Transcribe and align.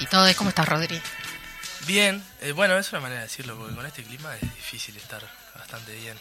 Y 0.00 0.06
todos. 0.06 0.34
¿Cómo 0.36 0.50
estás, 0.50 0.68
Rodri? 0.68 1.00
Bien, 1.86 2.22
eh, 2.40 2.52
bueno, 2.52 2.76
es 2.78 2.90
una 2.92 3.00
manera 3.00 3.20
de 3.22 3.26
decirlo, 3.28 3.56
porque 3.56 3.74
con 3.74 3.86
este 3.86 4.02
clima 4.02 4.34
es 4.36 4.40
difícil 4.42 4.96
estar 4.96 5.22
bastante 5.56 5.94
bien. 5.94 6.18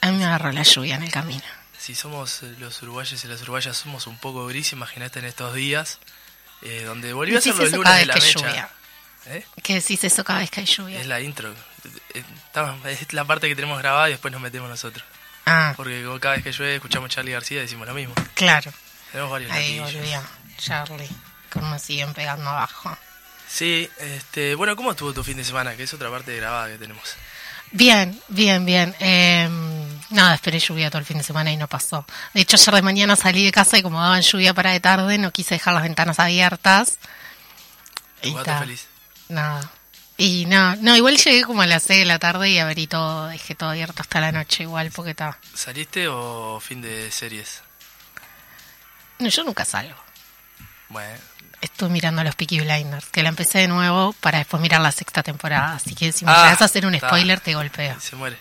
A 0.00 0.10
mí 0.10 0.18
me 0.18 0.24
agarró 0.24 0.52
la 0.52 0.62
lluvia 0.62 0.96
en 0.96 1.04
el 1.04 1.12
camino. 1.12 1.44
Si 1.78 1.94
somos 1.94 2.42
eh, 2.42 2.54
los 2.58 2.82
uruguayos 2.82 3.22
y 3.24 3.28
las 3.28 3.40
uruguayas 3.42 3.76
somos 3.76 4.06
un 4.06 4.18
poco 4.18 4.46
gris, 4.46 4.72
imagínate 4.72 5.18
en 5.20 5.26
estos 5.26 5.54
días, 5.54 5.98
eh, 6.62 6.82
donde 6.84 7.12
volvió 7.12 7.38
a 7.38 7.40
ser 7.40 7.54
los 7.54 7.70
lunes 7.70 7.94
de 7.96 8.06
la 8.06 8.14
que 8.14 8.20
mecha. 8.20 8.40
lluvia. 8.40 8.68
¿Eh? 9.26 9.44
¿Qué 9.62 9.74
decís 9.74 10.02
eso 10.04 10.24
cada 10.24 10.40
vez 10.40 10.50
que 10.50 10.60
hay 10.60 10.66
lluvia? 10.66 11.00
Es 11.00 11.06
la 11.06 11.20
intro. 11.20 11.52
Es 12.14 13.12
la 13.12 13.24
parte 13.24 13.48
que 13.48 13.54
tenemos 13.54 13.78
grabada 13.78 14.08
y 14.08 14.12
después 14.12 14.32
nos 14.32 14.40
metemos 14.40 14.68
nosotros. 14.68 15.04
Ah, 15.46 15.74
Porque 15.76 16.04
cada 16.20 16.34
vez 16.34 16.44
que 16.44 16.52
llueve 16.52 16.76
escuchamos 16.76 17.10
a 17.10 17.14
Charlie 17.14 17.32
García 17.32 17.58
y 17.58 17.62
decimos 17.62 17.86
lo 17.86 17.94
mismo. 17.94 18.14
claro. 18.34 18.72
Tenemos 19.12 19.30
varios 19.30 19.52
Ahí 19.52 19.78
volvía 19.78 20.20
Charlie. 20.58 21.08
Como 21.52 21.78
siguen 21.78 22.12
pegando 22.12 22.50
abajo. 22.50 22.96
Sí, 23.48 23.88
este, 23.98 24.54
bueno, 24.54 24.76
¿cómo 24.76 24.90
estuvo 24.90 25.12
tu 25.12 25.22
fin 25.24 25.36
de 25.36 25.44
semana? 25.44 25.76
Que 25.76 25.84
es 25.84 25.94
otra 25.94 26.10
parte 26.10 26.36
grabada 26.36 26.68
que 26.68 26.78
tenemos. 26.78 27.14
Bien, 27.72 28.20
bien, 28.28 28.64
bien. 28.64 28.94
Eh, 29.00 29.48
nada, 30.10 30.34
esperé 30.34 30.58
lluvia 30.58 30.90
todo 30.90 31.00
el 31.00 31.04
fin 31.04 31.18
de 31.18 31.24
semana 31.24 31.52
y 31.52 31.56
no 31.56 31.68
pasó. 31.68 32.06
De 32.32 32.40
hecho, 32.40 32.56
ayer 32.56 32.74
de 32.74 32.82
mañana 32.82 33.16
salí 33.16 33.44
de 33.44 33.52
casa 33.52 33.78
y 33.78 33.82
como 33.82 34.00
daban 34.00 34.22
lluvia 34.22 34.54
para 34.54 34.72
de 34.72 34.80
tarde, 34.80 35.18
no 35.18 35.32
quise 35.32 35.54
dejar 35.54 35.74
las 35.74 35.82
ventanas 35.82 36.18
abiertas. 36.18 36.98
Y 38.22 38.32
feliz. 38.32 38.86
Nada. 39.28 39.70
Y 40.18 40.46
no, 40.46 40.76
no, 40.76 40.96
igual 40.96 41.18
llegué 41.18 41.42
como 41.42 41.62
a 41.62 41.66
las 41.66 41.82
6 41.82 42.00
de 42.00 42.04
la 42.06 42.18
tarde 42.18 42.48
y 42.48 42.58
abrí 42.58 42.86
todo, 42.86 43.26
dejé 43.26 43.54
todo 43.54 43.70
abierto 43.70 44.00
hasta 44.00 44.20
la 44.20 44.32
noche 44.32 44.62
igual 44.62 44.90
porque 44.90 45.10
está. 45.10 45.38
¿Saliste 45.54 46.08
o 46.08 46.58
fin 46.60 46.80
de 46.80 47.10
series? 47.10 47.62
No, 49.18 49.28
yo 49.28 49.44
nunca 49.44 49.64
salgo. 49.66 49.96
Bueno, 50.88 51.18
Estuve 51.60 51.88
mirando 51.88 52.22
los 52.22 52.34
Peaky 52.34 52.60
Blinders, 52.60 53.06
que 53.06 53.22
la 53.22 53.30
empecé 53.30 53.58
de 53.60 53.68
nuevo 53.68 54.12
para 54.20 54.38
después 54.38 54.60
mirar 54.60 54.80
la 54.80 54.92
sexta 54.92 55.22
temporada. 55.22 55.74
Así 55.74 55.94
que 55.94 56.12
si 56.12 56.24
me 56.24 56.30
Ah, 56.30 56.44
llegas 56.44 56.62
a 56.62 56.64
hacer 56.66 56.84
un 56.86 56.94
spoiler, 56.98 57.40
te 57.40 57.54
golpeo. 57.54 57.98
se 58.00 58.14
muere. 58.16 58.36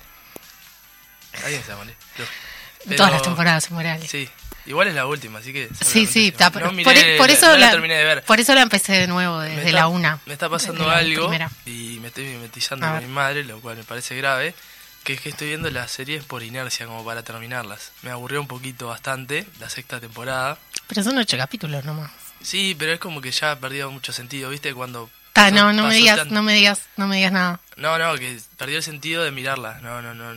Alguien 1.44 1.64
se 1.64 1.76
muere. 1.76 1.96
Pero- 2.18 2.98
Todas 2.98 3.12
las 3.14 3.22
temporadas 3.24 3.64
se 3.64 3.74
muere 3.74 3.90
alguien. 3.90 4.10
Sí, 4.10 4.30
igual 4.68 4.88
es 4.90 4.94
la 4.96 5.08
última, 5.08 5.40
así 5.40 5.52
que... 5.52 5.70
Sí, 5.84 6.06
sí, 6.06 6.32
pero 6.38 6.50
no 6.72 6.84
por, 6.84 6.96
e, 6.96 6.98
miré 6.98 7.18
por 7.18 7.28
la- 7.28 7.34
eso 7.34 7.48
no 7.48 7.54
la, 7.54 7.66
la, 7.66 7.72
terminé 7.72 7.96
de 7.96 8.04
ver. 8.04 8.24
por 8.24 8.40
eso 8.40 8.54
la 8.54 8.62
empecé 8.62 8.94
de 8.94 9.08
nuevo 9.08 9.40
desde 9.40 9.62
está- 9.66 9.72
la 9.72 9.88
una. 9.88 10.20
Me 10.28 10.34
está 10.34 10.50
pasando 10.50 10.88
algo 10.90 11.34
y 11.66 11.98
me 12.02 12.10
estoy 12.10 12.26
mimetizando 12.26 12.86
A 12.86 12.92
con 12.92 13.00
mi 13.08 13.12
madre, 13.12 13.44
lo 13.44 13.60
cual 13.60 13.76
me 13.78 13.84
parece 13.84 14.16
grave, 14.16 14.54
que 15.04 15.14
es 15.14 15.22
que 15.22 15.30
estoy 15.30 15.48
viendo 15.48 15.70
las 15.72 15.90
series 15.92 16.24
por 16.26 16.44
inercia 16.44 16.86
como 16.86 17.04
para 17.04 17.24
terminarlas. 17.24 17.92
Me 18.04 18.12
aburrió 18.12 18.40
un 18.40 18.48
poquito 18.48 18.88
bastante 18.88 19.48
la 19.60 19.70
sexta 19.70 20.00
temporada. 20.00 20.58
Pero 20.88 21.02
son 21.04 21.18
ocho 21.18 21.38
capítulos 21.38 21.84
nomás. 21.86 22.12
Sí, 22.42 22.76
pero 22.78 22.94
es 22.94 23.00
como 23.00 23.22
que 23.22 23.32
ya 23.32 23.52
ha 23.52 23.60
perdido 23.60 23.90
mucho 23.92 24.14
sentido, 24.14 24.50
¿viste? 24.50 24.74
Cuando... 24.74 25.10
No, 25.52 25.74
no 25.74 25.88
me 25.88 25.96
digas, 25.96 26.18
tan- 26.18 26.34
no 26.34 26.44
me 26.44 26.54
digas, 26.54 26.84
no 26.96 27.08
me 27.08 27.18
digas 27.18 27.32
nada. 27.34 27.60
No, 27.76 27.98
no, 27.98 28.16
que 28.18 28.40
perdió 28.58 28.78
el 28.78 28.84
sentido 28.84 29.24
de 29.24 29.32
mirarla. 29.32 29.80
No, 29.82 30.02
no, 30.02 30.14
no. 30.14 30.34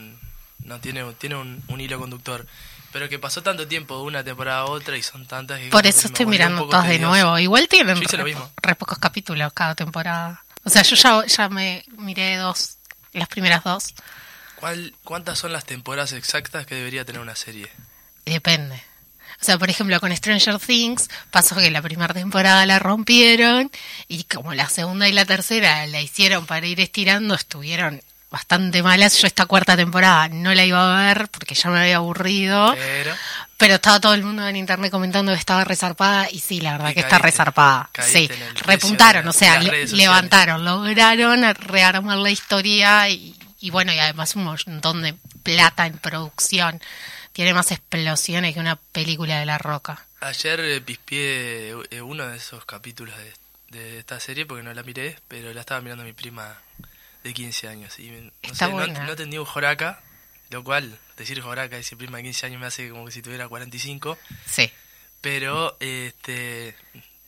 No 0.64 0.80
tiene, 0.80 1.04
tiene 1.18 1.36
un, 1.36 1.62
un 1.68 1.80
hilo 1.80 2.00
conductor. 2.00 2.46
Pero 2.90 3.08
que 3.08 3.18
pasó 3.18 3.42
tanto 3.42 3.68
tiempo 3.68 3.96
de 3.96 4.02
una 4.02 4.24
temporada 4.24 4.60
a 4.60 4.64
otra 4.64 4.96
y 4.96 5.02
son 5.02 5.26
tantas 5.26 5.60
que. 5.60 5.68
Por 5.68 5.86
eso 5.86 6.06
estoy 6.08 6.26
mirando 6.26 6.66
todas 6.66 6.88
de 6.88 6.98
nuevo. 6.98 7.38
Igual 7.38 7.68
tienen 7.68 8.00
re, 8.00 8.24
mismo. 8.24 8.50
re 8.60 8.74
pocos 8.74 8.98
capítulos 8.98 9.52
cada 9.52 9.74
temporada. 9.74 10.42
O 10.64 10.70
sea, 10.70 10.82
yo 10.82 10.96
ya, 10.96 11.24
ya 11.26 11.48
me 11.48 11.84
miré 11.96 12.36
dos, 12.36 12.78
las 13.12 13.28
primeras 13.28 13.62
dos. 13.62 13.94
¿Cuál, 14.56 14.94
¿Cuántas 15.04 15.38
son 15.38 15.52
las 15.52 15.64
temporadas 15.64 16.12
exactas 16.12 16.66
que 16.66 16.74
debería 16.74 17.04
tener 17.04 17.20
una 17.20 17.36
serie? 17.36 17.70
Depende. 18.24 18.82
O 19.40 19.44
sea, 19.44 19.56
por 19.58 19.70
ejemplo, 19.70 20.00
con 20.00 20.14
Stranger 20.16 20.58
Things 20.58 21.08
pasó 21.30 21.54
que 21.56 21.70
la 21.70 21.80
primera 21.80 22.12
temporada 22.12 22.66
la 22.66 22.78
rompieron 22.78 23.70
y 24.08 24.24
como 24.24 24.52
la 24.54 24.68
segunda 24.68 25.08
y 25.08 25.12
la 25.12 25.24
tercera 25.24 25.86
la 25.86 26.00
hicieron 26.00 26.44
para 26.46 26.66
ir 26.66 26.80
estirando, 26.80 27.34
estuvieron 27.36 28.00
bastante 28.30 28.82
malas. 28.82 29.16
Yo 29.20 29.26
esta 29.26 29.46
cuarta 29.46 29.76
temporada 29.76 30.28
no 30.28 30.52
la 30.54 30.64
iba 30.64 31.00
a 31.00 31.06
ver 31.06 31.28
porque 31.28 31.54
ya 31.54 31.70
me 31.70 31.78
había 31.80 31.96
aburrido, 31.96 32.74
Pero. 32.74 33.14
pero 33.56 33.74
estaba 33.76 34.00
todo 34.00 34.12
el 34.14 34.22
mundo 34.24 34.46
en 34.46 34.56
internet 34.56 34.90
comentando 34.90 35.32
que 35.32 35.38
estaba 35.38 35.64
resarpada 35.64 36.28
y 36.30 36.40
sí, 36.40 36.60
la 36.60 36.72
verdad 36.72 36.92
que 36.92 37.00
está 37.00 37.18
resarpada. 37.18 37.88
Sí, 38.12 38.28
repuntaron, 38.66 39.26
o 39.28 39.32
sea, 39.32 39.60
le- 39.60 39.86
levantaron, 39.86 40.64
lograron 40.64 41.42
rearmar 41.54 42.18
la 42.18 42.30
historia 42.30 43.08
y, 43.08 43.34
y 43.60 43.70
bueno, 43.70 43.92
y 43.94 43.98
además 43.98 44.34
un 44.36 44.44
montón 44.44 45.00
de 45.02 45.14
plata 45.44 45.86
en 45.86 45.96
producción. 45.96 46.82
Tiene 47.38 47.54
más 47.54 47.70
explosiones 47.70 48.52
que 48.52 48.58
una 48.58 48.74
película 48.74 49.38
de 49.38 49.46
La 49.46 49.58
Roca. 49.58 50.04
Ayer 50.18 50.58
eh, 50.58 50.80
pispié 50.80 51.70
eh, 51.88 52.02
uno 52.02 52.26
de 52.26 52.36
esos 52.36 52.64
capítulos 52.64 53.14
de, 53.16 53.78
de 53.78 53.98
esta 54.00 54.18
serie 54.18 54.44
porque 54.44 54.64
no 54.64 54.74
la 54.74 54.82
miré, 54.82 55.16
pero 55.28 55.52
la 55.54 55.60
estaba 55.60 55.80
mirando 55.80 56.02
mi 56.02 56.12
prima 56.12 56.60
de 57.22 57.32
15 57.32 57.68
años. 57.68 57.96
Y 58.00 58.10
no, 58.10 58.32
Está 58.42 58.54
sé, 58.56 58.64
no- 58.66 58.78
buena. 58.78 59.04
no, 59.04 59.10
entendí 59.12 59.38
un 59.38 59.44
joraca, 59.44 60.00
lo 60.50 60.64
cual 60.64 60.98
decir 61.16 61.40
joraca 61.40 61.76
y 61.76 61.78
decir 61.78 61.96
prima 61.96 62.16
de 62.16 62.24
15 62.24 62.46
años 62.46 62.60
me 62.60 62.66
hace 62.66 62.90
como 62.90 63.04
que 63.06 63.12
si 63.12 63.22
tuviera 63.22 63.46
45. 63.46 64.18
Sí. 64.44 64.72
Pero 65.20 65.76
este 65.78 66.74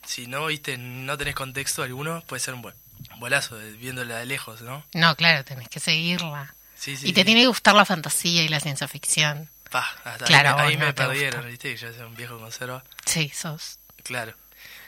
si 0.05 0.27
no 0.27 0.47
viste, 0.47 0.77
no 0.77 1.17
tenés 1.17 1.35
contexto 1.35 1.83
alguno, 1.83 2.21
puede 2.27 2.41
ser 2.41 2.53
un 2.55 2.63
buen 2.63 2.75
bolazo 3.15 3.61
eh, 3.61 3.71
viéndola 3.79 4.17
de 4.17 4.25
lejos, 4.25 4.59
¿no? 4.59 4.83
No, 4.93 5.15
claro, 5.15 5.45
tenés 5.45 5.69
que 5.69 5.79
seguirla. 5.79 6.53
Sí, 6.75 6.97
sí. 6.97 7.07
y 7.07 7.13
te 7.13 7.21
sí. 7.21 7.25
tiene 7.27 7.41
que 7.43 7.47
gustar 7.47 7.75
la 7.75 7.85
fantasía 7.85 8.43
y 8.43 8.49
la 8.49 8.59
ciencia 8.59 8.89
ficción. 8.89 9.49
Pa, 9.71 9.87
hasta 10.03 10.25
Claro, 10.25 10.49
ahí, 10.49 10.55
me- 10.55 10.61
ahí 10.61 10.75
vos 10.75 10.79
no 10.81 10.85
me 10.87 10.93
te 10.93 11.03
perdieron. 11.03 11.47
¿viste? 11.47 11.71
Que 11.73 11.77
yo 11.77 11.93
soy 11.93 12.01
un 12.03 12.15
viejo 12.15 12.37
conserva. 12.37 12.83
Sí, 13.05 13.31
sos. 13.33 13.79
Claro. 14.03 14.33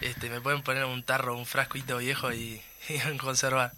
Este, 0.01 0.29
me 0.29 0.41
pueden 0.41 0.61
poner 0.61 0.83
un 0.85 1.01
tarro, 1.03 1.35
un 1.37 1.45
frasquito 1.45 1.97
viejo 1.97 2.31
y, 2.33 2.61
conservar. 3.19 3.71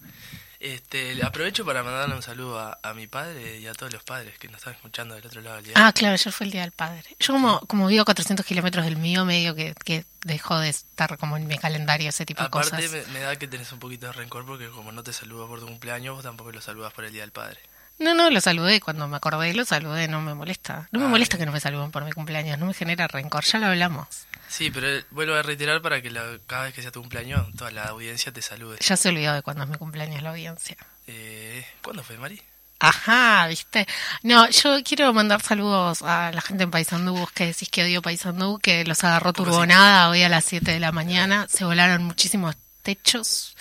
Este, 0.59 1.21
aprovecho 1.23 1.63
para 1.65 1.83
mandarle 1.83 2.15
un 2.15 2.23
saludo 2.23 2.57
a, 2.59 2.79
a 2.81 2.93
mi 2.93 3.05
padre 3.07 3.59
y 3.59 3.67
a 3.67 3.73
todos 3.73 3.93
los 3.93 4.01
padres 4.03 4.35
que 4.39 4.47
nos 4.47 4.57
están 4.57 4.73
escuchando 4.73 5.13
del 5.13 5.23
otro 5.25 5.41
lado 5.41 5.57
del 5.57 5.65
día. 5.65 5.73
Ah, 5.77 5.91
claro, 5.93 6.13
ayer 6.13 6.31
fue 6.33 6.45
el 6.47 6.51
Día 6.51 6.61
del 6.61 6.71
Padre. 6.71 7.03
Yo 7.19 7.33
como, 7.33 7.59
como 7.67 7.85
vivo 7.87 8.01
a 8.01 8.05
400 8.05 8.43
kilómetros 8.45 8.85
del 8.85 8.95
mío, 8.97 9.25
medio 9.25 9.53
que, 9.53 9.75
que 9.83 10.05
dejó 10.23 10.57
de 10.57 10.69
estar 10.69 11.17
como 11.19 11.37
en 11.37 11.45
mi 11.45 11.57
calendario 11.59 12.09
ese 12.09 12.25
tipo 12.25 12.41
de 12.41 12.47
Aparte 12.47 12.71
cosas. 12.71 12.89
me, 12.91 13.05
me 13.13 13.19
da 13.19 13.35
que 13.35 13.47
tenés 13.47 13.71
un 13.73 13.79
poquito 13.79 14.07
de 14.07 14.13
rencor 14.13 14.45
porque 14.45 14.69
como 14.69 14.91
no 14.91 15.03
te 15.03 15.13
saludo 15.13 15.47
por 15.47 15.59
tu 15.59 15.67
cumpleaños, 15.67 16.15
vos 16.15 16.23
tampoco 16.23 16.51
lo 16.51 16.61
saludas 16.61 16.93
por 16.93 17.03
el 17.05 17.11
Día 17.11 17.21
del 17.21 17.31
Padre. 17.31 17.59
No, 17.97 18.13
no, 18.13 18.29
lo 18.29 18.41
saludé. 18.41 18.81
Cuando 18.81 19.07
me 19.07 19.17
acordé, 19.17 19.53
lo 19.53 19.63
saludé. 19.65 20.07
No 20.07 20.21
me 20.21 20.33
molesta. 20.33 20.87
No 20.91 20.99
me 20.99 21.07
molesta 21.07 21.37
que 21.37 21.45
no 21.45 21.51
me 21.51 21.59
saluden 21.61 21.91
por 21.91 22.03
mi 22.03 22.11
cumpleaños. 22.11 22.57
No 22.59 22.65
me 22.65 22.73
genera 22.73 23.07
rencor. 23.07 23.43
Ya 23.45 23.59
lo 23.59 23.67
hablamos. 23.67 24.07
Sí, 24.49 24.69
pero 24.69 24.87
vuelvo 25.11 25.35
a 25.35 25.41
reiterar 25.43 25.81
para 25.81 26.01
que 26.01 26.11
la- 26.11 26.37
cada 26.45 26.63
vez 26.65 26.73
que 26.73 26.81
sea 26.81 26.91
tu 26.91 26.99
cumpleaños, 27.01 27.47
toda 27.57 27.71
la 27.71 27.83
audiencia 27.85 28.31
te 28.31 28.41
salude. 28.41 28.77
Ya 28.81 28.97
se 28.97 29.09
olvidó 29.09 29.33
de 29.33 29.41
cuando 29.41 29.63
es 29.63 29.69
mi 29.69 29.77
cumpleaños 29.77 30.21
la 30.21 30.31
audiencia. 30.31 30.75
Eh, 31.07 31.65
¿Cuándo 31.81 32.03
fue, 32.03 32.17
Mari? 32.17 32.41
Ajá, 32.79 33.47
¿viste? 33.47 33.87
No, 34.21 34.49
yo 34.49 34.77
quiero 34.83 35.13
mandar 35.13 35.41
saludos 35.41 36.01
a 36.01 36.31
la 36.33 36.41
gente 36.41 36.63
en 36.65 36.71
Paysandú, 36.71 37.13
vos 37.15 37.31
que 37.31 37.45
decís 37.47 37.69
que 37.69 37.83
odio 37.83 38.01
Paysandú, 38.01 38.59
que 38.59 38.83
los 38.83 39.03
agarró 39.05 39.31
turbonada 39.33 40.09
hoy 40.09 40.23
a 40.23 40.29
las 40.29 40.43
7 40.45 40.71
de 40.71 40.79
la 40.81 40.91
mañana. 40.91 41.47
Se 41.49 41.63
volaron 41.63 42.03
muchísimos 42.03 42.55
techos 42.83 43.55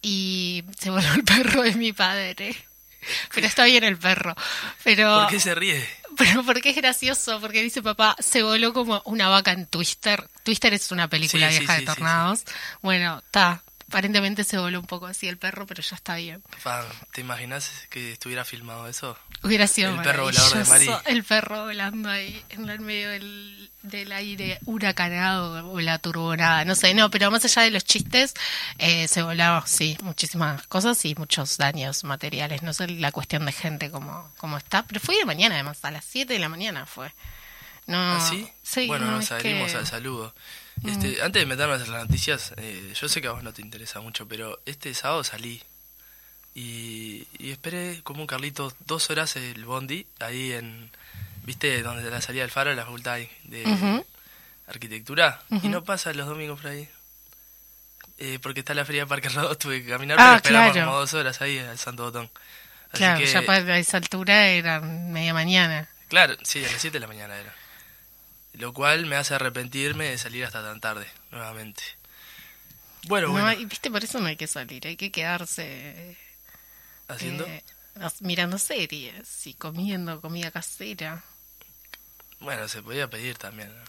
y 0.00 0.64
se 0.78 0.90
voló 0.90 1.12
el 1.14 1.24
perro 1.24 1.62
de 1.62 1.74
mi 1.74 1.92
padre. 1.92 2.56
Pero 3.34 3.46
está 3.46 3.64
bien 3.64 3.84
el 3.84 3.96
perro. 3.98 4.34
Pero, 4.84 5.20
¿Por 5.22 5.30
qué 5.30 5.40
se 5.40 5.54
ríe? 5.54 5.88
pero 6.16 6.42
porque 6.44 6.70
es 6.70 6.76
gracioso, 6.76 7.40
porque 7.40 7.62
dice 7.62 7.82
papá, 7.82 8.16
se 8.18 8.42
voló 8.42 8.72
como 8.72 9.02
una 9.04 9.28
vaca 9.28 9.52
en 9.52 9.66
Twister. 9.66 10.28
Twister 10.42 10.72
es 10.74 10.90
una 10.90 11.08
película 11.08 11.50
Sí, 11.50 11.58
vieja 11.58 11.74
sí, 11.74 11.80
de 11.80 11.86
sí, 11.86 11.94
tornados. 11.94 12.44
Bueno, 12.80 13.22
está. 13.24 13.62
Aparentemente 13.88 14.42
se 14.42 14.58
voló 14.58 14.80
un 14.80 14.86
poco 14.86 15.06
así 15.06 15.28
el 15.28 15.38
perro, 15.38 15.64
pero 15.64 15.80
ya 15.80 15.94
está 15.94 16.16
bien. 16.16 16.42
Pa, 16.64 16.84
¿Te 17.12 17.20
imaginas 17.20 17.70
que 17.88 18.12
estuviera 18.12 18.44
filmado 18.44 18.88
eso? 18.88 19.16
Hubiera 19.44 19.68
sido 19.68 19.90
El 19.94 20.02
perro 20.02 20.24
volador 20.24 20.58
de 20.58 20.64
Mari. 20.64 20.90
El 21.04 21.22
perro 21.22 21.64
volando 21.66 22.08
ahí 22.10 22.42
en 22.48 22.68
el 22.68 22.80
medio 22.80 23.10
del, 23.10 23.70
del 23.82 24.10
aire 24.10 24.58
huracanado 24.64 25.70
o 25.70 25.80
la 25.80 25.98
turbonada. 26.00 26.64
No 26.64 26.74
sé, 26.74 26.94
no, 26.94 27.10
pero 27.10 27.30
más 27.30 27.44
allá 27.44 27.62
de 27.62 27.70
los 27.70 27.84
chistes, 27.84 28.34
eh, 28.78 29.06
se 29.06 29.22
volaron, 29.22 29.62
sí, 29.66 29.96
muchísimas 30.02 30.66
cosas 30.66 31.04
y 31.04 31.14
muchos 31.14 31.56
daños 31.56 32.02
materiales. 32.02 32.62
No 32.64 32.72
sé 32.72 32.88
la 32.88 33.12
cuestión 33.12 33.46
de 33.46 33.52
gente 33.52 33.90
como, 33.92 34.32
como 34.36 34.56
está, 34.58 34.84
pero 34.84 34.98
fue 34.98 35.16
de 35.16 35.24
mañana 35.24 35.54
además, 35.54 35.78
a 35.84 35.92
las 35.92 36.04
7 36.04 36.32
de 36.32 36.38
la 36.40 36.48
mañana 36.48 36.86
fue. 36.86 37.12
No, 37.86 37.98
¿Ah, 38.16 38.26
sí? 38.28 38.48
Sí, 38.64 38.88
bueno, 38.88 39.06
no, 39.06 39.12
nos 39.18 39.28
que- 39.28 39.54
Mm. 39.54 39.76
al 39.76 39.86
saludo. 39.86 40.34
Este, 40.84 41.22
Antes 41.22 41.42
de 41.42 41.46
meternos 41.46 41.82
en 41.82 41.92
las 41.92 42.02
noticias, 42.06 42.52
eh, 42.58 42.92
yo 43.00 43.08
sé 43.08 43.20
que 43.20 43.28
a 43.28 43.32
vos 43.32 43.42
no 43.42 43.52
te 43.52 43.62
interesa 43.62 44.00
mucho, 44.00 44.28
pero 44.28 44.60
este 44.66 44.92
sábado 44.94 45.24
salí 45.24 45.62
y, 46.54 47.26
y 47.38 47.50
esperé 47.50 48.00
como 48.02 48.20
un 48.20 48.26
Carlito 48.26 48.72
dos 48.86 49.10
horas 49.10 49.36
el 49.36 49.64
bondi 49.64 50.06
ahí 50.20 50.52
en, 50.52 50.90
¿viste? 51.44 51.82
Donde 51.82 52.08
la 52.10 52.20
salida 52.20 52.42
del 52.42 52.50
faro 52.50 52.70
de 52.70 52.76
la 52.76 52.84
facultad 52.84 53.18
de 53.44 54.04
arquitectura 54.68 55.40
y 55.62 55.68
no 55.68 55.84
pasa 55.84 56.12
los 56.12 56.26
domingos 56.26 56.60
por 56.60 56.70
ahí. 56.70 56.88
Eh, 58.18 58.38
porque 58.42 58.60
está 58.60 58.72
la 58.72 58.84
feria 58.86 59.02
de 59.02 59.06
Parque 59.08 59.28
Rodó, 59.28 59.56
tuve 59.58 59.82
que 59.82 59.90
caminar, 59.90 60.16
Ah, 60.18 60.24
pero 60.24 60.36
esperamos 60.36 60.72
claro. 60.72 60.86
como 60.86 60.98
dos 61.00 61.12
horas 61.14 61.40
ahí 61.42 61.58
al 61.58 61.78
Santo 61.78 62.04
Botón. 62.04 62.30
Así 62.90 62.98
Claro, 62.98 63.18
que- 63.20 63.26
ya 63.26 63.42
para 63.42 63.78
esa 63.78 63.98
altura 63.98 64.46
era 64.48 64.80
media 64.80 65.34
mañana. 65.34 65.88
Claro, 66.08 66.34
sí, 66.42 66.64
a 66.64 66.70
las 66.72 66.80
7 66.80 66.94
de 66.96 67.00
la 67.00 67.08
mañana 67.08 67.36
era. 67.36 67.54
Lo 68.58 68.72
cual 68.72 69.06
me 69.06 69.16
hace 69.16 69.34
arrepentirme 69.34 70.06
de 70.08 70.18
salir 70.18 70.44
hasta 70.44 70.62
tan 70.62 70.80
tarde, 70.80 71.06
nuevamente. 71.30 71.82
Bueno, 73.06 73.28
No 73.28 73.32
bueno. 73.34 73.48
hay- 73.48 73.64
viste, 73.66 73.90
por 73.90 74.02
eso 74.02 74.18
no 74.18 74.26
hay 74.26 74.36
que 74.36 74.46
salir, 74.46 74.86
hay 74.86 74.96
que 74.96 75.12
quedarse 75.12 76.16
¿Haciendo? 77.08 77.44
eh, 77.46 77.62
mirando 78.20 78.58
series 78.58 79.46
y 79.46 79.54
comiendo 79.54 80.20
comida 80.20 80.50
casera. 80.50 81.22
Bueno, 82.46 82.68
se 82.68 82.80
podía 82.82 83.08
pedir 83.10 83.36
también. 83.36 83.68
¿no? 83.76 83.84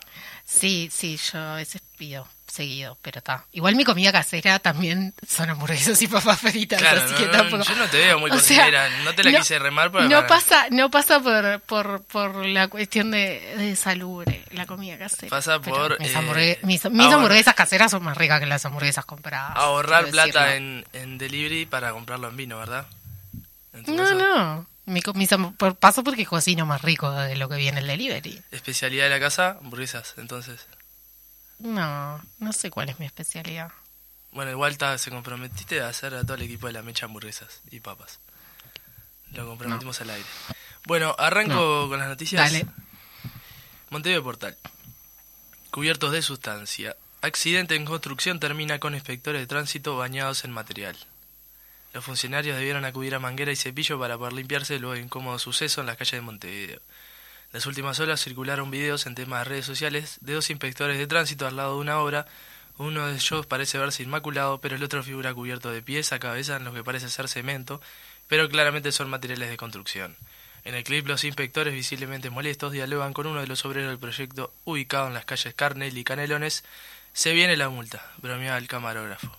Sí, 0.45 0.89
sí, 0.91 1.17
yo 1.31 1.39
a 1.39 1.55
veces 1.55 1.81
pido 1.97 2.27
seguido, 2.47 2.97
pero 3.03 3.19
está. 3.19 3.45
Igual 3.51 3.75
mi 3.75 3.83
comida 3.83 4.11
casera 4.11 4.57
también 4.57 5.13
son 5.27 5.49
hamburguesas 5.49 6.01
y 6.01 6.07
papas 6.07 6.39
fritas, 6.39 6.79
Claro, 6.79 7.01
así 7.03 7.11
no, 7.11 7.17
que 7.19 7.25
no, 7.25 7.31
tampoco. 7.31 7.63
yo 7.63 7.75
no 7.75 7.87
te 7.87 7.97
veo 7.97 8.19
muy 8.19 8.31
O 8.31 8.39
sea, 8.39 8.57
cocinera, 8.63 8.89
no 9.03 9.13
te 9.13 9.23
la 9.25 9.37
quise 9.39 9.59
remar 9.59 9.91
para- 9.91 10.05
no 10.05 10.09
para- 10.15 10.27
pasa, 10.27 10.67
no 10.71 10.89
pasa 10.89 11.19
por, 11.19 11.59
por, 11.61 12.03
por 12.05 12.45
la 12.45 12.67
cuestión 12.69 13.11
de, 13.11 13.55
de 13.57 13.75
salubre, 13.75 14.43
la 14.51 14.65
comida 14.65 14.97
casera. 14.97 15.29
Pasa 15.29 15.59
por, 15.59 15.99
mis, 15.99 16.11
eh, 16.15 16.59
mis, 16.63 16.89
mis 16.89 17.13
hamburguesas 17.13 17.53
caseras 17.53 17.91
son 17.91 18.03
más 18.03 18.17
ricas 18.17 18.39
que 18.39 18.45
las 18.47 18.65
hamburguesas 18.65 19.05
compradas. 19.05 19.55
Ahorrar 19.57 20.07
plata 20.09 20.55
en, 20.55 20.83
en 20.93 21.17
delivery 21.19 21.65
para 21.67 21.91
comprarlo 21.91 22.29
en 22.29 22.37
vino, 22.37 22.57
¿verdad? 22.57 22.87
En 23.73 23.83
No, 23.95 24.03
caso, 24.03 24.15
no. 24.15 24.65
Mi, 24.87 25.01
por- 25.57 25.75
paso 25.75 26.03
porque 26.03 26.25
cocino 26.25 26.65
más 26.65 26.81
rico 26.81 27.11
de 27.11 27.35
lo 27.35 27.47
que 27.49 27.57
viene 27.57 27.81
el 27.81 27.87
delivery. 27.87 28.41
Especialidad 28.51 29.03
de 29.03 29.09
la 29.11 29.19
casa, 29.19 29.57
hamburguesas, 29.61 30.13
entonces. 30.17 30.65
No, 31.59 32.21
no 32.39 32.53
sé 32.53 32.71
cuál 32.71 32.89
es 32.89 32.97
mi 32.99 33.05
especialidad. 33.05 33.71
Bueno, 34.31 34.51
igual 34.51 34.77
ta- 34.77 34.97
se 34.97 35.09
comprometiste 35.11 35.81
a 35.81 35.89
hacer 35.89 36.13
a 36.15 36.23
todo 36.23 36.35
el 36.35 36.43
equipo 36.43 36.67
de 36.67 36.73
la 36.73 36.81
mecha 36.83 37.05
hamburguesas 37.05 37.61
y 37.69 37.79
papas. 37.81 38.19
Lo 39.33 39.45
comprometimos 39.47 39.99
al 40.01 40.09
aire. 40.11 40.25
Bueno, 40.85 41.15
arranco 41.19 41.89
con 41.89 41.99
las 41.99 42.07
noticias. 42.07 42.41
Dale. 42.51 42.65
Montevideo 43.89 44.23
Portal. 44.23 44.57
Cubiertos 45.71 46.11
de 46.13 46.21
sustancia. 46.21 46.95
Accidente 47.21 47.75
en 47.75 47.83
construcción 47.85 48.39
termina 48.39 48.79
con 48.79 48.93
inspectores 48.95 49.41
de 49.41 49.47
tránsito 49.47 49.97
bañados 49.97 50.45
en 50.45 50.51
material. 50.51 50.95
Los 51.97 52.05
funcionarios 52.05 52.55
debieron 52.55 52.85
acudir 52.85 53.15
a 53.15 53.19
manguera 53.19 53.51
y 53.51 53.55
cepillo 53.55 53.99
para 53.99 54.19
poder 54.19 54.33
limpiarse 54.33 54.77
luego 54.77 54.93
de 54.93 55.01
incómodo 55.01 55.39
suceso 55.39 55.81
en 55.81 55.87
las 55.87 55.97
calles 55.97 56.11
de 56.11 56.21
Montevideo. 56.21 56.79
Las 57.51 57.65
últimas 57.65 57.99
horas 57.99 58.23
circularon 58.23 58.69
videos 58.69 59.07
en 59.07 59.15
temas 59.15 59.39
de 59.39 59.45
redes 59.45 59.65
sociales 59.65 60.19
de 60.21 60.33
dos 60.33 60.51
inspectores 60.51 60.99
de 60.99 61.07
tránsito 61.07 61.47
al 61.47 61.55
lado 61.55 61.73
de 61.73 61.81
una 61.81 61.97
obra. 61.97 62.27
Uno 62.77 63.07
de 63.07 63.15
ellos 63.15 63.47
parece 63.47 63.79
verse 63.79 64.03
inmaculado, 64.03 64.61
pero 64.61 64.75
el 64.75 64.83
otro 64.83 65.01
figura 65.01 65.33
cubierto 65.33 65.71
de 65.71 65.81
pies 65.81 66.13
a 66.13 66.19
cabeza 66.19 66.57
en 66.57 66.65
lo 66.65 66.71
que 66.71 66.83
parece 66.83 67.09
ser 67.09 67.27
cemento, 67.27 67.81
pero 68.27 68.47
claramente 68.47 68.91
son 68.91 69.09
materiales 69.09 69.49
de 69.49 69.57
construcción. 69.57 70.15
En 70.65 70.75
el 70.75 70.83
clip 70.83 71.07
los 71.07 71.23
inspectores 71.23 71.73
visiblemente 71.73 72.29
molestos 72.29 72.73
dialogan 72.73 73.13
con 73.13 73.25
uno 73.25 73.41
de 73.41 73.47
los 73.47 73.65
obreros 73.65 73.89
del 73.89 73.97
proyecto 73.97 74.53
ubicado 74.65 75.07
en 75.07 75.15
las 75.15 75.25
calles 75.25 75.55
Carnel 75.55 75.97
y 75.97 76.03
Canelones. 76.03 76.63
Se 77.13 77.33
viene 77.33 77.57
la 77.57 77.69
multa, 77.69 78.05
bromeaba 78.17 78.59
el 78.59 78.67
camarógrafo. 78.67 79.35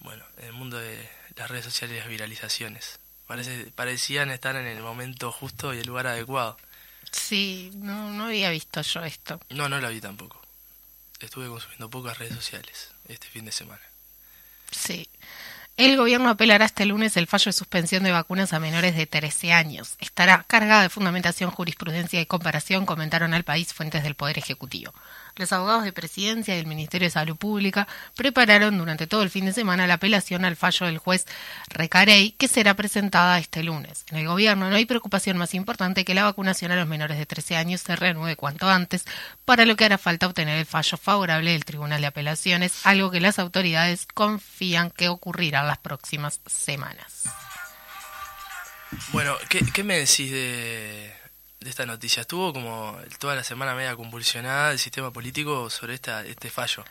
Bueno, 0.00 0.24
en 0.38 0.46
el 0.46 0.52
mundo 0.54 0.78
de 0.78 1.17
las 1.38 1.50
redes 1.50 1.64
sociales 1.64 1.96
y 1.96 2.00
las 2.00 2.08
viralizaciones. 2.08 2.98
Parece, 3.26 3.70
parecían 3.74 4.30
estar 4.30 4.56
en 4.56 4.66
el 4.66 4.82
momento 4.82 5.30
justo 5.32 5.72
y 5.74 5.78
el 5.78 5.86
lugar 5.86 6.06
adecuado. 6.06 6.56
Sí, 7.10 7.70
no, 7.74 8.10
no 8.10 8.26
había 8.26 8.50
visto 8.50 8.82
yo 8.82 9.04
esto. 9.04 9.40
No, 9.50 9.68
no 9.68 9.80
la 9.80 9.88
vi 9.88 10.00
tampoco. 10.00 10.40
Estuve 11.20 11.48
consumiendo 11.48 11.90
pocas 11.90 12.18
redes 12.18 12.34
sociales 12.34 12.90
este 13.08 13.26
fin 13.28 13.44
de 13.44 13.52
semana. 13.52 13.82
Sí. 14.70 15.08
El 15.76 15.96
gobierno 15.96 16.28
apelará 16.28 16.64
este 16.64 16.86
lunes 16.86 17.16
el 17.16 17.28
fallo 17.28 17.50
de 17.50 17.52
suspensión 17.52 18.02
de 18.02 18.10
vacunas 18.10 18.52
a 18.52 18.58
menores 18.58 18.96
de 18.96 19.06
13 19.06 19.52
años. 19.52 19.94
Estará 20.00 20.44
cargada 20.46 20.82
de 20.82 20.88
fundamentación, 20.88 21.52
jurisprudencia 21.52 22.20
y 22.20 22.26
comparación, 22.26 22.84
comentaron 22.84 23.32
al 23.32 23.44
país 23.44 23.72
fuentes 23.72 24.02
del 24.02 24.16
Poder 24.16 24.38
Ejecutivo. 24.38 24.92
Los 25.38 25.52
abogados 25.52 25.84
de 25.84 25.92
Presidencia 25.92 26.54
y 26.54 26.56
del 26.56 26.66
Ministerio 26.66 27.06
de 27.06 27.12
Salud 27.12 27.36
Pública 27.36 27.86
prepararon 28.16 28.76
durante 28.76 29.06
todo 29.06 29.22
el 29.22 29.30
fin 29.30 29.46
de 29.46 29.52
semana 29.52 29.86
la 29.86 29.94
apelación 29.94 30.44
al 30.44 30.56
fallo 30.56 30.86
del 30.86 30.98
juez 30.98 31.26
Recarey, 31.68 32.32
que 32.32 32.48
será 32.48 32.74
presentada 32.74 33.38
este 33.38 33.62
lunes. 33.62 34.04
En 34.10 34.18
el 34.18 34.26
gobierno 34.26 34.68
no 34.68 34.74
hay 34.74 34.84
preocupación 34.84 35.38
más 35.38 35.54
importante 35.54 36.04
que 36.04 36.14
la 36.14 36.24
vacunación 36.24 36.72
a 36.72 36.76
los 36.76 36.88
menores 36.88 37.18
de 37.18 37.26
13 37.26 37.56
años 37.56 37.82
se 37.82 37.94
reanude 37.94 38.34
cuanto 38.34 38.68
antes, 38.68 39.04
para 39.44 39.64
lo 39.64 39.76
que 39.76 39.84
hará 39.84 39.96
falta 39.96 40.26
obtener 40.26 40.58
el 40.58 40.66
fallo 40.66 40.96
favorable 40.96 41.52
del 41.52 41.64
Tribunal 41.64 42.00
de 42.00 42.08
Apelaciones, 42.08 42.84
algo 42.84 43.12
que 43.12 43.20
las 43.20 43.38
autoridades 43.38 44.08
confían 44.12 44.90
que 44.90 45.08
ocurrirá 45.08 45.62
las 45.62 45.78
próximas 45.78 46.40
semanas. 46.46 47.24
Bueno, 49.12 49.36
¿qué, 49.48 49.60
qué 49.72 49.84
me 49.84 49.98
decís 49.98 50.32
de, 50.32 51.12
de 51.60 51.70
esta 51.70 51.86
noticia? 51.86 52.22
Estuvo 52.22 52.52
como 52.52 52.96
toda 53.18 53.34
la 53.34 53.44
semana 53.44 53.74
media 53.74 53.96
convulsionada 53.96 54.72
el 54.72 54.78
sistema 54.78 55.10
político 55.10 55.70
sobre 55.70 55.94
esta, 55.94 56.24
este 56.24 56.50
fallo. 56.50 56.84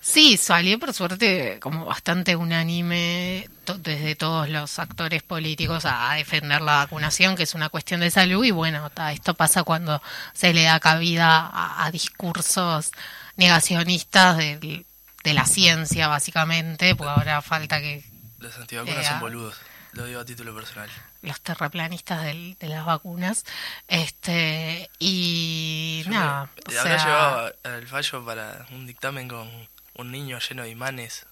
Sí, 0.00 0.36
salió 0.36 0.80
por 0.80 0.92
suerte 0.92 1.60
como 1.60 1.84
bastante 1.84 2.34
unánime 2.34 3.48
to- 3.64 3.78
desde 3.78 4.16
todos 4.16 4.48
los 4.48 4.80
actores 4.80 5.22
políticos 5.22 5.84
a, 5.84 6.10
a 6.10 6.16
defender 6.16 6.60
la 6.60 6.78
vacunación, 6.78 7.36
que 7.36 7.44
es 7.44 7.54
una 7.54 7.68
cuestión 7.68 8.00
de 8.00 8.10
salud, 8.10 8.44
y 8.44 8.50
bueno, 8.50 8.90
esto 9.12 9.34
pasa 9.34 9.62
cuando 9.62 10.02
se 10.34 10.52
le 10.54 10.64
da 10.64 10.80
cabida 10.80 11.38
a, 11.46 11.84
a 11.84 11.90
discursos 11.92 12.90
negacionistas 13.36 14.36
del- 14.38 14.86
de, 15.22 15.34
la 15.34 15.46
ciencia, 15.46 16.08
básicamente, 16.08 16.96
porque 16.96 17.10
ahora 17.12 17.40
falta 17.42 17.80
que 17.80 18.04
Los 18.38 18.56
antivacunas 18.58 19.04
Eh, 19.04 19.08
son 19.08 19.16
ah. 19.18 19.20
boludos, 19.20 19.54
lo 19.92 20.04
digo 20.06 20.20
a 20.20 20.24
título 20.24 20.54
personal. 20.54 20.88
los 21.22 21.40
terraplanistas 21.40 22.24
del- 22.24 22.56
de 22.58 22.68
las 22.68 22.84
vacunas, 22.84 23.44
este, 23.88 24.90
y 24.98 26.02
nada, 26.08 26.48
me- 26.68 26.76
o 26.76 26.80
habrá 26.80 26.98
sea, 26.98 27.06
llevado 27.06 27.54
al 27.64 27.86
fallo 27.86 28.24
para 28.24 28.66
un 28.72 28.86
dictamen 28.86 29.28
con 29.28 29.48
un 29.94 30.10
niño 30.10 30.38
lleno 30.40 30.62
de 30.62 30.70
imanes 30.70 31.26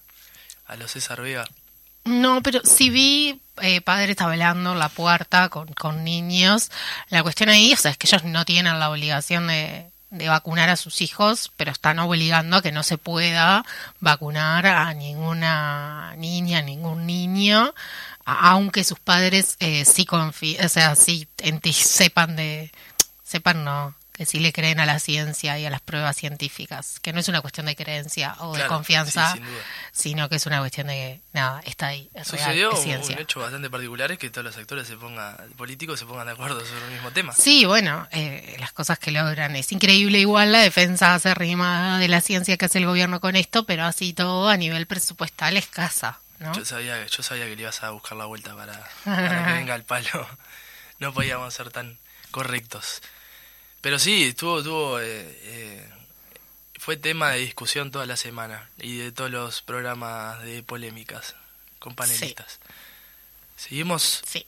a 0.67 0.75
los 0.77 0.91
César 0.91 1.21
Vega. 1.21 1.47
No, 2.05 2.41
pero 2.41 2.61
sí 2.63 2.89
vi 2.89 3.41
eh, 3.61 3.81
padres 3.81 4.19
hablando 4.21 4.73
la 4.75 4.89
puerta 4.89 5.49
con, 5.49 5.67
con 5.73 6.03
niños. 6.03 6.71
La 7.09 7.21
cuestión 7.21 7.49
ahí, 7.49 7.73
o 7.73 7.77
sea, 7.77 7.91
es 7.91 7.97
que 7.97 8.07
ellos 8.07 8.23
no 8.23 8.43
tienen 8.45 8.79
la 8.79 8.89
obligación 8.89 9.47
de, 9.47 9.87
de 10.09 10.27
vacunar 10.27 10.69
a 10.69 10.77
sus 10.77 11.01
hijos, 11.01 11.51
pero 11.57 11.71
están 11.71 11.99
obligando 11.99 12.57
a 12.57 12.61
que 12.63 12.71
no 12.71 12.81
se 12.83 12.97
pueda 12.97 13.63
vacunar 13.99 14.65
a 14.65 14.93
ninguna 14.95 16.15
niña, 16.17 16.61
ningún 16.63 17.05
niño, 17.05 17.73
aunque 18.25 18.83
sus 18.83 18.99
padres 18.99 19.57
eh, 19.59 19.85
sí 19.85 20.05
confíen, 20.05 20.65
o 20.65 20.69
sea, 20.69 20.95
sí 20.95 21.27
sepan 21.73 22.35
de, 22.35 22.71
sepan 23.23 23.63
no, 23.63 23.95
que 24.21 24.25
sí 24.25 24.39
le 24.39 24.53
creen 24.53 24.79
a 24.79 24.85
la 24.85 24.99
ciencia 24.99 25.57
y 25.57 25.65
a 25.65 25.69
las 25.69 25.81
pruebas 25.81 26.15
científicas, 26.15 26.99
que 26.99 27.13
no 27.13 27.19
es 27.19 27.27
una 27.27 27.41
cuestión 27.41 27.65
de 27.65 27.75
creencia 27.75 28.35
o 28.39 28.55
de 28.55 28.67
confianza 28.67 29.33
sí, 29.33 29.41
sino 29.91 30.29
que 30.29 30.35
es 30.35 30.45
una 30.45 30.59
cuestión 30.59 30.87
de 30.87 30.93
que, 30.93 31.21
nada, 31.33 31.61
está 31.65 31.87
ahí, 31.87 32.09
es 32.13 32.29
real, 32.29 32.45
Sucedió 32.45 32.71
es 32.73 32.79
ciencia. 32.81 33.15
un 33.15 33.21
hecho 33.23 33.39
bastante 33.39 33.69
particular 33.69 34.11
es 34.11 34.19
que 34.19 34.29
todos 34.29 34.45
los 34.45 34.57
actores 34.57 34.87
se 34.87 34.95
pongan, 34.95 35.35
políticos 35.57 35.99
se 35.99 36.05
pongan 36.05 36.27
de 36.27 36.33
acuerdo 36.33 36.63
sobre 36.65 36.85
el 36.85 36.91
mismo 36.91 37.09
tema. 37.11 37.33
Sí, 37.33 37.65
bueno, 37.65 38.07
eh, 38.11 38.57
las 38.59 38.73
cosas 38.73 38.99
que 38.99 39.11
logran. 39.11 39.55
Es 39.55 39.71
increíble 39.71 40.19
igual 40.19 40.51
la 40.51 40.59
defensa 40.59 41.15
acérrima 41.15 41.97
de 41.97 42.07
la 42.07 42.21
ciencia 42.21 42.57
que 42.57 42.65
hace 42.65 42.77
el 42.77 42.85
gobierno 42.85 43.21
con 43.21 43.35
esto, 43.35 43.65
pero 43.65 43.85
así 43.85 44.13
todo 44.13 44.49
a 44.49 44.57
nivel 44.57 44.85
presupuestal 44.85 45.57
escasa, 45.57 46.19
¿no? 46.41 46.53
Yo 46.53 46.65
sabía, 46.65 47.05
yo 47.05 47.23
sabía 47.23 47.45
que 47.45 47.55
le 47.55 47.61
ibas 47.61 47.81
a 47.83 47.91
buscar 47.91 48.17
la 48.17 48.25
vuelta 48.25 48.55
para, 48.55 48.73
para 49.05 49.45
que 49.47 49.53
venga 49.59 49.75
el 49.75 49.83
palo. 49.83 50.27
No 50.99 51.13
podíamos 51.13 51.53
ser 51.53 51.71
tan 51.71 51.97
correctos. 52.31 53.01
Pero 53.81 53.97
sí, 53.99 54.25
estuvo, 54.25 54.59
estuvo, 54.59 54.99
eh, 54.99 55.05
eh, 55.43 55.89
fue 56.79 56.97
tema 56.97 57.31
de 57.31 57.39
discusión 57.39 57.91
toda 57.91 58.05
la 58.05 58.15
semana 58.17 58.69
y 58.77 58.97
de 58.97 59.11
todos 59.11 59.31
los 59.31 59.61
programas 59.61 60.41
de 60.43 60.61
polémicas 60.63 61.35
con 61.79 61.95
panelistas. 61.95 62.59
Seguimos 63.55 64.21
Sí. 64.27 64.45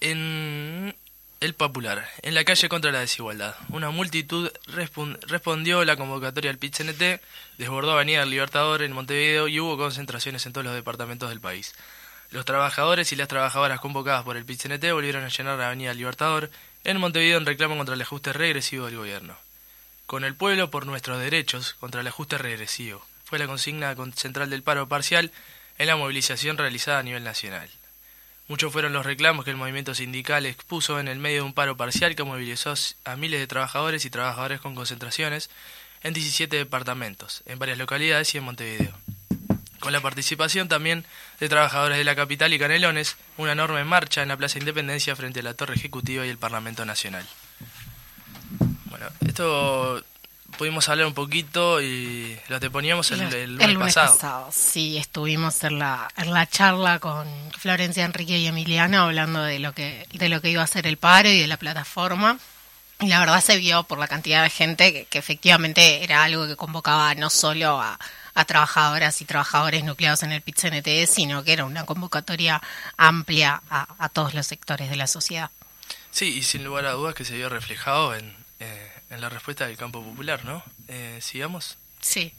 en 0.00 0.96
el 1.44 1.54
popular, 1.54 2.08
en 2.22 2.34
la 2.34 2.44
calle 2.44 2.68
contra 2.68 2.90
la 2.90 3.00
desigualdad. 3.00 3.54
Una 3.68 3.90
multitud 3.90 4.50
respon- 4.66 5.18
respondió 5.26 5.84
la 5.84 5.96
convocatoria 5.96 6.50
al 6.50 6.58
PIT-CNT, 6.58 7.20
desbordó 7.58 7.92
Avenida 7.92 8.20
del 8.20 8.30
Libertador 8.30 8.82
en 8.82 8.92
Montevideo 8.92 9.48
y 9.48 9.60
hubo 9.60 9.76
concentraciones 9.76 10.46
en 10.46 10.52
todos 10.52 10.64
los 10.64 10.74
departamentos 10.74 11.28
del 11.28 11.40
país. 11.40 11.74
Los 12.30 12.44
trabajadores 12.44 13.12
y 13.12 13.16
las 13.16 13.28
trabajadoras 13.28 13.78
convocadas 13.80 14.24
por 14.24 14.36
el 14.36 14.44
PIT-CNT 14.46 14.92
volvieron 14.92 15.22
a 15.24 15.28
llenar 15.28 15.58
la 15.58 15.66
Avenida 15.66 15.90
del 15.90 15.98
Libertador 15.98 16.50
en 16.82 16.98
Montevideo 16.98 17.38
en 17.38 17.46
reclamo 17.46 17.76
contra 17.76 17.94
el 17.94 18.02
ajuste 18.02 18.32
regresivo 18.32 18.86
del 18.86 18.96
gobierno. 18.96 19.36
Con 20.06 20.24
el 20.24 20.34
pueblo 20.34 20.70
por 20.70 20.86
nuestros 20.86 21.20
derechos 21.20 21.74
contra 21.74 22.00
el 22.00 22.06
ajuste 22.06 22.38
regresivo. 22.38 23.04
Fue 23.24 23.38
la 23.38 23.46
consigna 23.46 23.94
con- 23.94 24.12
central 24.12 24.50
del 24.50 24.62
paro 24.62 24.88
parcial 24.88 25.30
en 25.78 25.86
la 25.86 25.96
movilización 25.96 26.56
realizada 26.58 26.98
a 26.98 27.02
nivel 27.02 27.24
nacional. 27.24 27.68
Muchos 28.46 28.72
fueron 28.72 28.92
los 28.92 29.06
reclamos 29.06 29.44
que 29.44 29.50
el 29.50 29.56
movimiento 29.56 29.94
sindical 29.94 30.44
expuso 30.44 31.00
en 31.00 31.08
el 31.08 31.18
medio 31.18 31.36
de 31.36 31.42
un 31.42 31.54
paro 31.54 31.78
parcial 31.78 32.14
que 32.14 32.24
movilizó 32.24 32.74
a 33.04 33.16
miles 33.16 33.40
de 33.40 33.46
trabajadores 33.46 34.04
y 34.04 34.10
trabajadores 34.10 34.60
con 34.60 34.74
concentraciones 34.74 35.48
en 36.02 36.12
17 36.12 36.54
departamentos, 36.54 37.42
en 37.46 37.58
varias 37.58 37.78
localidades 37.78 38.34
y 38.34 38.38
en 38.38 38.44
Montevideo. 38.44 38.92
Con 39.80 39.92
la 39.92 40.00
participación 40.00 40.68
también 40.68 41.06
de 41.40 41.48
trabajadores 41.48 41.96
de 41.96 42.04
la 42.04 42.14
capital 42.14 42.52
y 42.52 42.58
Canelones, 42.58 43.16
una 43.38 43.52
enorme 43.52 43.84
marcha 43.84 44.22
en 44.22 44.28
la 44.28 44.36
Plaza 44.36 44.58
Independencia 44.58 45.16
frente 45.16 45.40
a 45.40 45.42
la 45.42 45.54
Torre 45.54 45.74
Ejecutiva 45.74 46.26
y 46.26 46.28
el 46.28 46.38
Parlamento 46.38 46.84
Nacional. 46.84 47.26
Bueno, 48.84 49.06
esto 49.26 50.04
pudimos 50.56 50.88
hablar 50.88 51.06
un 51.06 51.14
poquito 51.14 51.80
y 51.80 52.38
lo 52.48 52.60
te 52.60 52.70
poníamos 52.70 53.10
el, 53.10 53.20
el, 53.32 53.56
lunes, 53.56 53.94
pasado. 53.94 54.48
Sí, 54.52 54.96
estuvimos 54.96 55.62
en 55.64 55.78
la, 55.78 56.08
en 56.16 56.32
la 56.32 56.46
charla 56.46 56.98
con 56.98 57.26
Florencia, 57.58 58.04
Enrique 58.04 58.38
y 58.38 58.46
Emiliano 58.46 59.02
hablando 59.02 59.42
de 59.42 59.58
lo 59.58 59.72
que 59.72 60.06
de 60.12 60.28
lo 60.28 60.40
que 60.40 60.50
iba 60.50 60.62
a 60.62 60.66
ser 60.66 60.86
el 60.86 60.96
paro 60.96 61.28
y 61.28 61.40
de 61.40 61.46
la 61.46 61.56
plataforma. 61.56 62.38
Y 63.00 63.08
la 63.08 63.18
verdad 63.18 63.42
se 63.42 63.56
vio 63.56 63.82
por 63.82 63.98
la 63.98 64.06
cantidad 64.06 64.42
de 64.42 64.50
gente 64.50 65.06
que, 65.06 65.18
efectivamente 65.18 66.04
era 66.04 66.24
algo 66.24 66.46
que 66.46 66.56
convocaba 66.56 67.14
no 67.14 67.28
solo 67.28 67.80
a, 67.80 67.98
trabajadoras 68.46 69.20
y 69.20 69.24
trabajadores 69.24 69.84
nucleados 69.84 70.22
en 70.24 70.32
el 70.32 70.42
pit 70.42 70.58
sino 71.06 71.44
que 71.44 71.52
era 71.52 71.64
una 71.64 71.86
convocatoria 71.86 72.60
amplia 72.96 73.62
a, 73.70 74.08
todos 74.08 74.34
los 74.34 74.46
sectores 74.46 74.90
de 74.90 74.96
la 74.96 75.06
sociedad. 75.06 75.50
Sí, 76.10 76.38
y 76.38 76.42
sin 76.42 76.64
lugar 76.64 76.86
a 76.86 76.92
dudas 76.92 77.14
que 77.14 77.24
se 77.24 77.36
vio 77.36 77.48
reflejado 77.48 78.14
en, 78.14 78.36
eh, 78.60 78.93
en 79.14 79.20
la 79.20 79.28
respuesta 79.28 79.66
del 79.66 79.76
campo 79.76 80.02
popular, 80.02 80.44
¿no? 80.44 80.62
Eh, 80.88 81.18
¿Sigamos? 81.20 81.78
Sí. 82.00 82.32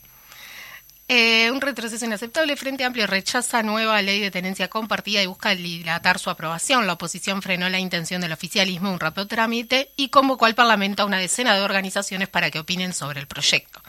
Eh, 1.08 1.52
un 1.52 1.62
retroceso 1.62 2.04
inaceptable. 2.06 2.56
Frente 2.56 2.84
Amplio 2.84 3.06
rechaza 3.06 3.62
nueva 3.62 4.02
ley 4.02 4.20
de 4.20 4.32
tenencia 4.32 4.70
compartida 4.70 5.22
y 5.22 5.28
busca 5.28 5.54
dilatar 5.56 6.18
su 6.18 6.30
aprobación. 6.30 6.88
La 6.88 6.94
oposición 6.94 7.42
frenó 7.42 7.70
la 7.70 7.80
intención 7.80 8.22
del 8.22 8.32
oficialismo, 8.32 8.92
un 8.92 9.00
rápido 9.00 9.28
trámite, 9.28 9.92
y 9.96 10.10
convocó 10.10 10.46
al 10.46 10.56
Parlamento 10.56 11.04
a 11.04 11.06
una 11.06 11.20
decena 11.20 11.56
de 11.56 11.62
organizaciones 11.62 12.28
para 12.28 12.50
que 12.50 12.60
opinen 12.60 12.94
sobre 12.94 13.20
el 13.20 13.28
proyecto. 13.28 13.82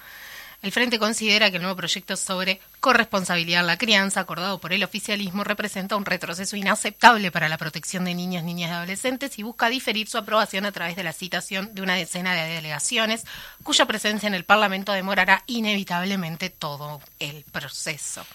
El 0.62 0.72
Frente 0.72 0.98
considera 0.98 1.50
que 1.50 1.56
el 1.56 1.62
nuevo 1.62 1.76
proyecto 1.76 2.16
sobre 2.16 2.60
corresponsabilidad 2.80 3.60
en 3.60 3.66
la 3.66 3.78
crianza, 3.78 4.20
acordado 4.20 4.58
por 4.58 4.72
el 4.72 4.82
oficialismo, 4.82 5.44
representa 5.44 5.96
un 5.96 6.04
retroceso 6.04 6.56
inaceptable 6.56 7.30
para 7.30 7.48
la 7.48 7.58
protección 7.58 8.04
de 8.04 8.14
niñas, 8.14 8.42
niñas 8.42 8.70
y 8.70 8.75
adolescentes 8.75 9.38
y 9.38 9.42
busca 9.42 9.68
diferir 9.68 10.08
su 10.08 10.18
aprobación 10.18 10.66
a 10.66 10.72
través 10.72 10.96
de 10.96 11.04
la 11.04 11.12
citación 11.12 11.75
de 11.75 11.82
una 11.82 11.94
decena 11.94 12.34
de 12.34 12.48
delegaciones, 12.54 13.25
cuya 13.62 13.86
presencia 13.86 14.26
en 14.26 14.34
el 14.34 14.44
Parlamento 14.44 14.92
demorará 14.92 15.44
inevitablemente 15.46 16.50
todo 16.50 17.00
el 17.20 17.44
proceso. 17.52 18.26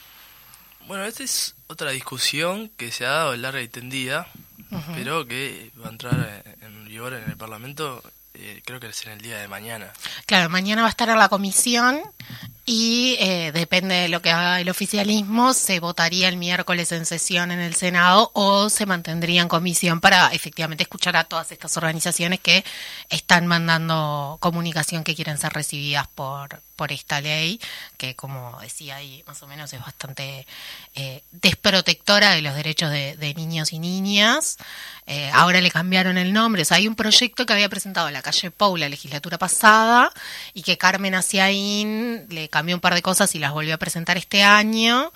Bueno, 0.87 1.05
esta 1.05 1.23
es 1.23 1.55
otra 1.67 1.91
discusión 1.91 2.69
que 2.77 2.91
se 2.91 3.05
ha 3.05 3.11
dado 3.11 3.35
larga 3.37 3.61
y 3.61 3.67
tendida, 3.67 4.27
pero 4.95 5.25
que 5.27 5.71
va 5.81 5.87
a 5.87 5.91
entrar 5.91 6.43
en 6.61 6.85
vigor 6.85 7.13
en 7.13 7.29
el 7.29 7.37
Parlamento 7.37 8.01
eh, 8.41 8.61
creo 8.65 8.79
que 8.79 8.87
en 8.87 9.11
el 9.11 9.21
día 9.21 9.37
de 9.37 9.47
mañana. 9.47 9.93
Claro, 10.25 10.49
mañana 10.49 10.81
va 10.81 10.87
a 10.87 10.89
estar 10.89 11.07
en 11.09 11.17
la 11.19 11.29
comisión 11.29 12.01
y 12.65 13.17
eh, 13.19 13.51
depende 13.51 13.95
de 13.95 14.09
lo 14.09 14.21
que 14.21 14.31
haga 14.31 14.61
el 14.61 14.69
oficialismo, 14.69 15.53
se 15.53 15.79
votaría 15.79 16.29
el 16.29 16.37
miércoles 16.37 16.91
en 16.91 17.05
sesión 17.05 17.51
en 17.51 17.59
el 17.59 17.73
Senado 17.73 18.31
o 18.33 18.69
se 18.69 18.85
mantendría 18.85 19.41
en 19.41 19.47
comisión 19.47 19.99
para 19.99 20.27
efectivamente 20.27 20.83
escuchar 20.83 21.17
a 21.17 21.23
todas 21.23 21.51
estas 21.51 21.75
organizaciones 21.77 22.39
que 22.39 22.63
están 23.09 23.47
mandando 23.47 24.37
comunicación 24.39 25.03
que 25.03 25.15
quieren 25.15 25.37
ser 25.37 25.53
recibidas 25.53 26.07
por, 26.07 26.61
por 26.81 26.91
esta 26.91 27.21
ley, 27.21 27.61
que 27.95 28.15
como 28.15 28.57
decía 28.59 28.95
ahí, 28.95 29.23
más 29.27 29.43
o 29.43 29.47
menos 29.47 29.71
es 29.71 29.79
bastante 29.79 30.47
eh, 30.95 31.21
desprotectora 31.29 32.31
de 32.31 32.41
los 32.41 32.55
derechos 32.55 32.89
de, 32.89 33.33
niños 33.37 33.71
y 33.71 33.77
niñas. 33.77 34.57
Eh, 35.05 35.29
ahora 35.31 35.61
le 35.61 35.69
cambiaron 35.69 36.17
el 36.17 36.33
nombre. 36.33 36.63
O 36.63 36.65
sea, 36.65 36.77
hay 36.77 36.87
un 36.87 36.95
proyecto 36.95 37.45
que 37.45 37.53
había 37.53 37.69
presentado 37.69 38.07
en 38.07 38.13
la 38.13 38.23
calle 38.23 38.49
Pau 38.49 38.77
la 38.77 38.89
legislatura 38.89 39.37
pasada 39.37 40.11
y 40.55 40.63
que 40.63 40.79
Carmen 40.79 41.13
Aciaín 41.13 42.25
le 42.29 42.49
cambió 42.51 42.75
un 42.75 42.81
par 42.81 42.93
de 42.93 43.01
cosas 43.01 43.33
y 43.33 43.39
las 43.39 43.51
volvió 43.51 43.73
a 43.73 43.77
presentar 43.77 44.17
este 44.17 44.43
año 44.43 45.11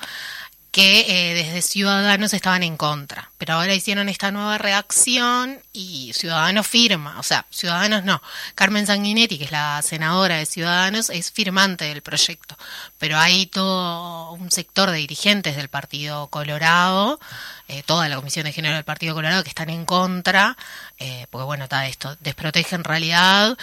que 0.75 1.05
eh, 1.07 1.33
desde 1.35 1.61
Ciudadanos 1.61 2.33
estaban 2.33 2.61
en 2.61 2.75
contra. 2.75 3.31
Pero 3.37 3.53
ahora 3.53 3.73
hicieron 3.73 4.09
esta 4.09 4.31
nueva 4.31 4.57
reacción 4.57 5.61
y 5.71 6.11
Ciudadanos 6.13 6.67
firma, 6.67 7.17
o 7.17 7.23
sea, 7.23 7.45
Ciudadanos 7.49 8.03
no. 8.03 8.21
Carmen 8.55 8.85
Sanguinetti, 8.85 9.37
que 9.37 9.45
es 9.45 9.51
la 9.51 9.81
senadora 9.81 10.35
de 10.35 10.45
Ciudadanos, 10.45 11.09
es 11.09 11.31
firmante 11.31 11.85
del 11.85 12.01
proyecto. 12.01 12.57
Pero 12.97 13.17
hay 13.17 13.45
todo 13.45 14.33
un 14.33 14.51
sector 14.51 14.91
de 14.91 14.97
dirigentes 14.97 15.55
del 15.55 15.69
Partido 15.69 16.27
Colorado, 16.27 17.21
eh, 17.69 17.81
toda 17.85 18.09
la 18.09 18.17
Comisión 18.17 18.43
de 18.43 18.51
Género 18.51 18.75
del 18.75 18.83
Partido 18.83 19.15
Colorado, 19.15 19.43
que 19.43 19.49
están 19.49 19.69
en 19.69 19.85
contra, 19.85 20.57
eh, 20.97 21.25
porque 21.29 21.45
bueno, 21.45 21.63
está 21.63 21.87
esto, 21.87 22.17
desprotege 22.19 22.75
en 22.75 22.83
realidad 22.83 23.57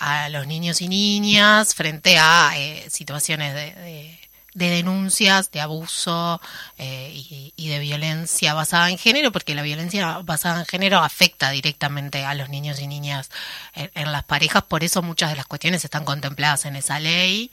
a 0.00 0.28
los 0.28 0.46
niños 0.46 0.82
y 0.82 0.88
niñas 0.88 1.74
frente 1.74 2.18
a 2.18 2.52
situaciones 2.90 3.54
de 3.54 3.72
de 3.72 4.21
denuncias 4.54 5.50
de 5.50 5.60
abuso 5.60 6.40
eh, 6.78 7.52
y, 7.56 7.68
de 7.68 7.78
violencia 7.78 8.54
basada 8.54 8.90
en 8.90 8.98
género, 8.98 9.32
porque 9.32 9.54
la 9.54 9.62
violencia 9.62 10.18
basada 10.18 10.60
en 10.60 10.66
género 10.66 10.98
afecta 10.98 11.50
directamente 11.50 12.24
a 12.24 12.34
los 12.34 12.48
niños 12.48 12.80
y 12.80 12.86
niñas 12.86 13.30
en, 13.74 14.12
las 14.12 14.24
parejas, 14.24 14.62
por 14.64 14.84
eso 14.84 15.02
muchas 15.02 15.30
de 15.30 15.36
las 15.36 15.46
cuestiones 15.46 15.84
están 15.84 16.04
contempladas 16.04 16.64
en 16.66 16.76
esa 16.76 17.00
ley. 17.00 17.50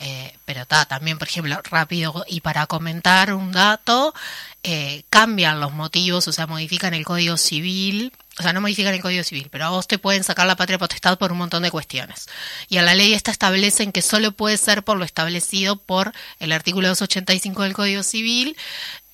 Eh, 0.00 0.32
pero 0.44 0.62
está 0.62 0.84
también, 0.84 1.18
por 1.18 1.26
ejemplo, 1.26 1.60
rápido 1.64 2.24
y 2.28 2.40
para 2.40 2.68
comentar 2.68 3.34
un 3.34 3.50
dato, 3.50 4.14
eh, 4.62 5.02
cambian 5.10 5.58
los 5.58 5.72
motivos, 5.72 6.28
o 6.28 6.32
sea, 6.32 6.46
modifican 6.46 6.94
el 6.94 7.04
Código 7.04 7.36
Civil 7.36 8.12
o 8.38 8.42
sea, 8.42 8.52
no 8.52 8.60
modifican 8.60 8.94
el 8.94 9.00
Código 9.00 9.24
Civil, 9.24 9.48
pero 9.50 9.66
a 9.66 9.70
vos 9.70 9.88
te 9.88 9.98
pueden 9.98 10.24
sacar 10.24 10.46
la 10.46 10.56
patria 10.56 10.78
potestad 10.78 11.18
por 11.18 11.32
un 11.32 11.38
montón 11.38 11.62
de 11.62 11.70
cuestiones. 11.70 12.26
Y 12.68 12.78
a 12.78 12.82
la 12.82 12.94
ley 12.94 13.14
esta 13.14 13.30
establecen 13.30 13.92
que 13.92 14.02
solo 14.02 14.32
puede 14.32 14.56
ser 14.56 14.82
por 14.84 14.98
lo 14.98 15.04
establecido 15.04 15.76
por 15.76 16.12
el 16.38 16.52
artículo 16.52 16.88
285 16.88 17.62
del 17.62 17.72
Código 17.74 18.02
Civil 18.02 18.56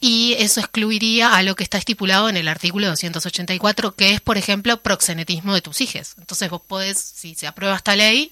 y 0.00 0.35
eso 0.35 0.61
excluiría 0.61 1.35
a 1.35 1.43
lo 1.43 1.54
que 1.54 1.62
está 1.62 1.78
estipulado 1.78 2.28
en 2.28 2.37
el 2.37 2.49
artículo 2.49 2.88
284, 2.88 3.93
que 3.93 4.12
es, 4.12 4.21
por 4.21 4.37
ejemplo, 4.37 4.76
proxenetismo 4.83 5.54
de 5.54 5.62
tus 5.62 5.81
hijos. 5.81 6.16
Entonces 6.19 6.50
vos 6.50 6.61
podés, 6.61 6.99
si 6.99 7.35
se 7.35 7.47
aprueba 7.47 7.75
esta 7.75 7.97
ley, 7.97 8.31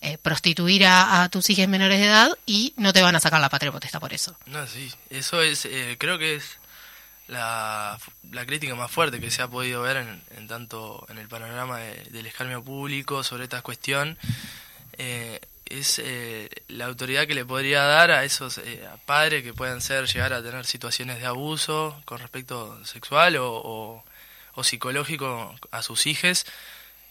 eh, 0.00 0.18
prostituir 0.18 0.86
a, 0.86 1.28
tus 1.28 1.50
hijos 1.50 1.66
menores 1.66 1.98
de 1.98 2.06
edad 2.06 2.30
y 2.46 2.72
no 2.76 2.92
te 2.92 3.02
van 3.02 3.16
a 3.16 3.20
sacar 3.20 3.40
la 3.40 3.48
patria 3.48 3.72
potestad 3.72 3.98
por 3.98 4.12
eso. 4.12 4.36
No, 4.46 4.64
sí, 4.68 4.92
eso 5.10 5.42
es, 5.42 5.64
eh, 5.64 5.96
creo 5.98 6.18
que 6.18 6.36
es 6.36 6.58
la, 7.28 7.98
la, 8.30 8.46
crítica 8.46 8.74
más 8.74 8.90
fuerte 8.90 9.20
que 9.20 9.30
se 9.30 9.42
ha 9.42 9.48
podido 9.48 9.82
ver 9.82 9.98
en, 10.36 10.48
tanto 10.48 11.06
en 11.10 11.18
el 11.18 11.28
panorama 11.28 11.78
del 11.78 12.26
escarmio 12.26 12.62
público 12.64 13.22
sobre 13.22 13.44
esta 13.44 13.62
cuestión 13.62 14.18
eh, 14.96 15.40
es 15.66 15.98
eh, 15.98 16.48
la 16.68 16.86
autoridad 16.86 17.26
que 17.26 17.34
le 17.34 17.44
podría 17.44 17.82
dar 17.82 18.10
a 18.10 18.24
esos 18.24 18.56
eh, 18.58 18.82
padres 19.04 19.42
que 19.42 19.52
puedan 19.52 19.82
ser 19.82 20.06
llegar 20.06 20.32
a 20.32 20.42
tener 20.42 20.64
situaciones 20.64 21.20
de 21.20 21.26
abuso 21.26 22.00
con 22.06 22.18
respecto 22.18 22.82
sexual 22.84 23.36
o, 23.36 24.02
o, 24.54 24.64
psicológico 24.64 25.54
a 25.70 25.82
sus 25.82 26.08
hijos 26.08 26.44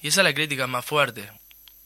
y 0.02 0.10
esa 0.10 0.20
es 0.20 0.26
la 0.26 0.34
crítica 0.34 0.68
más 0.68 0.84
fuerte. 0.84 1.32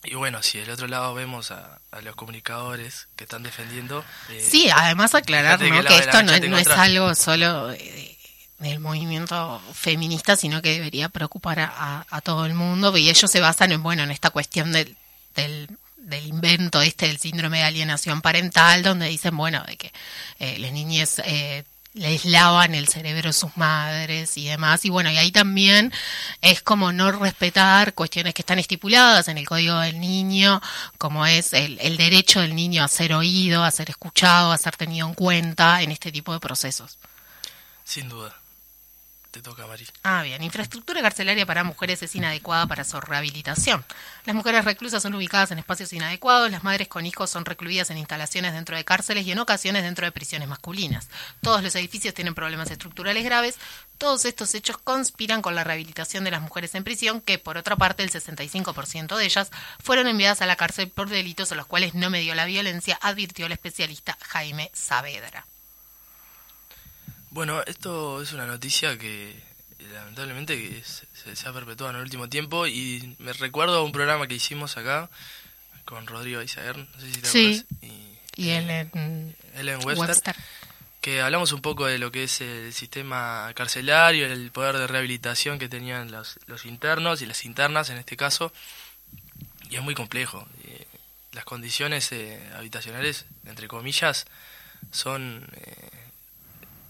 Y 0.04 0.16
bueno, 0.16 0.42
si 0.42 0.58
del 0.58 0.72
otro 0.72 0.88
lado 0.88 1.14
vemos 1.14 1.52
a, 1.52 1.80
los 2.02 2.16
comunicadores 2.16 3.08
que 3.16 3.26
están 3.26 3.44
defendiendo... 3.44 4.04
sí, 4.40 4.72
además 4.74 5.14
aclarar 5.14 5.60
que, 5.60 5.68
esto 5.98 6.24
no, 6.24 6.36
no 6.40 6.58
es 6.58 6.68
algo 6.68 7.14
solo 7.14 7.76
del 8.62 8.80
movimiento 8.80 9.60
feminista, 9.74 10.36
sino 10.36 10.62
que 10.62 10.74
debería 10.74 11.10
preocupar 11.10 11.60
a, 11.60 12.22
todo 12.24 12.46
el 12.46 12.54
mundo, 12.54 12.96
y 12.96 13.10
ellos 13.10 13.30
se 13.30 13.40
basan 13.40 13.72
en, 13.72 13.82
bueno, 13.82 14.04
en 14.04 14.12
esta 14.12 14.30
cuestión 14.30 14.72
del, 14.72 14.96
del, 15.36 15.68
invento 16.28 16.82
este 16.82 17.08
del 17.08 17.18
síndrome 17.18 17.60
de 17.60 17.64
alienación 17.64 18.22
parental, 18.22 18.84
donde 18.84 19.08
dicen, 19.08 19.36
bueno, 19.36 19.64
de 19.64 19.78
que 19.78 19.92
eh, 20.40 20.60
las 20.60 20.72
niñas 20.72 21.22
eh, 21.26 21.64
les 21.94 22.26
lavan 22.26 22.76
el 22.76 22.88
cerebro 22.88 23.32
a 23.32 23.34
sus 23.34 23.58
madres 23.58 24.38
y 24.38 24.46
demás. 24.46 24.86
Y 24.86 24.90
bueno, 24.90 25.10
y 25.10 25.18
ahí 25.18 25.32
también 25.32 25.92
es 26.42 26.62
como 26.62 26.92
no 26.92 27.12
respetar 27.12 27.94
cuestiones 27.96 28.34
que 28.34 28.44
están 28.44 28.60
estipuladas 28.60 29.28
en 29.28 29.38
el 29.40 29.48
Código 29.48 29.80
del 29.80 30.00
Niño, 30.00 30.62
como 31.00 31.26
es 31.26 31.54
el, 31.54 31.80
el 31.82 31.98
derecho 31.98 32.42
del 32.42 32.56
niño 32.56 32.84
a 32.84 32.88
ser 32.88 33.14
oído, 33.14 33.64
a 33.64 33.72
ser 33.72 33.90
escuchado, 33.90 34.52
a 34.52 34.58
ser 34.58 34.78
tenido 34.78 35.08
en 35.08 35.16
cuenta 35.16 35.82
en 35.82 35.92
este 35.92 36.12
tipo 36.12 36.34
de 36.34 36.40
procesos. 36.40 37.00
Sin 37.84 38.08
duda. 38.08 38.41
Te 39.32 39.42
toca, 39.42 39.66
Mari. 39.66 39.88
Ah, 40.04 40.24
bien. 40.24 40.44
Infraestructura 40.44 41.02
carcelaria 41.02 41.46
para 41.46 41.64
mujeres 41.64 42.04
es 42.04 42.16
inadecuada 42.16 42.68
para 42.68 42.84
su 42.84 43.00
rehabilitación. 43.00 43.86
Las 44.26 44.36
mujeres 44.36 44.66
reclusas 44.66 45.02
son 45.02 45.14
ubicadas 45.14 45.52
en 45.52 45.60
espacios 45.60 45.94
inadecuados, 45.94 46.52
las 46.52 46.66
madres 46.66 46.90
con 46.90 47.06
hijos 47.06 47.30
son 47.30 47.46
recluidas 47.46 47.90
en 47.92 47.98
instalaciones 47.98 48.52
dentro 48.52 48.76
de 48.76 48.84
cárceles 48.84 49.26
y 49.26 49.32
en 49.32 49.40
ocasiones 49.40 49.84
dentro 49.84 50.06
de 50.06 50.12
prisiones 50.12 50.50
masculinas. 50.50 51.08
Todos 51.42 51.64
los 51.64 51.74
edificios 51.76 52.14
tienen 52.14 52.36
problemas 52.36 52.72
estructurales 52.72 53.24
graves. 53.24 53.58
Todos 53.98 54.26
estos 54.26 54.54
hechos 54.54 54.78
conspiran 54.78 55.42
con 55.42 55.56
la 55.56 55.64
rehabilitación 55.64 56.26
de 56.26 56.32
las 56.32 56.42
mujeres 56.42 56.76
en 56.76 56.84
prisión, 56.84 57.22
que 57.22 57.40
por 57.40 57.56
otra 57.56 57.78
parte 57.78 58.04
el 58.04 58.12
65% 58.12 59.16
de 59.16 59.24
ellas 59.24 59.50
fueron 59.82 60.08
enviadas 60.08 60.42
a 60.42 60.46
la 60.46 60.58
cárcel 60.58 60.90
por 60.90 61.08
delitos 61.08 61.54
a 61.54 61.56
los 61.56 61.68
cuales 61.68 61.94
no 61.94 62.10
me 62.10 62.20
dio 62.20 62.36
la 62.36 62.44
violencia, 62.44 63.00
advirtió 63.02 63.46
el 63.46 63.54
especialista 63.54 64.18
Jaime 64.22 64.72
Saavedra. 64.74 65.46
Bueno, 67.32 67.64
esto 67.66 68.22
es 68.22 68.34
una 68.34 68.46
noticia 68.46 68.98
que 68.98 69.34
lamentablemente 69.94 70.84
se, 70.84 71.48
ha 71.48 71.54
perpetuado 71.54 71.92
en 71.92 71.96
el 71.96 72.04
último 72.04 72.28
tiempo 72.28 72.68
y 72.68 73.16
me 73.20 73.32
recuerdo 73.32 73.78
a 73.78 73.84
un 73.84 73.94
programa 73.94 74.28
que 74.28 74.36
hicimos 74.36 74.76
acá 74.76 75.10
con 75.86 76.08
Rodrigo 76.08 76.42
Isaguer, 76.42 76.78
no 76.78 77.00
sé 77.00 77.14
si 77.14 77.22
te 77.22 77.28
sí. 77.30 77.66
y, 77.82 78.18
y, 78.36 78.50
Ellen, 78.52 78.92
Webster, 79.86 80.36
que 81.00 81.22
hablamos 81.22 81.54
un 81.54 81.62
poco 81.62 81.86
de 81.86 82.00
lo 82.00 82.12
que 82.12 82.26
es 82.26 82.42
el 82.42 82.74
sistema 82.74 83.50
carcelario, 83.56 84.26
el 84.26 84.52
poder 84.52 84.78
de 84.78 84.88
rehabilitación 84.88 85.58
que 85.58 85.70
tenían 85.70 86.12
los, 86.12 86.38
los 86.48 86.66
internos 86.66 87.22
y 87.22 87.28
las 87.28 87.46
internas 87.46 87.90
en 87.92 87.98
este 87.98 88.18
caso, 88.18 88.52
y 89.70 89.78
es 89.78 89.82
muy 89.82 89.96
complejo. 89.96 90.46
las 91.32 91.46
condiciones 91.46 92.12
eh, 92.12 92.42
habitacionales, 92.58 93.26
entre 93.46 93.70
comillas, 93.70 94.28
son 94.92 95.48
eh, 95.56 96.01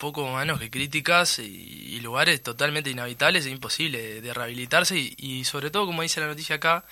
poco 0.02 0.28
menos 0.36 0.60
que 0.60 0.72
críticas 0.72 1.38
y, 1.38 2.00
lugares 2.02 2.42
totalmente 2.42 2.90
inhabitables 2.90 3.46
e 3.46 3.52
imposible 3.52 4.20
de, 4.20 4.34
rehabilitarse 4.34 4.98
y, 4.98 5.46
sobre 5.46 5.70
todo, 5.70 5.86
como 5.86 6.02
dice 6.02 6.20
la 6.20 6.26
noticia 6.26 6.56
acá, 6.56 6.84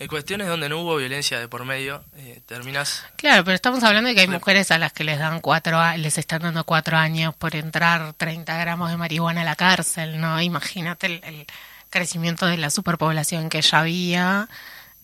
en 0.00 0.08
cuestiones 0.08 0.48
donde 0.48 0.68
no 0.68 0.80
hubo 0.80 0.96
violencia 0.96 1.38
de 1.38 1.46
por 1.46 1.64
medio, 1.64 2.04
eh, 2.16 2.42
terminas... 2.46 3.04
Claro, 3.14 3.44
pero 3.44 3.54
estamos 3.54 3.84
hablando 3.84 4.08
de 4.08 4.16
que 4.16 4.22
hay 4.22 4.28
mujeres 4.28 4.72
a 4.72 4.78
las 4.78 4.92
que 4.92 5.04
les 5.04 5.20
dan 5.20 5.40
cuatro, 5.40 5.80
les 5.96 6.18
están 6.18 6.42
dando 6.42 6.64
cuatro 6.64 6.96
años 6.96 7.32
por 7.36 7.54
entrar 7.54 8.12
30 8.14 8.58
gramos 8.58 8.90
de 8.90 8.96
marihuana 8.96 9.42
a 9.42 9.44
la 9.44 9.54
cárcel, 9.54 10.20
¿no? 10.20 10.42
Imagínate 10.42 11.06
el, 11.06 11.46
crecimiento 11.90 12.44
de 12.46 12.58
la 12.58 12.68
superpoblación 12.68 13.48
que 13.48 13.62
ya 13.62 13.78
había 13.78 14.48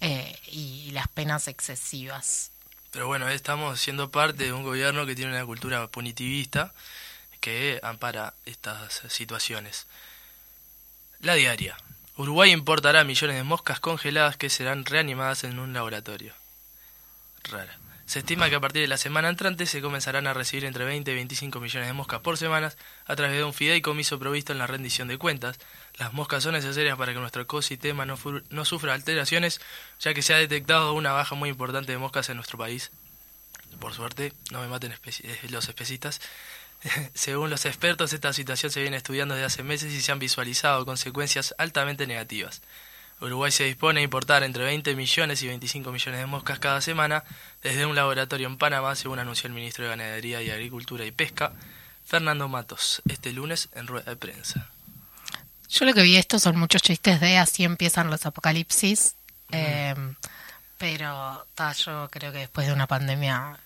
eh, 0.01 0.37
y 0.51 0.91
las 0.91 1.07
penas 1.09 1.47
excesivas. 1.49 2.51
Pero 2.91 3.07
bueno, 3.07 3.29
estamos 3.29 3.81
siendo 3.81 4.11
parte 4.11 4.45
de 4.45 4.53
un 4.53 4.65
gobierno 4.65 5.07
que 5.07 5.15
tiene 5.15 5.33
una 5.33 5.47
cultura 5.47 5.87
punitivista 5.87 6.75
que 7.45 7.79
ampara 7.83 8.33
estas 8.47 9.03
situaciones. 9.09 9.87
La 11.21 11.35
diaria. 11.35 11.77
Uruguay 12.17 12.51
importará 12.51 13.05
millones 13.05 13.37
de 13.37 13.43
moscas 13.43 13.81
congeladas 13.81 14.39
que 14.39 14.49
serán 14.49 14.87
reanimadas 14.87 15.45
en 15.45 15.59
un 15.59 15.75
laboratorio. 15.75 16.33
Rara. 17.43 17.79
Se 18.07 18.21
estima 18.21 18.49
que 18.49 18.55
a 18.55 18.61
partir 18.61 18.81
de 18.81 18.89
la 18.89 18.97
semana 18.97 19.29
entrante 19.29 19.67
se 19.67 19.83
comenzarán 19.83 20.27
a 20.27 20.33
recibir 20.33 20.65
entre 20.65 20.87
20 20.87 21.11
y 21.11 21.15
25 21.17 21.61
millones 21.61 21.87
de 21.87 21.93
moscas 21.93 22.21
por 22.21 22.39
semana 22.39 22.73
a 23.05 23.15
través 23.15 23.37
de 23.37 23.45
un 23.45 23.53
fideicomiso 23.53 24.19
provisto 24.19 24.53
en 24.53 24.59
la 24.59 24.67
rendición 24.67 25.07
de 25.09 25.19
cuentas. 25.19 25.59
Las 25.99 26.15
moscas 26.15 26.45
son 26.45 26.55
necesarias 26.55 26.97
para 26.97 27.13
que 27.13 27.21
nuestro 27.21 27.43
ecosistema 27.43 28.07
no, 28.07 28.17
no 28.49 28.65
sufra 28.65 28.95
alteraciones, 28.95 29.61
ya 30.01 30.15
que 30.15 30.23
se 30.23 30.33
ha 30.33 30.39
detectado 30.39 30.95
una 30.95 31.13
baja 31.13 31.35
muy 31.35 31.51
importante 31.51 31.93
de 31.93 31.99
moscas 31.99 32.31
en 32.31 32.37
nuestro 32.37 32.57
país. 32.57 32.91
Por 33.79 33.93
suerte, 33.93 34.33
no 34.51 34.63
me 34.63 34.69
maten 34.69 34.93
eh, 34.93 35.39
los 35.51 35.69
especistas. 35.69 36.21
Según 37.15 37.51
los 37.51 37.65
expertos, 37.65 38.13
esta 38.13 38.33
situación 38.33 38.71
se 38.71 38.83
viene 38.83 38.97
estudiando 38.97 39.35
desde 39.35 39.47
hace 39.47 39.63
meses 39.63 39.93
y 39.93 40.01
se 40.01 40.13
han 40.13 40.19
visualizado 40.19 40.85
consecuencias 40.85 41.55
altamente 41.59 42.07
negativas. 42.07 42.63
Uruguay 43.21 43.51
se 43.51 43.65
dispone 43.65 44.01
a 44.01 44.03
importar 44.03 44.43
entre 44.43 44.65
20 44.65 44.95
millones 44.97 45.43
y 45.43 45.47
25 45.47 45.93
millones 45.93 46.21
de 46.21 46.27
moscas 46.27 46.59
cada 46.59 46.81
semana 46.81 47.25
desde 47.63 47.87
un 47.87 47.95
laboratorio 47.95 48.47
en 48.49 48.59
Panamá, 48.59 48.97
según 48.97 49.19
anunció 49.19 49.47
el 49.47 49.55
ministro 49.55 49.85
de 49.85 49.91
Ganadería 49.91 50.43
y 50.43 50.51
Agricultura 50.51 51.05
y 51.05 51.13
Pesca, 51.13 51.53
Fernando 52.05 52.49
Matos, 52.49 53.03
este 53.09 53.33
lunes 53.33 53.69
en 53.75 53.87
rueda 53.87 54.11
de 54.11 54.17
prensa. 54.17 54.69
Yo 55.71 55.87
lo 55.87 55.95
que 55.95 56.03
vi 56.03 56.17
esto 56.17 56.39
son 56.39 56.59
muchos 56.59 56.83
chistes 56.83 57.21
de 57.21 57.39
así 57.39 57.65
empiezan 57.65 58.11
los 58.11 58.27
apocalipsis, 58.27 59.15
eh, 59.53 59.95
pero 60.77 61.47
yo 61.85 62.09
creo 62.11 62.33
que 62.33 62.39
después 62.39 62.67
de 62.67 62.73
una 62.73 62.87
pandemia 62.87 63.59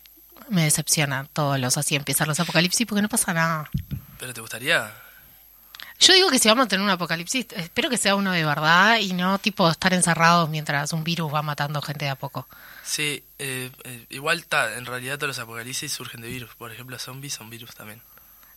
me 0.50 0.64
decepciona 0.64 1.26
todos 1.32 1.58
los 1.58 1.76
así 1.76 1.96
empiezan 1.96 2.28
los 2.28 2.40
apocalipsis 2.40 2.86
porque 2.86 3.02
no 3.02 3.08
pasa 3.08 3.32
nada. 3.34 3.70
¿Pero 4.18 4.34
te 4.34 4.40
gustaría? 4.40 4.92
Yo 6.00 6.14
digo 6.14 6.30
que 6.30 6.38
si 6.38 6.48
vamos 6.48 6.66
a 6.66 6.68
tener 6.68 6.84
un 6.84 6.90
apocalipsis, 6.90 7.46
espero 7.56 7.90
que 7.90 7.96
sea 7.96 8.14
uno 8.14 8.30
de 8.30 8.44
verdad 8.44 8.98
y 8.98 9.14
no 9.14 9.38
tipo 9.38 9.68
estar 9.68 9.92
encerrados 9.92 10.48
mientras 10.48 10.92
un 10.92 11.02
virus 11.02 11.32
va 11.34 11.42
matando 11.42 11.82
gente 11.82 12.04
de 12.04 12.12
a 12.12 12.14
poco. 12.14 12.46
Sí, 12.84 13.24
eh, 13.38 13.70
eh, 13.84 14.06
igual 14.10 14.38
está, 14.38 14.76
en 14.76 14.86
realidad 14.86 15.16
todos 15.16 15.28
los 15.28 15.38
apocalipsis 15.40 15.92
surgen 15.92 16.20
de 16.20 16.28
virus. 16.28 16.54
Por 16.54 16.72
ejemplo, 16.72 16.98
zombies 16.98 17.34
son 17.34 17.50
virus 17.50 17.74
también. 17.74 18.00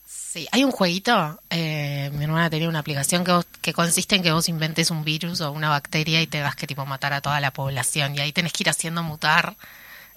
Sí, 0.05 0.47
hay 0.51 0.63
un 0.63 0.71
jueguito, 0.71 1.41
eh, 1.49 2.09
mi 2.13 2.23
hermana 2.23 2.49
tenía 2.49 2.69
una 2.69 2.79
aplicación 2.79 3.23
que, 3.23 3.41
que 3.61 3.73
consiste 3.73 4.15
en 4.15 4.23
que 4.23 4.31
vos 4.31 4.47
inventes 4.47 4.91
un 4.91 5.03
virus 5.03 5.41
o 5.41 5.51
una 5.51 5.69
bacteria 5.69 6.21
y 6.21 6.27
te 6.27 6.41
vas 6.41 6.55
que 6.55 6.67
tipo 6.67 6.85
matar 6.85 7.11
a 7.11 7.21
toda 7.21 7.41
la 7.41 7.51
población 7.51 8.15
y 8.15 8.19
ahí 8.19 8.31
tenés 8.31 8.53
que 8.53 8.63
ir 8.63 8.69
haciendo 8.69 9.03
mutar 9.03 9.55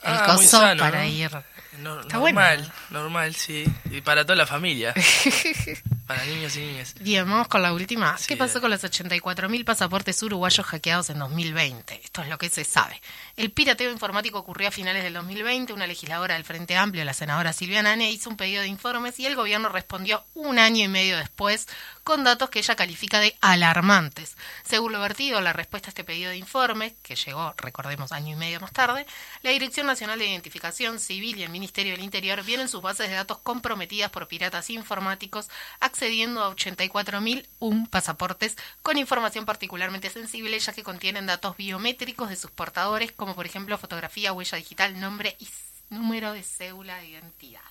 el 0.05 0.15
ah, 0.15 0.27
coso 0.27 0.61
para 0.79 1.07
ir 1.07 1.31
normal, 1.79 2.73
normal, 2.91 3.35
sí. 3.35 3.65
Y 3.91 4.01
para 4.01 4.25
toda 4.25 4.37
la 4.37 4.47
familia. 4.47 4.95
para 6.07 6.25
niños 6.25 6.57
y 6.57 6.61
niñas. 6.61 6.95
Bien, 7.01 7.29
vamos 7.29 7.49
con 7.49 7.63
la 7.63 7.73
última. 7.73 8.17
¿Qué 8.27 8.37
pasó 8.37 8.61
con 8.61 8.71
los 8.71 8.83
84.000 8.83 9.65
pasaportes 9.65 10.23
uruguayos 10.23 10.65
hackeados 10.67 11.11
en 11.11 11.19
2020? 11.19 12.01
Esto 12.03 12.23
es 12.23 12.29
lo 12.29 12.39
que 12.39 12.49
se 12.51 12.65
sabe. 12.65 13.01
El 13.37 13.51
pirateo 13.51 13.91
informático 13.91 14.39
ocurrió 14.39 14.69
a 14.69 14.71
finales 14.71 15.03
del 15.03 15.15
2020. 15.15 15.73
Una 15.73 15.87
legisladora 15.87 16.35
del 16.35 16.45
Frente 16.45 16.77
Amplio, 16.77 17.05
la 17.05 17.15
senadora 17.15 17.53
Silvia 17.53 17.83
Nane, 17.83 18.11
hizo 18.11 18.31
un 18.31 18.37
pedido 18.37 18.63
de 18.63 18.69
informes 18.69 19.19
y 19.19 19.27
el 19.27 19.35
gobierno 19.35 19.69
respondió 19.69 20.25
un 20.35 20.59
año 20.59 20.85
y 20.85 20.89
medio 20.89 21.17
después 21.17 21.67
con 22.05 22.23
datos 22.23 22.51
que 22.51 22.59
ella 22.59 22.77
califica 22.77 23.21
de 23.21 23.37
alarmantes. 23.41 24.37
Según 24.65 24.93
lo 24.93 25.01
vertido, 25.01 25.41
la 25.41 25.53
respuesta 25.53 25.89
a 25.89 25.91
este 25.91 26.05
pedido 26.05 26.31
de 26.31 26.37
informes, 26.37 26.93
que 27.03 27.17
llegó, 27.17 27.55
recordemos, 27.57 28.13
año 28.13 28.35
y 28.35 28.37
medio 28.37 28.61
más 28.61 28.73
tarde, 28.73 29.07
la 29.43 29.51
Dirección 29.51 29.87
Nacional 29.87 30.19
de 30.19 30.27
Identificación 30.27 31.01
Civil 31.01 31.39
y 31.39 31.43
el 31.43 31.49
Ministerio 31.49 31.64
del 31.73 32.03
Interior 32.03 32.43
vieron 32.43 32.69
sus 32.69 32.83
bases 32.83 33.09
de 33.09 33.15
datos 33.15 33.39
comprometidas 33.39 34.11
por 34.11 34.29
piratas 34.29 34.71
informáticos, 34.71 35.49
accediendo 35.81 36.43
a 36.43 36.55
84.001 36.55 37.89
pasaportes 37.89 38.57
con 38.83 38.99
información 38.99 39.45
particularmente 39.45 40.11
sensible, 40.11 40.59
ya 40.59 40.73
que 40.73 40.83
contienen 40.83 41.27
datos 41.27 41.57
biométricos 41.57 42.29
de 42.29 42.37
sus 42.37 42.51
portadores, 42.51 43.13
como 43.13 43.35
por 43.35 43.47
ejemplo 43.47 43.79
fotografía, 43.79 44.33
huella 44.33 44.59
digital, 44.59 44.99
nombre 45.01 45.37
y 45.39 45.49
número 45.91 46.33
de 46.33 46.43
cédula 46.43 46.97
de 46.99 47.09
identidad. 47.09 47.63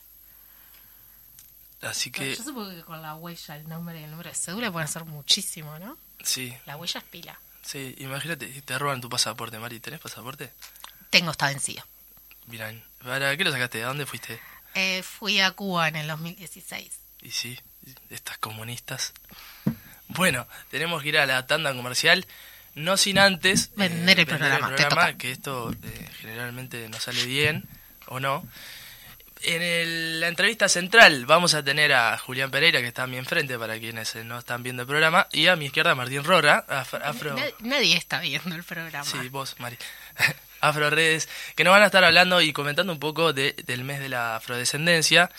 Así 1.81 2.11
que... 2.11 2.35
Yo 2.35 2.43
supongo 2.43 2.69
que 2.71 2.83
con 2.83 3.01
la 3.01 3.15
huella, 3.15 3.55
el 3.55 3.67
nombre 3.67 3.99
y 3.99 4.03
el 4.03 4.11
número 4.11 4.29
de 4.29 4.35
cédula 4.35 4.71
pueden 4.71 4.87
ser 4.87 5.03
muchísimo, 5.05 5.77
¿no? 5.79 5.97
Sí. 6.23 6.53
La 6.65 6.77
huella 6.77 6.99
es 6.99 7.05
pila. 7.05 7.39
Sí, 7.61 7.95
imagínate, 7.99 8.47
te 8.61 8.79
roban 8.79 9.01
tu 9.01 9.09
pasaporte, 9.09 9.57
Mari. 9.59 9.79
¿Tenés 9.79 9.99
pasaporte? 9.99 10.51
Tengo, 11.09 11.31
está 11.31 11.47
vencido. 11.47 11.83
Mirá, 12.47 12.73
¿para 13.03 13.35
qué 13.37 13.43
lo 13.43 13.51
sacaste? 13.51 13.83
¿A 13.83 13.87
dónde 13.87 14.05
fuiste? 14.05 14.39
Eh, 14.75 15.03
fui 15.03 15.39
a 15.39 15.51
Cuba 15.51 15.87
en 15.87 15.95
el 15.95 16.07
2016. 16.07 16.99
Y 17.21 17.31
sí, 17.31 17.59
estas 18.09 18.37
comunistas. 18.37 19.13
Bueno, 20.07 20.47
tenemos 20.69 21.01
que 21.01 21.09
ir 21.09 21.17
a 21.17 21.25
la 21.25 21.47
tanda 21.47 21.73
comercial, 21.73 22.25
no 22.75 22.97
sin 22.97 23.17
antes... 23.17 23.71
Vender 23.75 24.19
el 24.19 24.25
programa, 24.25 25.17
que 25.17 25.31
esto 25.31 25.71
eh, 25.71 26.09
generalmente 26.19 26.89
no 26.89 26.99
sale 26.99 27.25
bien, 27.25 27.65
o 28.07 28.19
no. 28.19 28.45
En 29.45 30.21
la 30.21 30.29
entrevista 30.29 30.69
central 30.69 31.25
vamos 31.25 31.53
a 31.53 31.61
tener 31.61 31.91
a 31.91 32.17
Julián 32.17 32.49
Pereira, 32.49 32.79
que 32.79 32.87
está 32.87 33.03
a 33.03 33.07
mi 33.07 33.17
enfrente 33.17 33.59
para 33.59 33.77
quienes 33.77 34.15
eh, 34.15 34.23
no 34.23 34.39
están 34.39 34.63
viendo 34.63 34.83
el 34.83 34.87
programa, 34.87 35.27
y 35.33 35.47
a 35.47 35.57
mi 35.57 35.65
izquierda 35.65 35.95
Martín 35.95 36.23
Rora, 36.23 36.59
afro... 36.69 37.35
Nadie, 37.59 37.97
está 37.97 38.21
viendo 38.21 38.55
el 38.55 38.63
programa. 38.63 39.03
Sí, 39.03 39.27
vos, 39.27 39.55
Mari. 39.59 39.77
afro 40.61 40.89
Redes, 40.89 41.27
que 41.55 41.65
nos 41.65 41.71
van 41.71 41.83
a 41.83 41.87
estar 41.87 42.05
hablando 42.05 42.39
y 42.39 42.53
comentando 42.53 42.93
un 42.93 42.99
poco 42.99 43.33
de, 43.33 43.53
del 43.65 43.83
mes 43.83 43.99
de 43.99 44.07
la 44.07 44.37
afrodescendencia. 44.37 45.29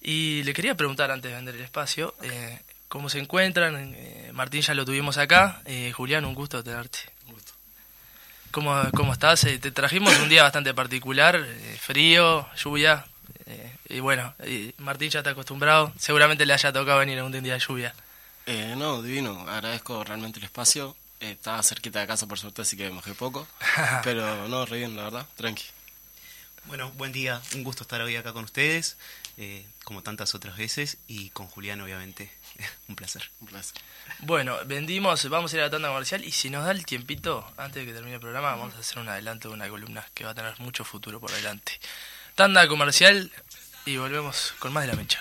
Y 0.00 0.44
le 0.44 0.52
quería 0.52 0.76
preguntar 0.76 1.10
antes 1.10 1.28
de 1.28 1.36
vender 1.36 1.56
el 1.56 1.62
espacio, 1.62 2.14
eh, 2.22 2.60
¿cómo 2.86 3.08
se 3.08 3.18
encuentran? 3.18 3.92
Eh, 3.96 4.30
Martín 4.34 4.60
ya 4.62 4.74
lo 4.74 4.84
tuvimos 4.84 5.18
acá. 5.18 5.62
Julián, 5.94 6.24
un 6.24 6.34
gusto 6.34 6.62
tenerte. 6.62 7.00
Un 7.26 7.32
gusto. 7.32 7.54
¿Cómo, 8.52 8.80
¿Cómo 8.94 9.12
estás? 9.12 9.40
te 9.40 9.70
trajimos 9.72 10.16
un 10.20 10.28
día 10.28 10.44
bastante 10.44 10.72
particular, 10.74 11.44
frío, 11.80 12.48
lluvia. 12.54 13.04
Eh, 13.88 13.96
y 13.96 14.00
bueno, 14.00 14.34
y 14.46 14.74
Martín 14.78 15.10
ya 15.10 15.20
está 15.20 15.30
acostumbrado. 15.30 15.92
Seguramente 15.98 16.46
le 16.46 16.52
haya 16.52 16.72
tocado 16.72 16.98
venir 16.98 17.22
un 17.22 17.32
día 17.32 17.54
de 17.54 17.58
lluvia. 17.58 17.94
Eh, 18.46 18.74
no, 18.76 19.02
divino. 19.02 19.46
Agradezco 19.48 20.04
realmente 20.04 20.38
el 20.38 20.44
espacio. 20.44 20.96
Eh, 21.20 21.32
estaba 21.32 21.62
cerquita 21.62 22.00
de 22.00 22.06
casa 22.06 22.26
por 22.26 22.38
suerte, 22.38 22.62
así 22.62 22.76
que 22.76 22.84
me 22.84 22.90
mojé 22.90 23.14
poco. 23.14 23.46
Pero 24.04 24.48
no, 24.48 24.66
re 24.66 24.78
bien, 24.78 24.96
la 24.96 25.04
verdad. 25.04 25.26
Tranqui. 25.36 25.64
Bueno, 26.64 26.90
buen 26.92 27.12
día. 27.12 27.40
Un 27.54 27.64
gusto 27.64 27.82
estar 27.82 28.00
hoy 28.02 28.16
acá 28.16 28.32
con 28.32 28.44
ustedes, 28.44 28.98
como 29.84 30.02
tantas 30.02 30.34
otras 30.34 30.56
veces. 30.56 30.98
Y 31.06 31.30
con 31.30 31.46
Julián, 31.46 31.80
obviamente. 31.80 32.30
un 32.88 32.96
placer. 32.96 33.30
Un 33.40 33.48
placer. 33.48 33.74
Bueno, 34.20 34.56
vendimos, 34.66 35.28
vamos 35.28 35.52
a 35.52 35.56
ir 35.56 35.62
a 35.62 35.64
la 35.66 35.70
tanda 35.70 35.88
comercial 35.88 36.24
y 36.24 36.32
si 36.32 36.50
nos 36.50 36.64
da 36.64 36.72
el 36.72 36.84
tiempito, 36.84 37.50
antes 37.56 37.82
de 37.82 37.86
que 37.86 37.92
termine 37.92 38.16
el 38.16 38.20
programa, 38.20 38.50
vamos 38.50 38.74
a 38.74 38.78
hacer 38.80 38.98
un 38.98 39.08
adelanto 39.08 39.48
de 39.48 39.54
una 39.54 39.68
columna 39.68 40.04
que 40.14 40.24
va 40.24 40.30
a 40.30 40.34
tener 40.34 40.58
mucho 40.60 40.84
futuro 40.84 41.20
por 41.20 41.30
delante. 41.30 41.78
Tanda 42.34 42.66
comercial 42.68 43.30
y 43.88 43.96
volvemos 43.96 44.54
con 44.58 44.72
más 44.74 44.84
de 44.84 44.88
la 44.88 44.96
mecha. 44.96 45.18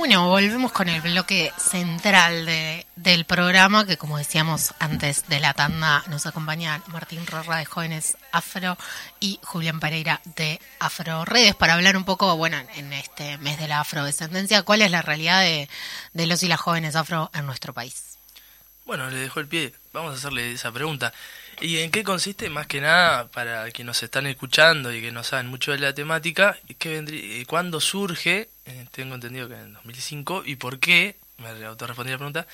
Bueno, 0.00 0.28
volvemos 0.28 0.72
con 0.72 0.88
el 0.88 1.02
bloque 1.02 1.52
central 1.58 2.46
de, 2.46 2.86
del 2.96 3.26
programa, 3.26 3.86
que 3.86 3.98
como 3.98 4.16
decíamos 4.16 4.72
antes 4.78 5.28
de 5.28 5.40
la 5.40 5.52
tanda, 5.52 6.02
nos 6.08 6.24
acompañan 6.24 6.82
Martín 6.86 7.26
Rorra 7.26 7.58
de 7.58 7.66
Jóvenes 7.66 8.16
Afro 8.32 8.78
y 9.20 9.38
Julián 9.42 9.78
Pereira 9.78 10.22
de 10.36 10.58
Afro 10.78 11.26
Redes 11.26 11.54
para 11.54 11.74
hablar 11.74 11.98
un 11.98 12.04
poco, 12.04 12.34
bueno, 12.36 12.56
en 12.76 12.92
este 12.94 13.36
mes 13.38 13.58
de 13.58 13.68
la 13.68 13.80
afrodescendencia, 13.80 14.62
cuál 14.62 14.80
es 14.82 14.90
la 14.90 15.02
realidad 15.02 15.42
de, 15.42 15.68
de 16.14 16.26
los 16.26 16.42
y 16.42 16.48
las 16.48 16.60
jóvenes 16.60 16.96
afro 16.96 17.30
en 17.34 17.44
nuestro 17.44 17.74
país. 17.74 18.16
Bueno, 18.86 19.10
le 19.10 19.18
dejo 19.18 19.38
el 19.38 19.48
pie, 19.48 19.74
vamos 19.92 20.12
a 20.12 20.16
hacerle 20.16 20.52
esa 20.52 20.72
pregunta. 20.72 21.12
¿Y 21.60 21.78
en 21.78 21.90
qué 21.90 22.02
consiste, 22.04 22.48
más 22.48 22.66
que 22.66 22.80
nada, 22.80 23.28
para 23.28 23.70
quienes 23.70 23.88
nos 23.88 24.02
están 24.02 24.26
escuchando 24.26 24.92
y 24.92 25.00
que 25.02 25.12
no 25.12 25.22
saben 25.24 25.48
mucho 25.48 25.72
de 25.72 25.78
la 25.78 25.94
temática, 25.94 26.58
¿qué 26.78 26.90
vendría, 26.90 27.44
cuándo 27.44 27.80
surge, 27.80 28.48
eh, 28.64 28.86
tengo 28.92 29.14
entendido 29.14 29.48
que 29.48 29.56
en 29.56 29.74
2005, 29.74 30.44
y 30.46 30.56
por 30.56 30.78
qué, 30.78 31.16
me 31.38 31.48
autorrespondí 31.66 32.12
la 32.12 32.18
pregunta, 32.18 32.46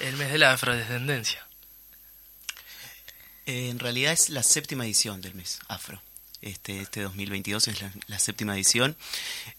el 0.00 0.16
mes 0.16 0.30
de 0.30 0.38
la 0.38 0.52
afrodescendencia? 0.52 1.46
Eh, 3.46 3.70
en 3.70 3.80
realidad 3.80 4.12
es 4.12 4.30
la 4.30 4.44
séptima 4.44 4.84
edición 4.84 5.20
del 5.20 5.34
mes 5.34 5.58
afro. 5.68 6.00
Este, 6.40 6.80
este 6.80 7.02
2022 7.02 7.68
es 7.68 7.80
la, 7.80 7.92
la, 8.06 8.18
séptima 8.18 8.54
edición. 8.54 8.96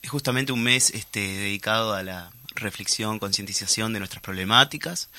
Es 0.01 0.09
justamente 0.09 0.51
un 0.51 0.63
mes 0.63 0.91
este, 0.91 1.19
dedicado 1.19 1.93
a 1.93 2.03
la 2.03 2.31
reflexión, 2.55 3.19
concientización 3.19 3.93
de 3.93 3.99
nuestras 3.99 4.21
problemáticas. 4.21 5.09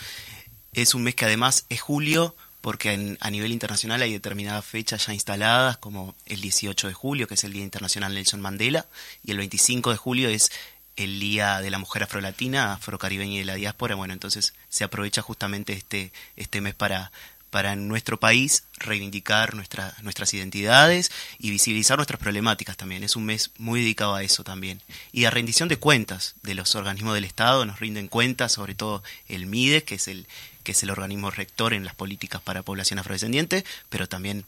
Es 0.74 0.94
un 0.94 1.04
mes 1.04 1.14
que 1.14 1.24
además 1.24 1.66
es 1.68 1.80
julio, 1.80 2.34
porque 2.60 2.92
en, 2.92 3.16
a 3.20 3.30
nivel 3.30 3.52
internacional 3.52 4.02
hay 4.02 4.12
determinadas 4.12 4.64
fechas 4.64 5.06
ya 5.06 5.14
instaladas, 5.14 5.76
como 5.76 6.14
el 6.26 6.40
18 6.40 6.88
de 6.88 6.94
julio, 6.94 7.28
que 7.28 7.34
es 7.34 7.44
el 7.44 7.52
Día 7.52 7.62
Internacional 7.62 8.12
Nelson 8.12 8.40
Mandela, 8.40 8.86
y 9.22 9.30
el 9.30 9.38
25 9.38 9.92
de 9.92 9.96
julio 9.96 10.28
es 10.28 10.50
el 10.96 11.20
Día 11.20 11.60
de 11.60 11.70
la 11.70 11.78
Mujer 11.78 12.02
Afrolatina, 12.02 12.72
Afrocaribeña 12.72 13.34
y 13.34 13.38
de 13.38 13.44
la 13.44 13.54
Diáspora. 13.54 13.94
Bueno, 13.94 14.14
entonces 14.14 14.54
se 14.68 14.84
aprovecha 14.84 15.22
justamente 15.22 15.72
este, 15.72 16.12
este 16.36 16.60
mes 16.60 16.74
para, 16.74 17.12
para 17.50 17.74
en 17.74 17.86
nuestro 17.86 18.18
país 18.18 18.64
reivindicar 18.78 19.54
nuestra, 19.54 19.94
nuestras 20.02 20.34
identidades 20.34 21.12
y 21.38 21.50
visibilizar 21.50 21.98
nuestras 21.98 22.20
problemáticas 22.20 22.76
también. 22.76 23.04
Es 23.04 23.14
un 23.14 23.26
mes 23.26 23.52
muy 23.58 23.80
dedicado 23.80 24.14
a 24.14 24.22
eso 24.22 24.42
también. 24.42 24.82
Y 25.12 25.24
a 25.24 25.30
rendición 25.30 25.68
de 25.68 25.78
cuentas 25.78 26.34
de 26.42 26.54
los 26.54 26.74
organismos 26.74 27.14
del 27.14 27.24
Estado, 27.24 27.64
nos 27.64 27.78
rinden 27.78 28.08
cuentas, 28.08 28.52
sobre 28.52 28.74
todo 28.74 29.02
el 29.28 29.46
MIDE, 29.46 29.84
que 29.84 29.96
es 29.96 30.08
el, 30.08 30.26
que 30.64 30.72
es 30.72 30.82
el 30.82 30.90
organismo 30.90 31.30
rector 31.30 31.72
en 31.74 31.84
las 31.84 31.94
políticas 31.94 32.42
para 32.42 32.64
población 32.64 32.98
afrodescendiente, 32.98 33.64
pero 33.88 34.08
también 34.08 34.44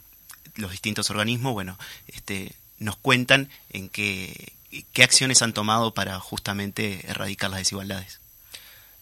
los 0.55 0.71
distintos 0.71 1.09
organismos, 1.09 1.53
bueno, 1.53 1.77
este, 2.07 2.53
nos 2.79 2.97
cuentan 2.97 3.49
en 3.69 3.87
qué, 3.87 4.53
qué 4.91 5.03
acciones 5.03 5.41
han 5.41 5.53
tomado 5.53 5.93
para 5.93 6.19
justamente 6.19 7.09
erradicar 7.09 7.49
las 7.49 7.59
desigualdades. 7.59 8.19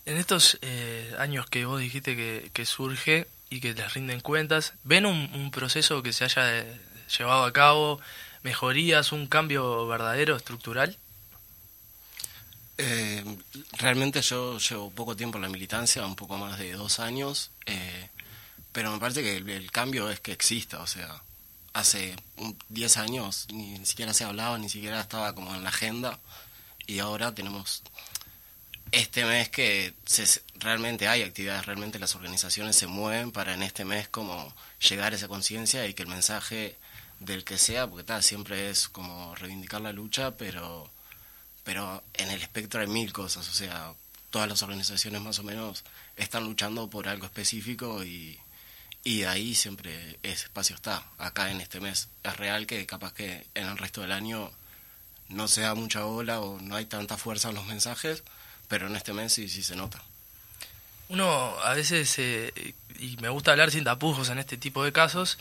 En 0.06 0.17
estos 0.17 0.60
eh, 0.62 1.15
años 1.17 1.47
que 1.47 1.65
vos 1.65 1.80
dijiste 1.80 2.15
que, 2.15 2.65
surge 2.65 3.28
y 3.49 3.60
que 3.60 3.73
les 3.73 3.93
rinden 3.93 4.19
cuentas, 4.19 4.73
¿ven 4.84 5.06
un, 5.06 5.32
un 5.34 5.49
proceso 5.49 6.04
que 6.04 6.13
se 6.13 6.25
haya 6.25 6.60
eh, 6.60 6.80
llevado 7.17 7.45
a 7.45 7.54
cabo, 7.54 7.99
mejorías, 8.43 9.12
un 9.12 9.25
cambio 9.25 9.88
verdadero, 9.88 10.36
estructural? 10.36 10.97
Eh, 12.78 13.24
realmente 13.78 14.22
yo 14.22 14.58
llevo 14.58 14.90
poco 14.90 15.16
tiempo 15.16 15.38
en 15.38 15.44
la 15.44 15.50
militancia, 15.50 16.06
un 16.06 16.16
poco 16.16 16.38
más 16.38 16.60
de 16.60 16.74
dos 16.74 17.00
años, 17.00 17.52
eh, 17.66 18.10
pero 18.72 18.92
me 18.92 19.00
parece 19.00 19.24
que 19.24 19.38
el, 19.38 19.50
el, 19.50 19.72
cambio 19.72 20.10
es 20.10 20.20
que 20.20 20.34
exista, 20.34 20.82
o 20.82 20.88
sea, 20.88 21.22
hace 21.74 22.16
10 22.70 22.98
años 22.98 23.48
ni, 23.52 23.86
siquiera 23.86 24.14
se 24.14 24.26
hablaba, 24.26 24.58
ni 24.58 24.70
siquiera 24.70 25.00
estaba 25.00 25.34
como 25.36 25.56
en 25.56 25.64
la 25.64 25.70
agenda, 25.70 26.20
y 26.88 27.00
ahora 27.00 27.34
tenemos 27.34 27.84
este 28.92 29.26
mes 29.26 29.50
que 29.50 29.94
se, 30.06 30.42
realmente 30.56 31.08
hay 31.08 31.24
actividades, 31.24 31.66
realmente 31.66 32.00
las 32.00 32.16
organizaciones 32.16 32.76
se 32.76 32.88
mueven 32.88 33.32
para 33.32 33.54
en 33.54 33.64
este 33.64 33.86
mes 33.86 34.08
como 34.10 34.54
llegar 34.80 35.14
a 35.14 35.16
esa 35.16 35.28
conciencia 35.28 35.88
y 35.88 35.94
que 35.94 36.04
el 36.04 36.10
mensaje 36.10 36.78
del 37.20 37.44
que 37.44 37.58
sea, 37.58 37.88
porque 37.88 38.04
tal, 38.04 38.24
siempre 38.24 38.70
es 38.70 38.90
como 38.90 39.34
reivindicar 39.36 39.82
la 39.82 39.92
lucha, 39.94 40.32
pero 40.38 40.90
pero 41.65 42.01
en 42.13 42.30
el 42.30 42.41
espectro 42.41 42.80
hay 42.80 42.88
mil 42.88 43.12
cosas, 43.12 43.49
o 43.49 43.54
sea, 43.54 43.91
todas 44.30 44.47
las 44.47 44.62
organizaciones 44.63 45.21
más 45.21 45.39
o 45.39 45.43
menos 45.43 45.84
están 46.15 46.45
luchando 46.45 46.89
por 46.89 47.08
algo 47.08 47.25
específico 47.25 48.04
y, 48.06 48.39
y 49.04 49.23
ahí 49.23 49.56
siempre 49.56 50.19
ese 50.23 50.45
espacio 50.45 50.75
está, 50.75 51.04
acá 51.17 51.51
en 51.51 51.60
este 51.60 51.80
mes. 51.80 52.10
Es 52.23 52.38
real 52.38 52.67
que 52.67 52.86
capaz 52.86 53.13
que 53.13 53.47
en 53.56 53.65
el 53.67 53.78
resto 53.78 54.01
del 54.01 54.12
año 54.12 54.51
no 55.30 55.47
se 55.47 55.62
da 55.62 55.73
mucha 55.73 56.06
ola 56.06 56.39
o 56.39 56.62
no 56.62 56.75
hay 56.75 56.86
tanta 56.86 57.17
fuerza 57.17 57.49
en 57.49 57.56
los 57.56 57.65
mensajes, 57.65 58.23
pero 58.67 58.88
en 58.88 58.95
este 58.95 59.13
mes 59.13 59.34
sí, 59.34 59.49
sí 59.49 59.63
se 59.63 59.75
nota. 59.75 60.04
Uno 61.10 61.25
a 61.62 61.73
veces, 61.73 62.13
eh, 62.19 62.75
y 62.99 63.17
me 63.17 63.30
gusta 63.30 63.51
hablar 63.51 63.71
sin 63.71 63.84
tapujos 63.84 64.30
en 64.30 64.39
este 64.39 64.58
tipo 64.58 64.84
de 64.84 64.91
casos, 64.91 65.38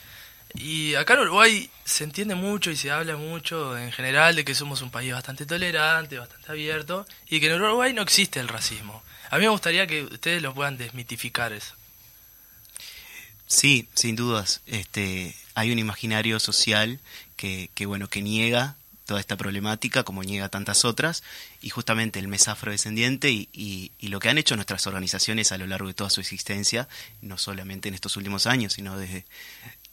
y 0.55 0.95
acá 0.95 1.15
en 1.15 1.21
Uruguay 1.21 1.71
se 1.85 2.05
entiende 2.05 2.37
mucho 2.37 2.71
y 2.71 2.77
se 2.77 2.91
habla 2.91 3.17
mucho 3.17 3.77
en 3.77 3.91
general 3.91 4.37
de 4.37 4.45
que 4.45 4.55
somos 4.55 4.83
un 4.83 4.91
país 4.91 5.13
bastante 5.13 5.47
tolerante, 5.47 6.19
bastante 6.19 6.51
abierto, 6.51 7.07
y 7.29 7.41
que 7.41 7.47
en 7.47 7.61
Uruguay 7.61 7.93
no 7.93 8.03
existe 8.03 8.39
el 8.39 8.49
racismo. 8.49 9.03
A 9.31 9.37
mí 9.37 9.43
me 9.43 9.49
gustaría 9.49 9.87
que 9.87 10.05
ustedes 10.05 10.43
lo 10.43 10.55
puedan 10.55 10.77
desmitificar 10.77 11.53
eso. 11.53 11.75
Sí, 13.47 13.89
sin 13.95 14.15
dudas. 14.15 14.63
Este, 14.67 15.35
hay 15.55 15.73
un 15.73 15.79
imaginario 15.79 16.39
social 16.39 17.01
que, 17.37 17.69
que 17.75 17.87
bueno, 17.87 18.09
que 18.09 18.23
niega 18.23 18.77
toda 19.07 19.21
esta 19.21 19.37
problemática, 19.37 20.03
como 20.03 20.23
niega 20.23 20.49
tantas 20.49 20.85
otras, 20.85 21.23
y 21.61 21.69
justamente 21.69 22.21
el 22.21 22.29
mes 22.29 22.49
afrodescendiente 22.49 23.31
y, 23.31 23.49
y, 23.53 23.93
y, 23.99 24.09
lo 24.09 24.19
que 24.19 24.31
han 24.31 24.39
hecho 24.39 24.57
nuestras 24.57 24.87
organizaciones 24.87 25.53
a 25.53 25.59
lo 25.59 25.67
largo 25.67 25.89
de 25.89 25.95
toda 25.95 26.09
su 26.09 26.21
existencia, 26.21 26.89
no 27.21 27.37
solamente 27.37 27.89
en 27.89 27.95
estos 27.95 28.17
últimos 28.17 28.47
años, 28.47 28.73
sino 28.73 28.97
desde, 28.97 29.27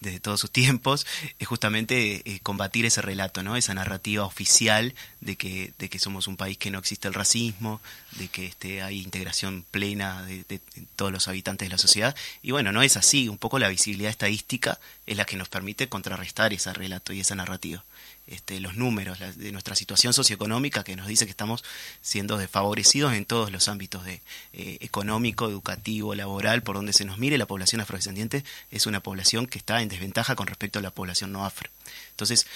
desde 0.01 0.19
todos 0.19 0.39
sus 0.41 0.51
tiempos, 0.51 1.05
es 1.39 1.47
justamente 1.47 2.21
eh, 2.25 2.39
combatir 2.41 2.85
ese 2.85 3.01
relato, 3.01 3.43
¿no? 3.43 3.55
esa 3.55 3.73
narrativa 3.73 4.25
oficial 4.25 4.93
de 5.21 5.37
que, 5.37 5.73
de 5.77 5.89
que 5.89 5.99
somos 5.99 6.27
un 6.27 6.37
país 6.37 6.57
que 6.57 6.71
no 6.71 6.79
existe 6.79 7.07
el 7.07 7.13
racismo, 7.13 7.79
de 8.13 8.27
que 8.27 8.47
este, 8.47 8.81
hay 8.81 8.99
integración 8.99 9.63
plena 9.69 10.23
de, 10.23 10.43
de, 10.49 10.59
de, 10.75 10.83
todos 10.95 11.11
los 11.11 11.27
habitantes 11.27 11.67
de 11.67 11.71
la 11.71 11.77
sociedad. 11.77 12.15
Y 12.41 12.51
bueno, 12.51 12.71
no 12.71 12.81
es 12.81 12.97
así, 12.97 13.29
un 13.29 13.37
poco 13.37 13.59
la 13.59 13.69
visibilidad 13.69 14.09
estadística 14.09 14.79
es 15.05 15.15
la 15.15 15.25
que 15.25 15.37
nos 15.37 15.49
permite 15.49 15.87
contrarrestar 15.87 16.51
ese 16.51 16.73
relato 16.73 17.13
y 17.13 17.21
esa 17.21 17.35
narrativa. 17.35 17.83
Este, 18.31 18.61
los 18.61 18.77
números 18.77 19.19
de 19.19 19.51
nuestra 19.51 19.75
situación 19.75 20.13
socioeconómica 20.13 20.85
que 20.85 20.95
nos 20.95 21.07
dice 21.07 21.25
que 21.25 21.31
estamos 21.31 21.65
siendo 22.01 22.37
desfavorecidos 22.37 23.11
en 23.11 23.25
todos 23.25 23.51
los 23.51 23.67
ámbitos 23.67 24.05
de 24.05 24.21
eh, 24.53 24.77
económico, 24.79 25.49
educativo, 25.49 26.15
laboral, 26.15 26.63
por 26.63 26.77
donde 26.77 26.93
se 26.93 27.03
nos 27.03 27.17
mire, 27.17 27.37
la 27.37 27.45
población 27.45 27.81
afrodescendiente 27.81 28.45
es 28.71 28.85
una 28.85 29.01
población 29.01 29.47
que 29.47 29.57
está 29.57 29.81
en 29.81 29.89
desventaja 29.89 30.37
con 30.37 30.47
respecto 30.47 30.79
a 30.79 30.81
la 30.81 30.91
población 30.91 31.33
no 31.33 31.43
afro. 31.43 31.69
Entonces, 32.11 32.47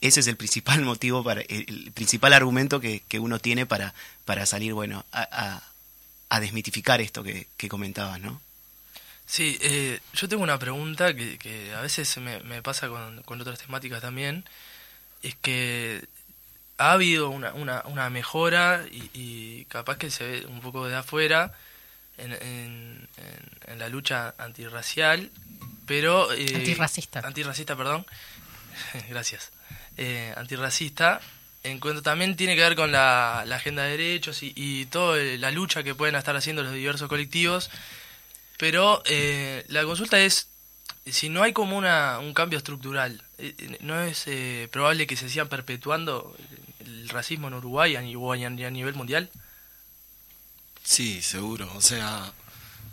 ese 0.00 0.20
es 0.20 0.28
el 0.28 0.36
principal 0.36 0.80
motivo, 0.84 1.24
para 1.24 1.40
el 1.40 1.90
principal 1.92 2.32
argumento 2.32 2.78
que, 2.78 3.02
que 3.08 3.18
uno 3.18 3.40
tiene 3.40 3.66
para, 3.66 3.94
para 4.24 4.46
salir, 4.46 4.74
bueno, 4.74 5.04
a 5.10 6.40
desmitificar 6.40 7.00
esto 7.00 7.24
que, 7.24 7.48
que 7.56 7.68
comentabas, 7.68 8.20
¿no? 8.20 8.40
Sí, 9.26 9.58
eh, 9.60 9.98
yo 10.14 10.28
tengo 10.28 10.44
una 10.44 10.58
pregunta 10.60 11.14
que, 11.14 11.36
que 11.36 11.74
a 11.74 11.80
veces 11.80 12.16
me, 12.18 12.38
me 12.40 12.62
pasa 12.62 12.88
con, 12.88 13.22
con 13.22 13.40
otras 13.40 13.58
temáticas 13.58 14.00
también 14.00 14.44
es 15.22 15.34
que 15.36 16.04
ha 16.78 16.92
habido 16.92 17.28
una, 17.28 17.52
una, 17.52 17.82
una 17.86 18.08
mejora 18.10 18.84
y, 18.90 19.10
y, 19.12 19.64
capaz 19.66 19.98
que 19.98 20.10
se 20.10 20.26
ve 20.26 20.46
un 20.46 20.60
poco 20.60 20.88
de 20.88 20.96
afuera 20.96 21.52
en, 22.16 22.32
en, 22.32 23.08
en, 23.16 23.50
en 23.66 23.78
la 23.78 23.88
lucha 23.88 24.34
antirracial, 24.38 25.30
pero... 25.86 26.32
Eh, 26.32 26.52
antirracista. 26.54 27.20
Antirracista, 27.20 27.76
perdón. 27.76 28.06
Gracias. 29.10 29.50
Eh, 29.96 30.32
antirracista, 30.36 31.20
en 31.62 31.80
cuanto 31.80 32.02
también 32.02 32.36
tiene 32.36 32.56
que 32.56 32.62
ver 32.62 32.76
con 32.76 32.92
la, 32.92 33.44
la 33.46 33.56
agenda 33.56 33.82
de 33.82 33.96
derechos 33.96 34.42
y, 34.42 34.52
y 34.56 34.86
toda 34.86 35.18
la 35.18 35.50
lucha 35.50 35.82
que 35.82 35.94
pueden 35.94 36.14
estar 36.14 36.34
haciendo 36.34 36.62
los 36.62 36.72
diversos 36.72 37.08
colectivos, 37.08 37.70
pero 38.56 39.02
eh, 39.04 39.64
la 39.68 39.84
consulta 39.84 40.20
es 40.20 40.49
si 41.06 41.28
no 41.28 41.42
hay 41.42 41.52
como 41.52 41.76
una, 41.76 42.18
un 42.18 42.34
cambio 42.34 42.58
estructural, 42.58 43.22
¿no 43.80 44.00
es 44.00 44.24
eh, 44.26 44.68
probable 44.70 45.06
que 45.06 45.16
se 45.16 45.28
sigan 45.28 45.48
perpetuando 45.48 46.36
el 46.80 47.08
racismo 47.08 47.48
en 47.48 47.54
Uruguay 47.54 47.96
a, 47.96 48.00
a 48.00 48.70
nivel 48.70 48.94
mundial? 48.94 49.30
Sí, 50.82 51.22
seguro. 51.22 51.70
O 51.74 51.80
sea, 51.80 52.32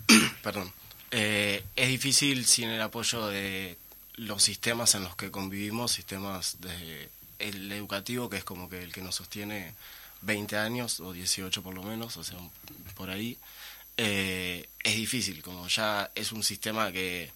perdón. 0.44 0.72
Eh, 1.12 1.64
es 1.76 1.88
difícil 1.88 2.46
sin 2.46 2.70
el 2.70 2.82
apoyo 2.82 3.28
de 3.28 3.78
los 4.16 4.44
sistemas 4.44 4.94
en 4.96 5.04
los 5.04 5.16
que 5.16 5.32
convivimos, 5.32 5.92
sistemas 5.94 6.60
de 6.60 7.10
el 7.40 7.72
educativo, 7.72 8.30
que 8.30 8.38
es 8.38 8.44
como 8.44 8.68
que 8.68 8.84
el 8.84 8.92
que 8.92 9.02
nos 9.02 9.16
sostiene 9.16 9.74
20 10.22 10.58
años, 10.58 11.00
o 11.00 11.14
18 11.14 11.62
por 11.62 11.74
lo 11.74 11.84
menos, 11.84 12.18
o 12.18 12.24
sea, 12.24 12.38
por 12.96 13.10
ahí. 13.10 13.38
Eh, 13.96 14.68
es 14.84 14.96
difícil, 14.96 15.42
como 15.42 15.68
ya 15.68 16.12
es 16.14 16.32
un 16.32 16.44
sistema 16.44 16.92
que 16.92 17.32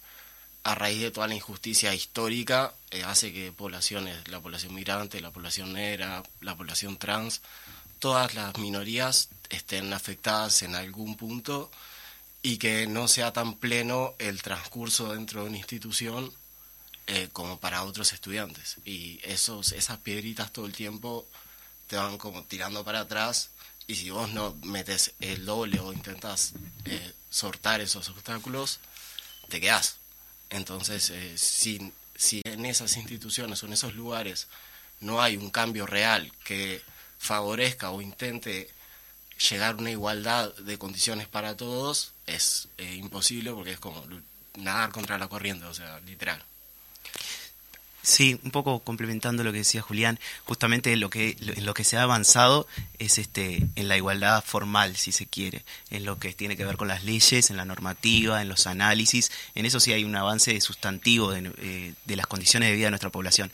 a 0.64 0.74
raíz 0.74 1.00
de 1.00 1.10
toda 1.10 1.28
la 1.28 1.34
injusticia 1.34 1.94
histórica, 1.94 2.74
eh, 2.90 3.02
hace 3.04 3.32
que 3.32 3.52
poblaciones, 3.52 4.28
la 4.28 4.40
población 4.40 4.74
migrante, 4.74 5.20
la 5.20 5.30
población 5.30 5.72
negra, 5.72 6.22
la 6.40 6.56
población 6.56 6.96
trans, 6.98 7.40
todas 7.98 8.34
las 8.34 8.56
minorías 8.58 9.28
estén 9.48 9.92
afectadas 9.92 10.62
en 10.62 10.74
algún 10.74 11.16
punto 11.16 11.70
y 12.42 12.58
que 12.58 12.86
no 12.86 13.08
sea 13.08 13.32
tan 13.32 13.54
pleno 13.54 14.14
el 14.18 14.42
transcurso 14.42 15.12
dentro 15.12 15.42
de 15.42 15.48
una 15.48 15.58
institución 15.58 16.32
eh, 17.06 17.28
como 17.32 17.58
para 17.58 17.82
otros 17.82 18.12
estudiantes. 18.12 18.76
Y 18.84 19.20
esos, 19.22 19.72
esas 19.72 19.98
piedritas 19.98 20.52
todo 20.52 20.66
el 20.66 20.72
tiempo 20.72 21.26
te 21.86 21.96
van 21.96 22.18
como 22.18 22.44
tirando 22.44 22.84
para 22.84 23.00
atrás 23.00 23.50
y 23.86 23.96
si 23.96 24.10
vos 24.10 24.32
no 24.32 24.54
metes 24.62 25.12
el 25.20 25.44
doble 25.44 25.80
o 25.80 25.92
intentas 25.92 26.54
eh, 26.84 27.12
sortar 27.30 27.80
esos 27.80 28.08
obstáculos, 28.08 28.78
te 29.48 29.60
quedás. 29.60 30.01
Entonces, 30.52 31.08
eh, 31.10 31.36
si, 31.38 31.92
si 32.14 32.42
en 32.44 32.66
esas 32.66 32.96
instituciones 32.98 33.62
o 33.62 33.66
en 33.66 33.72
esos 33.72 33.94
lugares 33.94 34.48
no 35.00 35.22
hay 35.22 35.36
un 35.36 35.50
cambio 35.50 35.86
real 35.86 36.30
que 36.44 36.82
favorezca 37.18 37.90
o 37.90 38.02
intente 38.02 38.68
llegar 39.50 39.74
a 39.74 39.78
una 39.78 39.90
igualdad 39.90 40.54
de 40.56 40.78
condiciones 40.78 41.26
para 41.26 41.56
todos, 41.56 42.12
es 42.26 42.68
eh, 42.76 42.94
imposible 42.94 43.50
porque 43.52 43.72
es 43.72 43.80
como 43.80 44.04
nadar 44.58 44.92
contra 44.92 45.16
la 45.18 45.28
corriente, 45.28 45.64
o 45.64 45.74
sea, 45.74 45.98
literal. 46.00 46.44
Sí, 48.02 48.40
un 48.42 48.50
poco 48.50 48.80
complementando 48.80 49.44
lo 49.44 49.52
que 49.52 49.58
decía 49.58 49.80
Julián, 49.80 50.18
justamente 50.44 50.96
lo 50.96 51.08
que, 51.08 51.36
en 51.40 51.64
lo 51.64 51.72
que 51.72 51.84
se 51.84 51.96
ha 51.96 52.02
avanzado 52.02 52.66
es 52.98 53.18
este, 53.18 53.68
en 53.76 53.86
la 53.86 53.96
igualdad 53.96 54.42
formal, 54.44 54.96
si 54.96 55.12
se 55.12 55.26
quiere, 55.26 55.64
en 55.90 56.04
lo 56.04 56.18
que 56.18 56.34
tiene 56.34 56.56
que 56.56 56.64
ver 56.64 56.76
con 56.76 56.88
las 56.88 57.04
leyes, 57.04 57.50
en 57.50 57.56
la 57.56 57.64
normativa, 57.64 58.42
en 58.42 58.48
los 58.48 58.66
análisis, 58.66 59.30
en 59.54 59.66
eso 59.66 59.78
sí 59.78 59.92
hay 59.92 60.02
un 60.02 60.16
avance 60.16 60.60
sustantivo 60.60 61.30
de, 61.30 61.52
eh, 61.58 61.94
de 62.04 62.16
las 62.16 62.26
condiciones 62.26 62.70
de 62.70 62.74
vida 62.74 62.86
de 62.86 62.90
nuestra 62.90 63.10
población, 63.10 63.52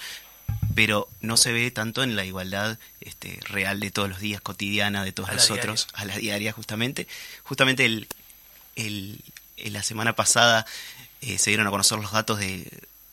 pero 0.75 1.09
no 1.21 1.37
se 1.37 1.53
ve 1.53 1.71
tanto 1.71 2.03
en 2.03 2.17
la 2.17 2.25
igualdad 2.25 2.79
este, 3.01 3.39
real 3.43 3.81
de 3.81 3.91
todos 3.91 4.09
los 4.09 4.21
días, 4.21 4.41
cotidiana 4.41 5.05
de 5.05 5.13
todos 5.13 5.29
A 5.29 5.33
la 5.33 5.41
nosotros, 5.41 5.89
a 5.93 6.07
la 6.07 6.17
diaria 6.17 6.53
justamente. 6.53 7.07
Justamente 7.43 7.85
el, 7.85 8.09
el, 8.77 9.21
en 9.59 9.73
la 9.75 9.83
semana 9.83 10.15
pasada 10.15 10.65
eh, 11.21 11.37
se 11.37 11.51
dieron 11.51 11.67
a 11.67 11.71
conocer 11.71 11.99
los 11.99 12.13
datos 12.13 12.39
de, 12.39 12.71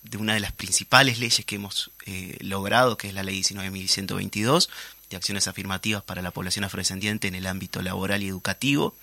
de 0.10 0.18
una 0.18 0.34
de 0.34 0.40
las 0.40 0.52
principales 0.52 1.20
leyes 1.20 1.46
que 1.46 1.56
hemos 1.56 1.92
eh, 2.06 2.38
logrado, 2.42 2.98
que 2.98 3.08
es 3.08 3.14
la 3.14 3.24
ley 3.24 3.42
19.122, 3.42 4.70
de 5.10 5.18
acciones 5.18 5.48
afirmativas 5.48 6.04
para 6.04 6.22
la 6.22 6.32
población 6.32 6.66
afrodescendiente 6.66 7.28
en 7.28 7.36
el 7.36 7.48
ámbito 7.48 7.82
laboral 7.82 8.24
y 8.24 8.28
educativo, 8.28 8.96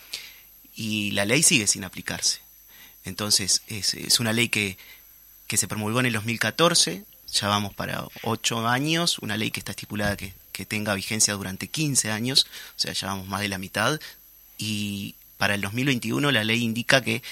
y 0.75 1.11
la 1.12 1.25
ley 1.25 1.43
sigue 1.43 1.67
sin 1.67 1.85
aplicarse. 1.85 2.41
Entonces, 3.05 3.62
es, 3.67 4.21
una 4.21 4.33
ley 4.33 4.49
que, 4.49 4.79
que 5.47 5.57
se 5.57 5.69
promulgó 5.69 6.01
en 6.01 6.07
el 6.07 6.12
2014, 6.12 7.05
ya 7.33 7.49
vamos 7.49 7.75
para 7.75 8.07
ocho 8.23 8.67
años, 8.69 9.19
una 9.19 9.37
ley 9.37 9.51
que 9.51 9.61
está 9.61 9.73
estipulada 9.73 10.17
que, 10.17 10.35
que 10.53 10.67
tenga 10.67 10.95
vigencia 10.95 11.35
durante 11.35 11.69
15 11.69 12.11
años, 12.11 12.47
o 12.77 12.81
sea, 12.81 12.93
ya 12.93 13.09
vamos 13.09 13.27
más 13.27 13.41
de 13.41 13.49
la 13.49 13.59
mitad, 13.59 14.01
y 14.59 15.15
para 15.38 15.55
el 15.55 15.61
2021 15.62 16.31
la 16.31 16.45
ley 16.45 16.62
indica 16.62 17.03
que, 17.03 17.23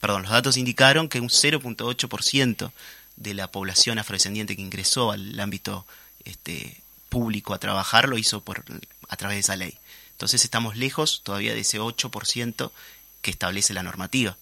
perdón, 0.00 0.22
los 0.22 0.32
datos 0.32 0.56
indicaron 0.56 1.08
que 1.08 1.20
un 1.20 1.28
0.8% 1.28 2.72
de 3.16 3.34
la 3.34 3.50
población 3.50 3.98
afrodescendiente 3.98 4.56
que 4.56 4.62
ingresó 4.62 5.10
al 5.10 5.38
ámbito 5.38 5.86
este, 6.24 6.80
público 7.08 7.54
a 7.54 7.58
trabajar 7.58 8.08
lo 8.08 8.18
hizo 8.18 8.42
por, 8.42 8.64
a 9.08 9.16
través 9.16 9.36
de 9.36 9.40
esa 9.40 9.56
ley. 9.56 9.78
Entonces 10.12 10.44
estamos 10.44 10.76
lejos 10.76 11.22
todavía 11.24 11.54
de 11.54 11.60
ese 11.60 11.80
8% 11.80 12.70
que 13.20 13.30
establece 13.30 13.74
la 13.74 13.82
normativa. 13.82 14.36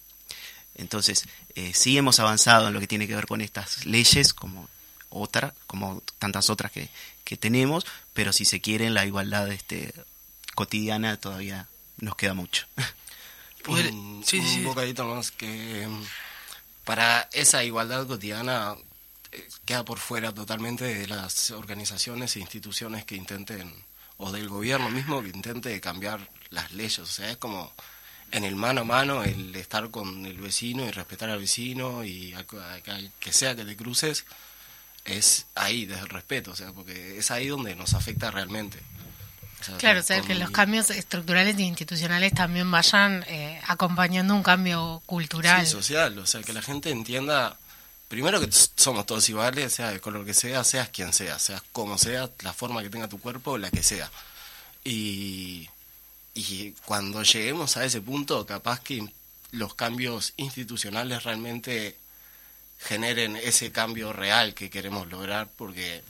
Entonces, 0.75 1.25
eh, 1.55 1.73
sí 1.73 1.97
hemos 1.97 2.19
avanzado 2.19 2.67
en 2.67 2.73
lo 2.73 2.79
que 2.79 2.87
tiene 2.87 3.07
que 3.07 3.15
ver 3.15 3.27
con 3.27 3.41
estas 3.41 3.85
leyes, 3.85 4.33
como 4.33 4.69
otra, 5.09 5.53
como 5.67 6.01
tantas 6.17 6.49
otras 6.49 6.71
que, 6.71 6.89
que 7.23 7.35
tenemos, 7.35 7.85
pero 8.13 8.31
si 8.31 8.45
se 8.45 8.61
quiere 8.61 8.85
en 8.85 8.93
la 8.93 9.05
igualdad 9.05 9.51
este, 9.51 9.93
cotidiana 10.55 11.17
todavía 11.17 11.67
nos 11.97 12.15
queda 12.15 12.33
mucho. 12.33 12.65
Un, 13.67 14.23
sí, 14.25 14.39
un 14.39 14.47
sí, 14.47 14.63
bocadito 14.63 15.05
más 15.05 15.31
que 15.31 15.87
para 16.85 17.29
esa 17.31 17.63
igualdad 17.63 18.07
cotidiana 18.07 18.75
eh, 19.31 19.47
queda 19.65 19.85
por 19.85 19.99
fuera 19.99 20.33
totalmente 20.33 20.85
de 20.85 21.07
las 21.07 21.51
organizaciones 21.51 22.35
e 22.35 22.39
instituciones 22.39 23.05
que 23.05 23.15
intenten, 23.15 23.73
o 24.17 24.31
del 24.31 24.49
gobierno 24.49 24.89
mismo 24.89 25.21
que 25.21 25.29
intente 25.29 25.79
cambiar 25.81 26.29
las 26.49 26.71
leyes. 26.71 26.99
O 26.99 27.05
sea, 27.05 27.31
es 27.31 27.37
como 27.37 27.71
en 28.31 28.43
el 28.43 28.55
mano 28.55 28.81
a 28.81 28.85
mano 28.85 29.23
el 29.23 29.55
estar 29.55 29.89
con 29.91 30.25
el 30.25 30.37
vecino 30.37 30.85
y 30.85 30.91
respetar 30.91 31.29
al 31.29 31.39
vecino 31.39 32.03
y 32.03 32.33
al, 32.33 32.45
al 32.87 33.11
que 33.19 33.33
sea 33.33 33.55
que 33.55 33.65
te 33.65 33.75
cruces, 33.75 34.25
es 35.05 35.47
ahí, 35.55 35.85
desde 35.85 36.03
el 36.03 36.09
respeto, 36.09 36.51
o 36.51 36.55
sea, 36.55 36.71
porque 36.71 37.17
es 37.17 37.31
ahí 37.31 37.47
donde 37.47 37.75
nos 37.75 37.93
afecta 37.93 38.31
realmente. 38.31 38.79
O 39.61 39.63
sea, 39.63 39.77
Claro, 39.77 39.99
o 39.99 40.03
sea, 40.03 40.21
que 40.21 40.35
los 40.35 40.51
cambios 40.51 40.89
estructurales 40.89 41.57
e 41.57 41.61
institucionales 41.61 42.33
también 42.33 42.69
vayan 42.69 43.23
eh, 43.27 43.61
acompañando 43.67 44.35
un 44.35 44.43
cambio 44.43 45.01
cultural. 45.05 45.65
Sí, 45.65 45.71
social, 45.71 46.17
o 46.17 46.25
sea, 46.25 46.41
que 46.41 46.53
la 46.53 46.61
gente 46.61 46.89
entienda, 46.89 47.57
primero 48.07 48.39
que 48.39 48.49
somos 48.75 49.05
todos 49.05 49.27
iguales, 49.29 49.73
sea 49.73 49.91
de 49.91 49.99
color 49.99 50.25
que 50.25 50.33
sea, 50.33 50.63
seas 50.63 50.89
quien 50.89 51.13
sea, 51.13 51.39
seas 51.39 51.61
como 51.71 51.97
sea, 51.97 52.29
la 52.41 52.53
forma 52.53 52.81
que 52.81 52.89
tenga 52.89 53.07
tu 53.07 53.19
cuerpo, 53.19 53.57
la 53.57 53.69
que 53.69 53.83
sea. 53.83 54.11
Y, 54.83 55.69
y 56.33 56.71
cuando 56.85 57.23
lleguemos 57.23 57.77
a 57.77 57.85
ese 57.85 58.01
punto, 58.01 58.45
capaz 58.45 58.79
que 58.79 59.07
los 59.51 59.75
cambios 59.75 60.33
institucionales 60.37 61.23
realmente 61.23 61.97
generen 62.79 63.35
ese 63.35 63.71
cambio 63.71 64.11
real 64.11 64.53
que 64.53 64.69
queremos 64.69 65.07
lograr, 65.07 65.47
porque 65.55 66.03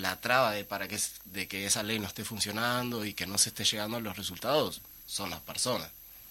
la 0.00 0.20
traba 0.20 0.52
de 0.52 0.64
para 0.64 0.88
que 0.88 0.98
de 1.26 1.48
que 1.48 1.66
esa 1.66 1.82
ley 1.82 1.98
no 1.98 2.06
esté 2.06 2.24
funcionando 2.24 3.04
y 3.04 3.14
que 3.14 3.26
no 3.26 3.38
se 3.38 3.50
esté 3.50 3.64
llegando 3.64 3.96
a 3.96 4.00
los 4.00 4.16
resultados 4.16 4.80
son 5.06 5.30
las 5.30 5.40
personas. 5.40 5.90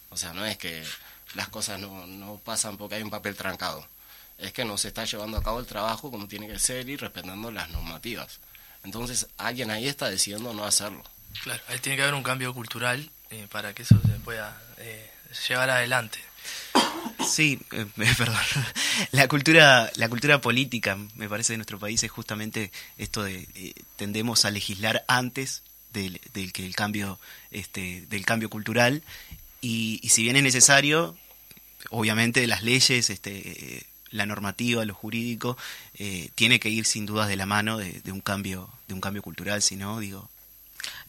O 0.10 0.18
sea, 0.18 0.34
no 0.34 0.46
es 0.46 0.58
que 0.58 0.84
las 1.36 1.50
cosas 1.50 1.80
no, 1.80 2.08
no 2.08 2.38
pasan 2.38 2.78
porque 2.78 2.96
hay 2.96 3.04
un 3.04 3.10
papel 3.10 3.36
trancado. 3.36 3.86
Es 4.38 4.54
que 4.54 4.66
no 4.66 4.78
se 4.78 4.88
está 4.88 5.06
llevando 5.06 5.38
a 5.38 5.44
cabo 5.44 5.60
el 5.60 5.66
trabajo 5.66 6.10
como 6.10 6.28
tiene 6.28 6.48
que 6.48 6.60
ser 6.60 6.88
y 6.90 6.96
respetando 6.96 7.52
las 7.52 7.70
normativas. 7.70 8.40
Entonces, 8.84 9.28
alguien 9.38 9.70
ahí 9.70 9.88
está 9.88 10.10
decidiendo 10.10 10.54
no 10.54 10.64
hacerlo. 10.64 11.04
Claro, 11.44 11.62
ahí 11.68 11.80
tiene 11.80 11.98
que 11.98 12.04
haber 12.04 12.16
un 12.16 12.24
cambio 12.24 12.54
cultural 12.54 13.12
eh, 13.30 13.48
para 13.52 13.74
que 13.74 13.84
eso 13.84 14.00
se 14.02 14.14
pueda 14.20 14.60
eh, 14.78 15.12
llevar 15.48 15.70
adelante. 15.70 16.20
Sí, 17.26 17.60
eh, 17.72 17.86
perdón. 18.18 18.36
La 19.12 19.28
cultura, 19.28 19.92
la 19.96 20.10
cultura 20.10 20.42
política, 20.42 20.98
me 21.16 21.30
parece, 21.30 21.54
de 21.54 21.58
nuestro 21.58 21.80
país 21.80 22.04
es 22.04 22.12
justamente 22.12 22.72
esto 22.98 23.24
de 23.24 23.48
eh, 23.56 23.74
tendemos 23.96 24.46
a 24.46 24.52
legislar 24.52 25.04
antes 25.08 25.64
del, 25.94 26.20
del 26.34 26.54
que 26.54 26.66
el 26.66 26.76
cambio, 26.76 27.20
este, 27.52 28.06
del 28.10 28.26
cambio 28.26 28.50
cultural 28.50 29.04
y, 29.62 30.00
y 30.02 30.10
si 30.10 30.24
bien 30.24 30.36
es 30.36 30.44
necesario, 30.44 31.18
obviamente 31.90 32.46
las 32.48 32.64
leyes, 32.64 33.10
este, 33.10 33.78
eh, 33.78 33.84
la 34.12 34.26
normativa, 34.26 34.86
lo 34.86 34.94
jurídico, 34.94 35.58
eh, 35.96 36.30
tiene 36.36 36.60
que 36.60 36.70
ir 36.70 36.86
sin 36.86 37.06
dudas 37.06 37.28
de 37.28 37.36
la 37.36 37.46
mano 37.46 37.78
de, 37.78 38.02
de 38.02 38.12
un 38.12 38.22
cambio, 38.22 38.70
de 38.88 38.94
un 38.94 39.02
cambio 39.02 39.22
cultural, 39.22 39.62
si 39.62 39.76
no, 39.76 40.00
digo, 40.00 40.30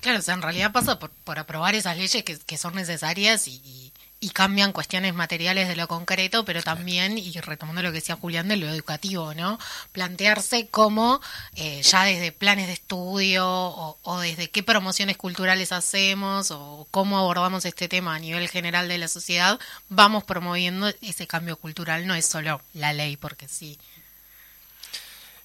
Claro, 0.01 0.19
o 0.19 0.23
sea, 0.23 0.35
en 0.35 0.43
realidad 0.43 0.73
pasa 0.73 0.99
por, 0.99 1.11
por 1.11 1.39
aprobar 1.39 1.75
esas 1.75 1.97
leyes 1.97 2.25
que, 2.25 2.39
que 2.39 2.57
son 2.59 2.75
necesarias 2.75 3.47
y, 3.49 3.61
y- 3.65 3.93
y 4.23 4.31
cambian 4.31 4.73
cuestiones 4.75 5.15
materiales 5.15 5.67
de 5.67 5.77
lo 5.77 5.89
concreto, 5.89 6.45
pero 6.45 6.63
también, 6.63 7.17
y 7.17 7.33
retomando 7.41 7.81
lo 7.81 7.89
que 7.89 8.01
decía 8.01 8.17
Julián, 8.17 8.49
de 8.49 8.57
lo 8.57 8.69
educativo, 8.69 9.33
¿no? 9.33 9.59
Plantearse 9.93 10.69
cómo, 10.69 11.23
eh, 11.57 11.81
ya 11.83 12.05
desde 12.05 12.31
planes 12.31 12.67
de 12.67 12.75
estudio 12.75 13.47
o, 13.49 13.99
o 14.03 14.21
desde 14.21 14.51
qué 14.51 14.63
promociones 14.63 15.17
culturales 15.17 15.73
hacemos 15.73 16.51
o 16.51 16.87
cómo 16.91 17.19
abordamos 17.19 17.65
este 17.65 17.89
tema 17.89 18.15
a 18.15 18.19
nivel 18.19 18.47
general 18.51 18.89
de 18.89 18.99
la 18.99 19.09
sociedad, 19.09 19.59
vamos 19.89 20.23
promoviendo 20.25 20.93
ese 21.01 21.27
cambio 21.27 21.57
cultural, 21.57 22.07
no 22.07 22.15
es 22.15 22.27
solo 22.27 22.61
la 22.75 22.93
ley, 22.93 23.17
porque 23.17 23.49
sí. 23.49 23.79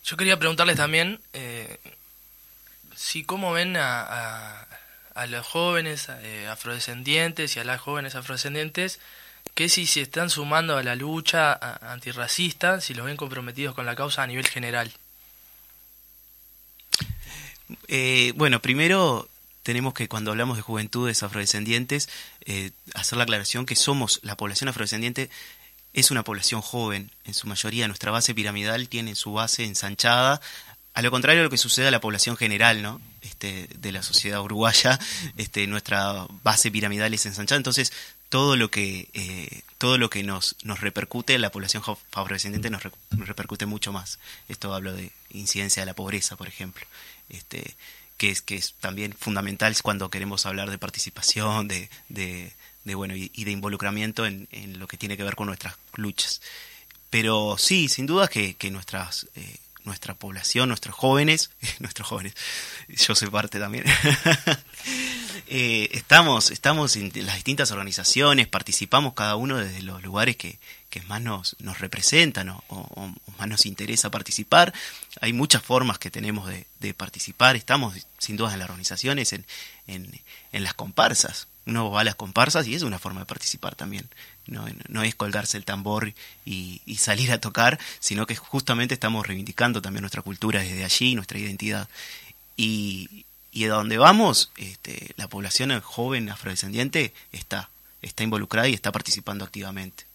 Yo 0.04 0.18
quería 0.18 0.38
preguntarles 0.38 0.76
también 0.76 1.22
eh, 1.32 1.80
si 2.96 3.24
cómo 3.24 3.54
ven 3.54 3.78
a, 3.78 4.02
a, 4.02 4.68
a 5.16 5.28
los 5.28 5.46
jóvenes 5.46 6.08
eh, 6.10 6.48
afrodescendientes 6.48 7.56
y 7.56 7.60
a 7.60 7.64
las 7.64 7.82
jóvenes 7.82 8.16
afrodescendientes 8.16 9.00
que 9.54 9.70
si 9.70 9.86
se 9.86 10.02
están 10.02 10.30
sumando 10.30 10.78
a 10.78 10.84
la 10.84 10.96
lucha 10.96 11.54
antirracista, 11.92 12.82
si 12.82 12.94
los 12.94 13.06
ven 13.06 13.16
comprometidos 13.16 13.74
con 13.74 13.86
la 13.86 13.96
causa 13.96 14.24
a 14.24 14.28
nivel 14.28 14.48
general. 14.48 14.92
Eh, 17.88 18.34
bueno, 18.36 18.62
primero 18.62 19.30
tenemos 19.64 19.94
que 19.94 20.10
cuando 20.10 20.32
hablamos 20.32 20.58
de 20.58 20.64
juventudes 20.64 21.24
afrodescendientes, 21.24 22.10
eh, 22.46 22.72
hacer 22.94 23.18
la 23.18 23.24
aclaración 23.24 23.66
que 23.66 23.76
somos, 23.76 24.20
la 24.24 24.36
población 24.36 24.68
afrodescendiente 24.68 25.30
es 25.94 26.12
una 26.12 26.24
población 26.24 26.62
joven, 26.62 27.10
en 27.24 27.34
su 27.34 27.48
mayoría 27.48 27.88
nuestra 27.88 28.12
base 28.12 28.36
piramidal 28.36 28.90
tiene 28.90 29.16
su 29.16 29.32
base 29.32 29.64
ensanchada, 29.64 30.42
a 30.96 31.02
lo 31.02 31.12
contrario 31.12 31.42
de 31.42 31.44
lo 31.46 31.50
que 31.52 31.58
sucede 31.58 31.88
a 31.88 31.92
la 31.92 32.02
población 32.02 32.38
general, 32.38 32.82
¿no? 32.82 33.02
Este, 33.22 33.68
de 33.78 33.92
la 33.92 34.02
sociedad 34.02 34.42
uruguaya, 34.42 35.00
este, 35.38 35.68
nuestra 35.68 36.26
base 36.44 36.72
piramidal 36.72 37.14
es 37.14 37.26
ensanchada, 37.26 37.58
entonces 37.58 37.92
todo 38.30 38.56
lo 38.56 38.72
que 38.72 39.10
eh, 39.14 39.62
todo 39.78 39.98
lo 39.98 40.10
que 40.10 40.24
nos, 40.24 40.56
nos 40.64 40.82
repercute 40.82 41.36
en 41.36 41.42
la 41.42 41.52
población 41.52 41.84
afrodescendiente 42.14 42.70
nos, 42.70 42.82
re- 42.84 42.92
nos 43.12 43.28
repercute 43.28 43.66
mucho 43.66 43.92
más. 43.94 44.20
Esto 44.50 44.74
hablo 44.74 44.94
de 44.94 45.12
incidencia 45.32 45.82
de 45.84 45.86
la 45.86 45.94
pobreza, 45.94 46.36
por 46.36 46.48
ejemplo, 46.48 46.86
este, 47.30 47.76
que 48.18 48.32
es 48.32 48.42
que 48.42 48.56
es 48.56 48.74
también 48.80 49.14
fundamental 49.14 49.76
cuando 49.84 50.10
queremos 50.10 50.46
hablar 50.46 50.72
de 50.72 50.78
participación, 50.78 51.68
de, 51.68 51.90
de, 52.10 52.54
bueno 52.96 53.16
y, 53.16 53.32
y 53.36 53.44
de 53.44 53.52
involucramiento 53.52 54.26
en, 54.26 54.48
en 54.52 54.80
lo 54.80 54.88
que 54.88 54.98
tiene 54.98 55.18
que 55.18 55.24
ver 55.24 55.36
con 55.36 55.48
nuestras 55.48 55.76
luchas. 55.96 56.42
Pero 57.10 57.58
sí, 57.60 57.90
sin 57.90 58.06
duda 58.06 58.28
que, 58.28 58.56
que 58.56 58.72
nuestras 58.72 59.28
eh, 59.36 59.58
nuestra 59.86 60.14
población, 60.16 60.70
nuestros 60.70 60.96
jóvenes, 60.96 61.52
nuestros 61.80 62.08
jóvenes, 62.08 62.34
yo 62.90 63.16
soy 63.16 63.30
parte 63.30 63.60
también, 63.60 63.86
eh, 65.48 65.90
estamos, 65.94 66.52
estamos 66.52 66.96
en 66.96 67.12
las 67.26 67.36
distintas 67.36 67.72
organizaciones, 67.72 68.48
participamos 68.48 69.14
cada 69.14 69.36
uno 69.36 69.58
desde 69.58 69.82
los 69.82 70.04
lugares 70.04 70.36
que, 70.36 70.60
que 70.90 71.02
más 71.04 71.22
nos, 71.22 71.56
nos 71.60 71.80
representan 71.80 72.50
o, 72.50 73.14
más 73.38 73.48
nos 73.48 73.66
interesa 73.66 74.10
participar. 74.10 74.74
Hay 75.22 75.34
muchas 75.34 75.62
formas 75.62 76.00
que 76.00 76.10
tenemos 76.10 76.50
de, 76.80 76.94
participar, 76.94 77.56
estamos 77.56 77.96
sin 78.20 78.38
duda 78.38 78.54
en 78.54 78.60
las 78.60 78.70
organizaciones, 78.70 79.34
en, 79.34 79.46
en 79.88 80.64
las 80.64 80.74
comparsas. 80.74 81.48
Uno 81.66 81.90
va 81.90 82.02
a 82.02 82.04
las 82.04 82.16
comparsas 82.16 82.68
y 82.68 82.76
es 82.76 82.84
una 82.84 83.00
forma 83.00 83.22
de 83.22 83.26
participar 83.26 83.76
también. 83.76 84.08
No, 84.48 84.66
no 84.88 85.04
es 85.04 85.16
colgarse 85.16 85.58
el 85.58 85.66
tambor 85.66 86.14
y, 86.46 86.82
salir 87.00 87.32
a 87.32 87.40
tocar, 87.42 87.80
sino 88.00 88.26
que 88.26 88.36
justamente 88.36 88.94
estamos 88.94 89.26
reivindicando 89.26 89.82
también 89.82 90.02
nuestra 90.02 90.22
cultura 90.22 90.62
desde 90.62 90.86
allí, 90.86 91.16
nuestra 91.16 91.40
identidad. 91.40 91.90
Y, 92.56 93.26
y 93.52 93.66
a 93.66 93.70
donde 93.70 93.98
vamos, 93.98 94.52
este, 94.58 95.14
la 95.18 95.28
población 95.28 95.80
joven 95.82 96.30
afrodescendiente 96.30 97.14
está, 97.32 97.70
está 98.02 98.24
involucrada 98.24 98.68
y 98.68 98.74
está 98.74 98.92
participando 98.92 99.44
activamente. 99.44 100.06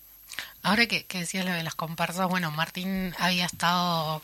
Ahora 0.62 0.86
que, 0.86 1.04
que 1.04 1.20
decías 1.20 1.44
lo 1.44 1.52
de 1.52 1.62
las 1.62 1.74
comparsas, 1.74 2.28
bueno, 2.28 2.50
Martín 2.50 3.14
había 3.18 3.46
estado 3.46 4.22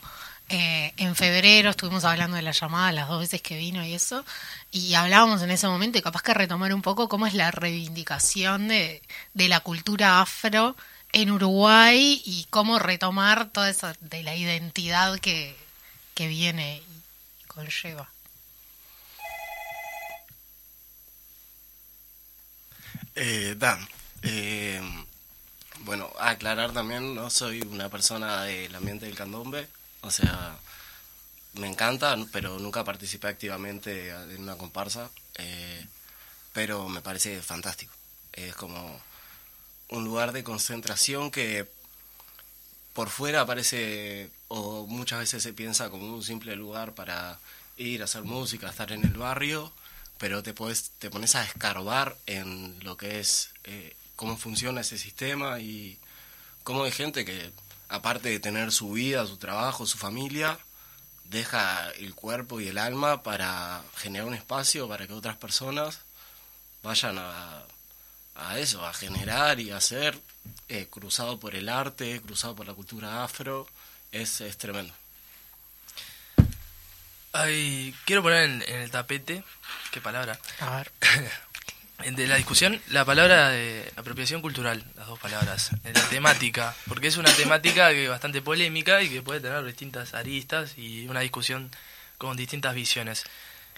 eh, 0.48 0.92
en 0.96 1.16
febrero, 1.16 1.70
estuvimos 1.70 2.04
hablando 2.04 2.36
de 2.36 2.42
la 2.42 2.52
llamada 2.52 2.92
las 2.92 3.08
dos 3.08 3.20
veces 3.20 3.42
que 3.42 3.56
vino 3.56 3.84
y 3.84 3.94
eso, 3.94 4.24
y 4.70 4.94
hablábamos 4.94 5.42
en 5.42 5.50
ese 5.50 5.66
momento, 5.68 5.98
y 5.98 6.02
capaz 6.02 6.22
que 6.22 6.34
retomar 6.34 6.72
un 6.72 6.82
poco 6.82 7.08
cómo 7.08 7.26
es 7.26 7.34
la 7.34 7.50
reivindicación 7.50 8.68
de, 8.68 9.02
de 9.34 9.48
la 9.48 9.60
cultura 9.60 10.20
afro 10.20 10.76
en 11.12 11.30
Uruguay 11.30 12.22
y 12.24 12.46
cómo 12.50 12.78
retomar 12.78 13.48
toda 13.48 13.70
esa 13.70 13.94
de 14.00 14.22
la 14.22 14.36
identidad 14.36 15.18
que, 15.18 15.56
que 16.14 16.28
viene 16.28 16.82
y 17.42 17.44
conlleva. 17.46 18.10
Eh, 23.14 23.54
Dan, 23.56 23.88
eh, 24.22 24.80
bueno, 25.80 26.10
aclarar 26.20 26.72
también, 26.72 27.14
no 27.14 27.30
soy 27.30 27.62
una 27.62 27.88
persona 27.88 28.42
del 28.42 28.74
ambiente 28.74 29.06
del 29.06 29.14
candombe, 29.14 29.68
o 30.02 30.10
sea, 30.10 30.56
me 31.54 31.68
encanta, 31.68 32.16
pero 32.32 32.58
nunca 32.58 32.84
participé 32.84 33.28
activamente 33.28 34.10
en 34.10 34.42
una 34.42 34.56
comparsa, 34.56 35.10
eh, 35.38 35.86
pero 36.52 36.88
me 36.88 37.00
parece 37.00 37.42
fantástico. 37.42 37.92
Es 38.32 38.54
como 38.54 39.00
un 39.88 40.04
lugar 40.04 40.32
de 40.32 40.44
concentración 40.44 41.30
que 41.30 41.68
por 42.92 43.10
fuera 43.10 43.44
parece, 43.46 44.30
o 44.48 44.86
muchas 44.86 45.18
veces 45.20 45.42
se 45.42 45.52
piensa 45.52 45.90
como 45.90 46.14
un 46.14 46.22
simple 46.22 46.56
lugar 46.56 46.94
para 46.94 47.38
ir 47.76 48.00
a 48.00 48.06
hacer 48.06 48.22
música, 48.22 48.70
estar 48.70 48.90
en 48.92 49.04
el 49.04 49.12
barrio, 49.12 49.72
pero 50.18 50.42
te, 50.42 50.54
podés, 50.54 50.92
te 50.98 51.10
pones 51.10 51.34
a 51.34 51.44
escarbar 51.44 52.16
en 52.26 52.82
lo 52.82 52.96
que 52.96 53.20
es 53.20 53.50
eh, 53.64 53.94
cómo 54.16 54.36
funciona 54.38 54.80
ese 54.80 54.96
sistema 54.96 55.60
y 55.60 55.98
cómo 56.62 56.84
hay 56.84 56.92
gente 56.92 57.24
que, 57.24 57.52
aparte 57.88 58.28
de 58.28 58.40
tener 58.40 58.72
su 58.72 58.92
vida, 58.92 59.26
su 59.26 59.36
trabajo, 59.36 59.86
su 59.86 59.98
familia, 59.98 60.58
deja 61.24 61.90
el 61.92 62.14
cuerpo 62.14 62.60
y 62.60 62.68
el 62.68 62.78
alma 62.78 63.22
para 63.22 63.82
generar 63.96 64.26
un 64.26 64.34
espacio 64.34 64.88
para 64.88 65.06
que 65.06 65.12
otras 65.12 65.36
personas 65.36 66.00
vayan 66.82 67.18
a, 67.18 67.64
a 68.36 68.58
eso, 68.58 68.84
a 68.84 68.92
generar 68.92 69.58
y 69.60 69.70
hacer, 69.70 70.18
eh, 70.68 70.86
cruzado 70.90 71.38
por 71.40 71.54
el 71.54 71.68
arte, 71.68 72.20
cruzado 72.20 72.54
por 72.54 72.66
la 72.66 72.74
cultura 72.74 73.24
afro, 73.24 73.66
es, 74.12 74.40
es 74.40 74.56
tremendo. 74.56 74.94
Ay, 77.32 77.94
quiero 78.04 78.22
poner 78.22 78.44
en, 78.44 78.62
en 78.62 78.80
el 78.80 78.90
tapete, 78.90 79.44
qué 79.90 80.00
palabra, 80.00 80.38
A 80.60 80.76
ver. 80.76 80.92
de 82.04 82.26
la 82.26 82.36
discusión 82.36 82.80
la 82.90 83.04
palabra 83.04 83.48
de 83.50 83.90
apropiación 83.96 84.42
cultural, 84.42 84.84
las 84.96 85.06
dos 85.06 85.18
palabras, 85.18 85.70
la 85.84 86.08
temática, 86.08 86.74
porque 86.88 87.08
es 87.08 87.16
una 87.16 87.32
temática 87.32 87.90
que 87.90 88.04
es 88.04 88.10
bastante 88.10 88.42
polémica 88.42 89.02
y 89.02 89.08
que 89.08 89.22
puede 89.22 89.40
tener 89.40 89.64
distintas 89.64 90.14
aristas 90.14 90.76
y 90.76 91.08
una 91.08 91.20
discusión 91.20 91.70
con 92.18 92.36
distintas 92.36 92.74
visiones. 92.74 93.24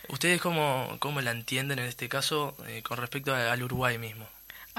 ¿Ustedes 0.09 0.41
cómo, 0.41 0.97
cómo 1.01 1.21
la 1.21 1.31
entienden 1.31 1.79
en 1.79 1.87
este 1.87 2.09
caso 2.09 2.57
eh, 2.67 2.83
con 2.83 2.99
respecto 2.99 3.35
al 3.35 3.63
Uruguay 3.63 3.99
mismo? 3.99 4.29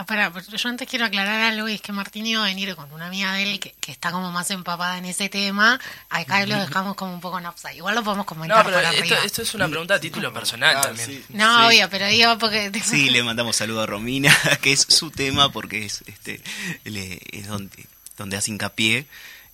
Ah, 0.02 0.06
pará, 0.06 0.32
pero 0.32 0.46
yo 0.56 0.70
antes 0.70 0.88
quiero 0.88 1.04
aclarar 1.04 1.42
algo 1.42 1.68
y 1.68 1.74
es 1.74 1.82
que 1.82 1.92
Martín 1.92 2.26
iba 2.26 2.42
a 2.42 2.46
venir 2.46 2.74
con 2.76 2.90
una 2.94 3.08
amiga 3.08 3.34
de 3.34 3.44
él 3.44 3.60
que, 3.60 3.76
que 3.82 3.92
está 3.92 4.12
como 4.14 4.32
más 4.32 4.50
empapada 4.50 4.98
en 4.98 5.04
ese 5.04 5.28
tema. 5.28 5.78
Acá 6.10 6.46
lo 6.46 6.58
dejamos 6.58 6.96
como 6.96 7.14
un 7.14 7.20
poco 7.20 7.38
en 7.40 7.46
offside. 7.48 7.76
Igual 7.76 7.96
lo 7.96 8.04
podemos 8.06 8.26
comentar 8.26 8.60
No, 8.60 8.64
pero 8.64 8.78
por 8.78 8.86
esto, 8.94 8.98
arriba. 9.04 9.18
esto 9.26 9.42
es 9.42 9.54
una 9.56 9.68
pregunta 9.68 9.96
a 9.96 10.00
título 10.00 10.32
personal 10.32 10.78
Ah, 10.78 10.82
también. 10.84 11.06
sí. 11.10 11.26
No, 11.30 11.60
Sí. 11.60 11.66
obvio, 11.76 11.90
pero 11.90 12.08
digo 12.08 12.38
porque... 12.38 12.72
Sí, 12.86 13.10
le 13.10 13.24
mandamos 13.24 13.58
saludo 13.58 13.82
a 13.82 13.86
Romina, 13.88 14.34
que 14.62 14.72
es 14.72 14.86
su 14.88 15.12
tema 15.12 15.52
porque 15.52 15.84
es 15.86 16.02
este 16.08 16.42
le- 16.86 17.20
es 17.34 17.48
donde 17.48 17.86
donde 18.18 18.38
hace 18.38 18.52
hincapié, 18.52 19.06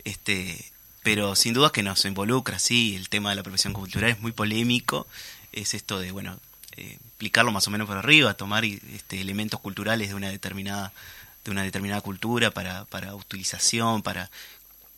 este, 0.04 0.72
pero 1.02 1.36
sin 1.36 1.56
duda 1.56 1.72
que 1.72 1.82
nos 1.84 2.06
involucra, 2.06 2.60
sí, 2.60 2.96
el 2.96 3.10
tema 3.10 3.32
de 3.32 3.36
la 3.36 3.43
profesión 3.43 3.74
cultural 3.74 4.12
es 4.12 4.20
muy 4.20 4.32
polémico, 4.32 5.08
es 5.54 5.74
esto 5.74 6.00
de 6.00 6.12
bueno, 6.12 6.38
eh, 6.78 6.97
explicarlo 7.07 7.51
más 7.51 7.67
o 7.67 7.71
menos 7.71 7.88
por 7.88 7.97
arriba, 7.97 8.34
tomar 8.34 8.65
este 8.65 9.21
elementos 9.21 9.59
culturales 9.59 10.09
de 10.09 10.15
una 10.15 10.30
determinada 10.30 10.91
de 11.43 11.51
una 11.51 11.63
determinada 11.63 12.01
cultura 12.01 12.51
para 12.51 12.86
para 12.86 13.15
utilización, 13.15 14.01
para 14.01 14.30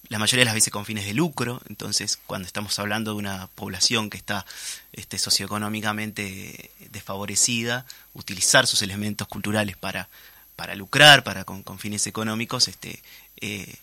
la 0.10 0.20
mayoría 0.20 0.42
de 0.42 0.46
las 0.46 0.54
veces 0.54 0.72
con 0.72 0.86
fines 0.86 1.06
de 1.06 1.14
lucro, 1.14 1.62
entonces 1.70 2.18
cuando 2.26 2.48
estamos 2.48 2.78
hablando 2.80 3.12
de 3.12 3.18
una 3.18 3.48
población 3.48 4.10
que 4.10 4.18
está 4.18 4.46
este, 4.94 5.18
socioeconómicamente 5.18 6.72
desfavorecida, 6.92 7.86
utilizar 8.14 8.68
sus 8.68 8.82
elementos 8.82 9.28
culturales 9.28 9.76
para, 9.76 10.08
para 10.56 10.76
lucrar, 10.76 11.24
para 11.24 11.44
con, 11.44 11.80
fines 11.80 12.08
económicos, 12.08 12.68
este, 12.70 13.02
eh, 13.42 13.76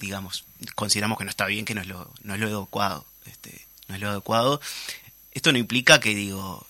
digamos, 0.00 0.44
consideramos 0.74 1.18
que 1.18 1.24
no 1.24 1.30
está 1.30 1.46
bien, 1.46 1.64
que 1.64 1.74
no 1.74 1.82
es 1.82 1.86
lo, 1.86 2.10
no 2.22 2.34
es 2.34 2.40
lo 2.40 2.48
adecuado, 2.48 3.06
este, 3.26 3.64
no 3.86 3.94
es 3.94 4.00
lo 4.00 4.10
adecuado. 4.10 4.60
Esto 5.32 5.52
no 5.52 5.58
implica 5.58 6.00
que, 6.00 6.14
digo, 6.14 6.66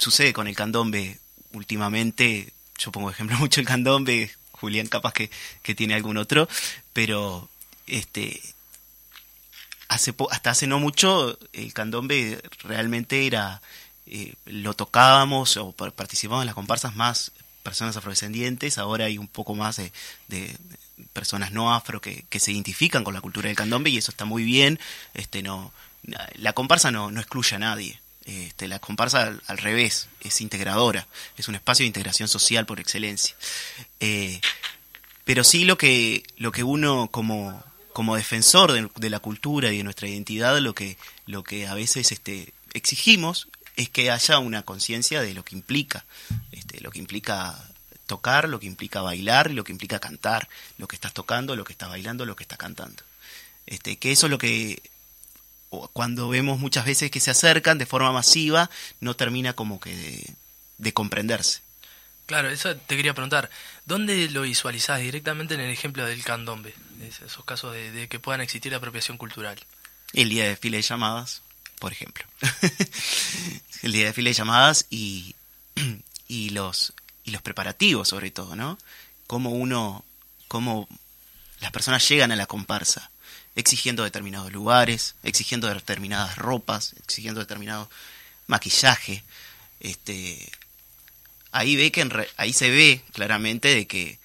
sucede 0.00 0.32
con 0.32 0.48
el 0.48 0.56
candombe 0.56 1.18
últimamente, 1.52 2.52
yo 2.78 2.90
pongo 2.90 3.10
ejemplo 3.10 3.36
mucho 3.38 3.60
el 3.60 3.66
candombe, 3.66 4.30
Julián 4.52 4.88
capaz 4.88 5.12
que, 5.12 5.30
que 5.62 5.74
tiene 5.74 5.94
algún 5.94 6.16
otro, 6.16 6.48
pero 6.92 7.48
este 7.86 8.40
hace 9.88 10.12
po- 10.12 10.30
hasta 10.30 10.50
hace 10.50 10.66
no 10.66 10.78
mucho 10.78 11.38
el 11.52 11.72
candombe 11.72 12.40
realmente 12.62 13.26
era 13.26 13.60
eh, 14.06 14.34
lo 14.46 14.74
tocábamos 14.74 15.56
o 15.56 15.72
par- 15.72 15.92
participábamos 15.92 16.44
en 16.44 16.46
las 16.46 16.54
comparsas 16.54 16.94
más 16.94 17.32
personas 17.62 17.96
afrodescendientes 17.96 18.78
ahora 18.78 19.06
hay 19.06 19.18
un 19.18 19.26
poco 19.28 19.54
más 19.54 19.76
de, 19.76 19.92
de 20.28 20.56
personas 21.12 21.52
no 21.52 21.74
afro 21.74 22.00
que, 22.00 22.24
que 22.28 22.38
se 22.40 22.52
identifican 22.52 23.02
con 23.04 23.14
la 23.14 23.20
cultura 23.20 23.48
del 23.48 23.56
candombe 23.56 23.90
y 23.90 23.98
eso 23.98 24.12
está 24.12 24.24
muy 24.24 24.44
bien 24.44 24.78
este 25.14 25.42
no 25.42 25.72
la 26.36 26.52
comparsa 26.52 26.90
no, 26.90 27.10
no 27.10 27.20
excluye 27.20 27.56
a 27.56 27.58
nadie 27.58 28.00
este, 28.30 28.68
la 28.68 28.78
comparsa 28.78 29.36
al, 29.46 29.58
revés 29.58 30.08
es 30.20 30.40
integradora 30.40 31.08
es 31.36 31.48
un 31.48 31.56
espacio 31.56 31.82
de 31.82 31.88
integración 31.88 32.28
social 32.28 32.64
por 32.64 32.78
excelencia 32.78 33.34
Eh, 33.98 34.40
pero 35.24 35.42
sí 35.44 35.64
lo 35.64 35.76
que 35.76 36.22
lo 36.36 36.52
que 36.52 36.62
uno 36.62 37.08
como 37.10 37.62
como 37.92 38.14
defensor 38.14 38.72
de, 38.72 39.10
la 39.10 39.18
cultura 39.18 39.72
y 39.72 39.78
de 39.78 39.84
nuestra 39.84 40.08
identidad 40.08 40.56
lo 40.58 40.74
que 40.74 40.96
lo 41.26 41.42
que 41.42 41.66
a 41.66 41.74
veces 41.74 42.12
este 42.12 42.52
exigimos 42.72 43.48
es 43.76 43.88
que 43.88 44.10
haya 44.10 44.38
una 44.38 44.62
conciencia 44.62 45.20
de 45.22 45.34
lo 45.34 45.44
que 45.44 45.56
implica 45.56 46.04
este, 46.52 46.80
lo 46.80 46.90
que 46.92 47.00
implica 47.00 47.58
tocar 48.06 48.48
lo 48.48 48.60
que 48.60 48.66
implica 48.66 49.02
bailar 49.02 49.50
lo 49.50 49.64
que 49.64 49.72
implica 49.72 49.98
cantar 49.98 50.48
lo 50.78 50.86
que 50.86 50.96
estás 50.96 51.12
tocando 51.12 51.56
lo 51.56 51.64
que 51.64 51.72
estás 51.72 51.88
bailando 51.88 52.26
lo 52.26 52.36
que 52.36 52.44
estás 52.44 52.58
cantando 52.58 53.02
este 53.66 53.96
que 53.96 54.12
eso 54.12 54.26
es 54.26 54.30
lo 54.30 54.38
que 54.38 54.82
cuando 55.70 56.28
vemos 56.28 56.58
muchas 56.58 56.84
veces 56.84 57.10
que 57.10 57.20
se 57.20 57.30
acercan 57.30 57.78
de 57.78 57.86
forma 57.86 58.12
masiva 58.12 58.68
no 59.00 59.14
termina 59.16 59.52
como 59.54 59.78
que 59.80 59.94
de, 59.94 60.34
de 60.78 60.92
comprenderse 60.92 61.60
Claro, 62.26 62.48
eso 62.48 62.76
te 62.76 62.96
quería 62.96 63.12
preguntar. 63.12 63.50
¿Dónde 63.86 64.30
lo 64.30 64.42
visualizás 64.42 65.00
directamente 65.00 65.54
en 65.54 65.60
el 65.60 65.70
ejemplo 65.72 66.04
del 66.06 66.22
candombe? 66.22 66.72
Es- 67.02 67.20
Esos 67.22 67.44
casos 67.44 67.72
de, 67.72 67.90
de 67.90 68.06
que 68.08 68.20
puedan 68.20 68.40
existir 68.40 68.72
apropiación 68.72 69.18
cultural. 69.18 69.58
El 70.12 70.28
día 70.28 70.44
de 70.44 70.50
desfile 70.50 70.76
de 70.76 70.82
llamadas, 70.84 71.42
por 71.80 71.90
ejemplo. 71.92 72.24
el 73.82 73.92
día 73.92 74.02
de 74.02 74.06
desfile 74.06 74.30
de 74.30 74.34
llamadas 74.34 74.86
y, 74.90 75.34
y 76.28 76.50
los 76.50 76.92
y 77.24 77.32
los 77.32 77.42
preparativos 77.42 78.08
sobre 78.08 78.30
todo, 78.30 78.54
¿no? 78.56 78.78
Cómo 79.26 79.50
uno, 79.50 80.04
cómo 80.48 80.88
las 81.60 81.70
personas 81.72 82.08
llegan 82.08 82.32
a 82.32 82.36
la 82.36 82.46
comparsa, 82.46 83.10
exigiendo 83.60 84.02
determinados 84.04 84.52
lugares, 84.52 85.14
exigiendo 85.22 85.68
determinadas 85.68 86.36
ropas, 86.36 86.94
exigiendo 87.06 87.40
determinado 87.40 87.88
maquillaje, 88.46 89.22
este, 89.80 90.50
ahí 91.52 91.76
ve 91.76 91.92
que 91.92 92.00
en 92.00 92.10
re- 92.10 92.30
ahí 92.36 92.52
se 92.52 92.70
ve 92.70 93.02
claramente 93.12 93.68
de 93.74 93.86
que 93.86 94.18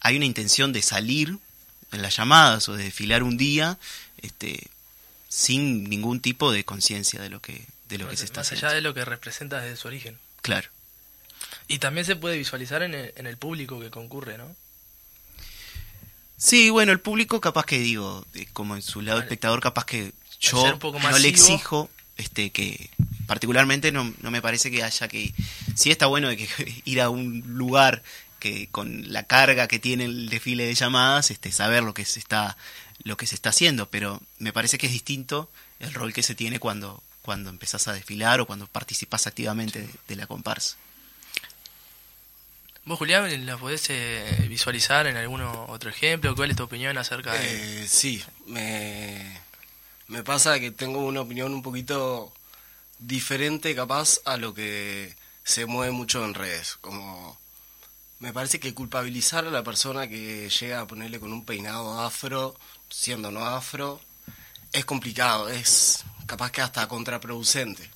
hay 0.00 0.16
una 0.16 0.24
intención 0.26 0.72
de 0.72 0.82
salir 0.82 1.38
en 1.92 2.02
las 2.02 2.16
llamadas 2.16 2.68
o 2.68 2.76
de 2.76 2.84
desfilar 2.84 3.22
un 3.22 3.36
día, 3.36 3.78
este, 4.22 4.68
sin 5.28 5.84
ningún 5.84 6.20
tipo 6.20 6.52
de 6.52 6.64
conciencia 6.64 7.20
de 7.20 7.28
lo 7.30 7.40
que 7.40 7.66
de 7.88 7.98
lo 7.98 8.08
que 8.08 8.16
se 8.16 8.24
está 8.24 8.40
Más 8.40 8.46
haciendo. 8.46 8.66
allá 8.68 8.74
de 8.76 8.80
lo 8.80 8.94
que 8.94 9.04
representa 9.04 9.60
desde 9.60 9.76
su 9.76 9.86
origen. 9.88 10.18
Claro. 10.40 10.70
Y 11.68 11.78
también 11.78 12.06
se 12.06 12.16
puede 12.16 12.38
visualizar 12.38 12.82
en 12.82 12.94
el, 12.94 13.12
en 13.16 13.26
el 13.26 13.36
público 13.36 13.78
que 13.80 13.90
concurre, 13.90 14.38
¿no? 14.38 14.56
Sí, 16.42 16.70
bueno, 16.70 16.90
el 16.90 16.98
público 16.98 17.40
capaz 17.40 17.66
que 17.66 17.78
digo, 17.78 18.26
eh, 18.34 18.48
como 18.52 18.74
en 18.74 18.82
su 18.82 19.00
lado 19.00 19.18
Vale. 19.18 19.26
espectador, 19.26 19.60
capaz 19.60 19.86
que 19.86 20.12
yo 20.40 20.64
un 20.64 20.80
poco 20.80 20.98
no 20.98 21.16
le 21.16 21.28
exijo 21.28 21.88
este 22.16 22.50
que 22.50 22.90
particularmente 23.28 23.92
no, 23.92 24.12
no 24.20 24.30
me 24.32 24.42
parece 24.42 24.68
que 24.68 24.82
haya 24.82 25.06
que 25.06 25.32
sí 25.76 25.92
está 25.92 26.06
bueno 26.06 26.26
de 26.28 26.36
que 26.36 26.48
ir 26.84 27.00
a 27.00 27.10
un 27.10 27.44
lugar 27.46 28.02
que 28.40 28.66
con 28.72 29.12
la 29.12 29.22
carga 29.22 29.68
que 29.68 29.78
tiene 29.78 30.06
el 30.06 30.30
desfile 30.30 30.66
de 30.66 30.74
llamadas, 30.74 31.30
este 31.30 31.52
saber 31.52 31.84
lo 31.84 31.94
que 31.94 32.04
se 32.04 32.18
está 32.18 32.56
lo 33.04 33.16
que 33.16 33.28
se 33.28 33.36
está 33.36 33.50
haciendo, 33.50 33.88
pero 33.88 34.20
me 34.40 34.52
parece 34.52 34.78
que 34.78 34.86
es 34.86 34.92
distinto 34.92 35.48
el 35.78 35.94
rol 35.94 36.12
que 36.12 36.24
se 36.24 36.34
tiene 36.34 36.58
cuando 36.58 37.04
cuando 37.22 37.50
empezás 37.50 37.86
a 37.86 37.92
desfilar 37.92 38.40
o 38.40 38.46
cuando 38.46 38.66
participas 38.66 39.28
activamente 39.28 39.82
de, 39.82 39.88
de 40.08 40.16
la 40.16 40.26
comparsa. 40.26 40.76
¿Vos, 42.84 42.98
Julián, 42.98 43.46
la 43.46 43.56
podés 43.56 43.88
eh, 43.90 44.46
visualizar 44.48 45.06
en 45.06 45.16
algún 45.16 45.40
otro 45.42 45.88
ejemplo? 45.88 46.34
¿Cuál 46.34 46.50
es 46.50 46.56
tu 46.56 46.64
opinión 46.64 46.98
acerca 46.98 47.32
de...? 47.32 47.82
Eh, 47.82 47.88
sí, 47.88 48.22
me, 48.46 49.40
me 50.08 50.24
pasa 50.24 50.58
que 50.58 50.72
tengo 50.72 51.04
una 51.04 51.20
opinión 51.20 51.54
un 51.54 51.62
poquito 51.62 52.32
diferente 52.98 53.74
capaz 53.74 54.20
a 54.24 54.36
lo 54.36 54.52
que 54.52 55.14
se 55.44 55.66
mueve 55.66 55.92
mucho 55.92 56.24
en 56.24 56.34
redes. 56.34 56.76
Como 56.80 57.38
me 58.18 58.32
parece 58.32 58.58
que 58.58 58.74
culpabilizar 58.74 59.46
a 59.46 59.50
la 59.50 59.62
persona 59.62 60.08
que 60.08 60.48
llega 60.48 60.80
a 60.80 60.86
ponerle 60.86 61.20
con 61.20 61.32
un 61.32 61.44
peinado 61.44 62.00
afro, 62.00 62.56
siendo 62.88 63.30
no 63.30 63.44
afro, 63.44 64.00
es 64.72 64.84
complicado, 64.84 65.48
es 65.48 66.04
capaz 66.26 66.50
que 66.50 66.62
hasta 66.62 66.88
contraproducente. 66.88 67.90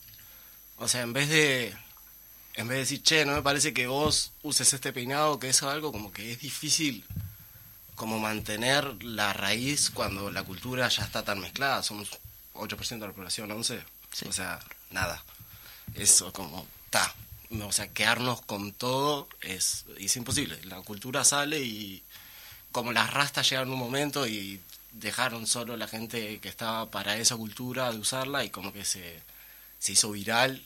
O 0.78 0.88
sea, 0.88 1.02
en 1.02 1.12
vez 1.12 1.28
de 1.28 1.76
en 2.56 2.68
vez 2.68 2.76
de 2.76 2.80
decir, 2.80 3.02
che, 3.02 3.24
no 3.26 3.32
me 3.32 3.42
parece 3.42 3.74
que 3.74 3.86
vos 3.86 4.32
uses 4.42 4.72
este 4.72 4.92
peinado, 4.92 5.38
que 5.38 5.50
es 5.50 5.62
algo 5.62 5.92
como 5.92 6.12
que 6.12 6.32
es 6.32 6.40
difícil 6.40 7.04
como 7.94 8.18
mantener 8.18 9.02
la 9.04 9.32
raíz 9.32 9.90
cuando 9.90 10.30
la 10.30 10.42
cultura 10.42 10.88
ya 10.88 11.04
está 11.04 11.22
tan 11.22 11.40
mezclada. 11.40 11.82
Somos 11.82 12.10
8% 12.54 12.88
de 12.98 13.06
la 13.06 13.12
población, 13.12 13.50
11%. 13.50 13.82
Sí. 14.12 14.26
O 14.26 14.32
sea, 14.32 14.60
nada. 14.90 15.22
Eso 15.94 16.32
como, 16.32 16.66
ta. 16.90 17.14
O 17.62 17.72
sea, 17.72 17.88
quedarnos 17.88 18.42
con 18.42 18.72
todo 18.72 19.28
es, 19.40 19.84
es 19.98 20.16
imposible. 20.16 20.58
La 20.64 20.80
cultura 20.80 21.24
sale 21.24 21.60
y 21.60 22.02
como 22.72 22.92
las 22.92 23.12
rastas 23.12 23.48
llegan 23.48 23.70
un 23.70 23.78
momento 23.78 24.26
y 24.26 24.60
dejaron 24.92 25.46
solo 25.46 25.76
la 25.76 25.88
gente 25.88 26.38
que 26.40 26.48
estaba 26.48 26.90
para 26.90 27.16
esa 27.18 27.36
cultura 27.36 27.92
de 27.92 27.98
usarla 27.98 28.44
y 28.44 28.50
como 28.50 28.72
que 28.72 28.84
se, 28.84 29.22
se 29.78 29.92
hizo 29.92 30.10
viral. 30.10 30.62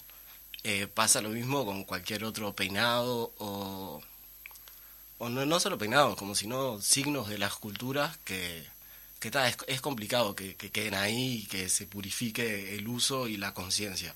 Eh, 0.64 0.86
pasa 0.86 1.20
lo 1.22 1.30
mismo 1.30 1.64
con 1.64 1.84
cualquier 1.84 2.24
otro 2.24 2.54
peinado 2.54 3.32
o 3.38 4.02
o 5.20 5.28
no, 5.28 5.44
no 5.46 5.60
solo 5.60 5.78
peinados, 5.78 6.16
como 6.16 6.34
sino 6.34 6.80
signos 6.80 7.28
de 7.28 7.38
las 7.38 7.54
culturas 7.54 8.16
que, 8.24 8.66
que 9.20 9.30
ta, 9.30 9.48
es, 9.48 9.56
es 9.68 9.80
complicado 9.82 10.34
que, 10.34 10.56
que 10.56 10.70
queden 10.70 10.94
ahí 10.94 11.42
y 11.44 11.46
que 11.46 11.68
se 11.68 11.86
purifique 11.86 12.74
el 12.76 12.88
uso 12.88 13.28
y 13.28 13.36
la 13.36 13.52
conciencia. 13.54 14.14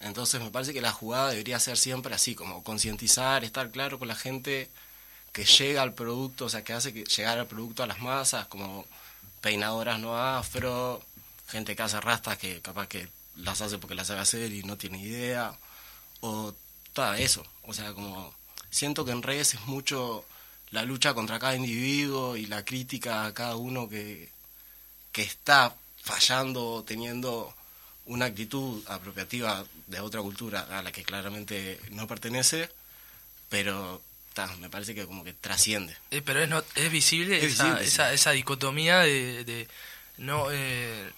Entonces 0.00 0.40
me 0.42 0.50
parece 0.50 0.72
que 0.74 0.80
la 0.80 0.92
jugada 0.92 1.30
debería 1.30 1.60
ser 1.60 1.78
siempre 1.78 2.14
así, 2.14 2.34
como 2.34 2.64
concientizar, 2.64 3.44
estar 3.44 3.70
claro 3.70 4.00
con 4.00 4.08
la 4.08 4.16
gente 4.16 4.68
que 5.32 5.44
llega 5.44 5.82
al 5.82 5.94
producto, 5.94 6.46
o 6.46 6.48
sea, 6.48 6.64
que 6.64 6.72
hace 6.72 6.92
que 6.92 7.04
llegar 7.04 7.38
al 7.38 7.46
producto 7.46 7.84
a 7.84 7.86
las 7.86 8.00
masas, 8.00 8.46
como 8.48 8.84
peinadoras 9.40 10.00
no 10.00 10.18
afro, 10.18 11.02
gente 11.48 11.76
que 11.76 11.82
hace 11.82 12.00
rastas 12.00 12.38
que 12.38 12.60
capaz 12.60 12.88
que 12.88 13.08
las 13.36 13.60
hace 13.62 13.78
porque 13.78 13.94
las 13.94 14.08
sabe 14.08 14.20
hacer 14.20 14.52
y 14.52 14.64
no 14.64 14.76
tiene 14.76 14.98
idea, 15.00 15.56
o 16.22 16.54
todo 16.92 17.14
eso, 17.14 17.44
o 17.64 17.74
sea, 17.74 17.92
como 17.92 18.32
siento 18.70 19.04
que 19.04 19.12
en 19.12 19.22
redes 19.22 19.54
es 19.54 19.60
mucho 19.66 20.24
la 20.70 20.84
lucha 20.84 21.14
contra 21.14 21.38
cada 21.38 21.54
individuo 21.54 22.36
y 22.36 22.46
la 22.46 22.64
crítica 22.64 23.26
a 23.26 23.34
cada 23.34 23.56
uno 23.56 23.88
que, 23.88 24.30
que 25.10 25.22
está 25.22 25.74
fallando, 26.02 26.84
teniendo 26.86 27.54
una 28.06 28.26
actitud 28.26 28.82
apropiativa 28.88 29.64
de 29.86 30.00
otra 30.00 30.20
cultura 30.22 30.66
a 30.70 30.82
la 30.82 30.92
que 30.92 31.04
claramente 31.04 31.78
no 31.90 32.06
pertenece, 32.06 32.70
pero 33.48 34.00
ta, 34.32 34.46
me 34.56 34.70
parece 34.70 34.94
que 34.94 35.06
como 35.06 35.24
que 35.24 35.34
trasciende. 35.34 35.96
Eh, 36.10 36.22
pero 36.24 36.42
es, 36.42 36.48
no, 36.48 36.62
es 36.74 36.90
visible, 36.90 37.38
Es 37.38 37.54
esa, 37.54 37.64
visible, 37.64 37.82
sí. 37.82 37.88
esa, 37.88 38.12
esa 38.12 38.30
dicotomía 38.30 39.00
de, 39.00 39.44
de 39.44 39.68
no, 40.18 40.46
eh, 40.50 41.10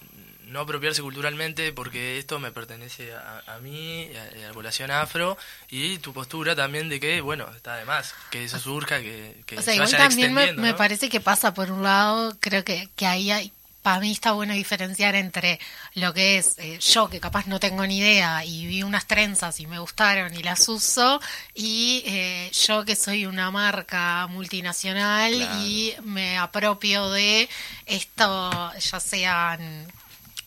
no 0.47 0.61
apropiarse 0.61 1.03
culturalmente 1.03 1.73
porque 1.73 2.19
esto 2.19 2.39
me 2.39 2.53
pertenece 2.53 3.15
a, 3.15 3.43
a 3.47 3.59
mí, 3.59 4.09
a, 4.17 4.45
a 4.45 4.49
la 4.49 4.53
población 4.53 4.91
afro, 4.91 5.37
y 5.69 5.99
tu 5.99 6.13
postura 6.13 6.55
también 6.55 6.89
de 6.89 7.01
que, 7.01 7.21
bueno, 7.21 7.49
está 7.55 7.77
de 7.77 7.85
más, 7.85 8.15
que 8.31 8.45
eso 8.45 8.59
surja, 8.59 9.01
que, 9.01 9.43
que 9.47 9.59
O 9.59 9.63
sea, 9.63 9.75
se 9.75 9.77
igual 9.77 9.91
también 9.91 10.33
me, 10.33 10.53
me 10.53 10.75
parece 10.75 11.09
que 11.09 11.21
pasa 11.21 11.55
por 11.55 11.71
un 11.71 11.83
lado, 11.83 12.37
creo 12.41 12.65
que, 12.65 12.89
que 12.97 13.07
ahí 13.07 13.31
hay, 13.31 13.53
para 13.85 14.01
mí 14.01 14.13
está 14.13 14.33
bueno 14.33 14.55
diferenciar 14.55 15.15
entre 15.15 15.61
lo 15.93 16.15
que 16.15 16.39
es 16.39 16.55
eh, 16.57 16.79
yo, 16.81 17.11
que 17.11 17.21
capaz 17.21 17.47
no 17.47 17.61
tengo 17.61 17.87
ni 17.87 17.99
idea 17.99 18.43
y 18.43 18.67
vi 18.67 18.83
unas 18.83 19.07
trenzas 19.07 19.61
y 19.61 19.67
me 19.67 19.79
gustaron 19.79 20.35
y 20.35 20.43
las 20.43 20.67
uso, 20.71 21.21
y 21.55 22.03
eh, 22.07 22.51
yo 22.67 22.87
que 22.87 22.97
soy 22.97 23.27
una 23.27 23.51
marca 23.51 24.27
multinacional 24.29 25.35
Claro. 25.35 25.61
y 25.67 25.95
me 26.03 26.39
apropio 26.39 27.11
de 27.11 27.47
esto, 27.85 28.73
ya 28.79 29.01
sean 29.01 29.87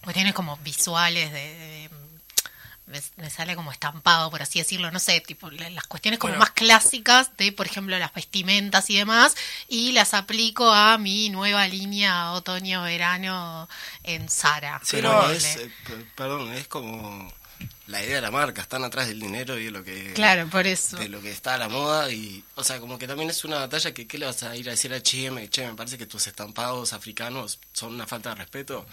cuestiones 0.03 0.33
como 0.33 0.57
visuales 0.57 1.31
de... 1.31 1.39
de- 1.39 1.89
me, 2.87 2.99
me 3.17 3.29
sale 3.29 3.55
como 3.55 3.71
estampado, 3.71 4.31
por 4.31 4.41
así 4.41 4.59
decirlo, 4.59 4.89
no 4.91 4.99
sé, 4.99 5.21
tipo 5.21 5.49
la- 5.51 5.69
las 5.69 5.85
cuestiones 5.87 6.19
como 6.19 6.31
Bueno. 6.31 6.39
más 6.39 6.51
clásicas 6.51 7.35
de, 7.37 7.51
por 7.51 7.65
ejemplo, 7.67 7.97
las 7.99 8.13
vestimentas 8.13 8.89
y 8.89 8.97
demás, 8.97 9.35
y 9.67 9.91
las 9.91 10.13
aplico 10.13 10.71
a 10.71 10.97
mi 10.97 11.29
nueva 11.29 11.67
línea 11.67 12.31
otoño-verano 12.31 13.67
en 14.03 14.29
Zara. 14.29 14.79
Sí, 14.83 14.97
Pero 14.97 15.11
no, 15.21 15.29
es, 15.31 15.57
eh, 15.57 15.69
perdón, 16.15 16.53
es 16.53 16.67
como 16.67 17.31
la 17.87 18.03
idea 18.03 18.15
de 18.17 18.21
la 18.21 18.31
marca, 18.31 18.61
están 18.61 18.83
atrás 18.83 19.07
del 19.07 19.19
dinero 19.19 19.57
y 19.57 19.65
de 19.65 19.71
lo 19.71 19.83
que 19.83 20.13
Claro, 20.13 20.47
por 20.49 20.67
eso. 20.67 20.97
de 20.97 21.07
lo 21.09 21.21
que 21.21 21.31
está 21.31 21.55
a 21.55 21.57
la 21.57 21.69
moda 21.69 22.11
y 22.11 22.43
o 22.55 22.63
sea 22.63 22.79
como 22.79 22.97
que 22.99 23.07
también 23.07 23.29
es 23.29 23.43
una 23.45 23.57
batalla 23.59 23.93
que 23.93 24.05
qué 24.07 24.17
le 24.17 24.25
vas 24.25 24.43
a 24.43 24.55
ir 24.55 24.67
a 24.67 24.71
decir 24.71 24.93
a 24.93 24.97
H&M 24.97 25.49
che 25.49 25.65
me 25.65 25.73
parece 25.73 25.97
que 25.97 26.05
tus 26.05 26.27
estampados 26.27 26.93
africanos 26.93 27.59
son 27.73 27.93
una 27.95 28.05
falta 28.05 28.29
de 28.29 28.35
respeto. 28.35 28.85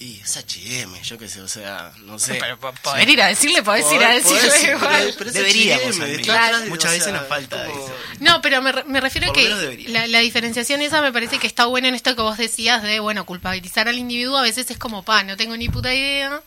Y 0.00 0.20
es 0.20 0.36
H&M 0.36 1.02
yo 1.02 1.18
qué 1.18 1.28
sé 1.28 1.40
o 1.42 1.48
sea 1.48 1.92
no 2.04 2.18
sé. 2.18 2.36
Pero 2.40 2.58
po- 2.58 2.72
poder 2.82 3.08
ir 3.08 3.20
a 3.20 3.26
decirle, 3.26 3.62
podés 3.62 3.90
ir 3.92 4.02
a 4.02 4.14
decirle 4.14 4.40
pero- 4.60 4.78
igual. 4.78 5.14
pero 5.18 5.32
Deberíamos, 5.32 5.98
H&M, 6.00 6.68
Muchas 6.68 6.90
o 6.90 6.92
veces 6.94 7.04
sea, 7.04 7.12
nos 7.12 7.28
falta 7.28 7.66
como- 7.66 7.84
eso. 7.84 7.94
No, 8.20 8.40
pero 8.40 8.62
me, 8.62 8.72
re- 8.72 8.84
me 8.84 9.00
refiero 9.00 9.30
a 9.30 9.32
que 9.32 9.84
la, 9.88 10.06
la 10.06 10.20
diferenciación 10.20 10.80
esa 10.82 11.02
me 11.02 11.12
parece 11.12 11.38
que 11.38 11.46
está 11.46 11.66
buena 11.66 11.88
en 11.88 11.94
esto 11.96 12.14
que 12.16 12.22
vos 12.22 12.38
decías 12.38 12.82
de, 12.82 13.00
bueno, 13.00 13.26
culpabilizar 13.26 13.88
al 13.88 13.98
individuo 13.98 14.38
a 14.38 14.42
veces 14.42 14.70
es 14.70 14.78
como, 14.78 15.02
pa, 15.04 15.22
no 15.24 15.36
tengo 15.36 15.56
ni 15.56 15.68
puta 15.68 15.92
idea, 15.92 16.40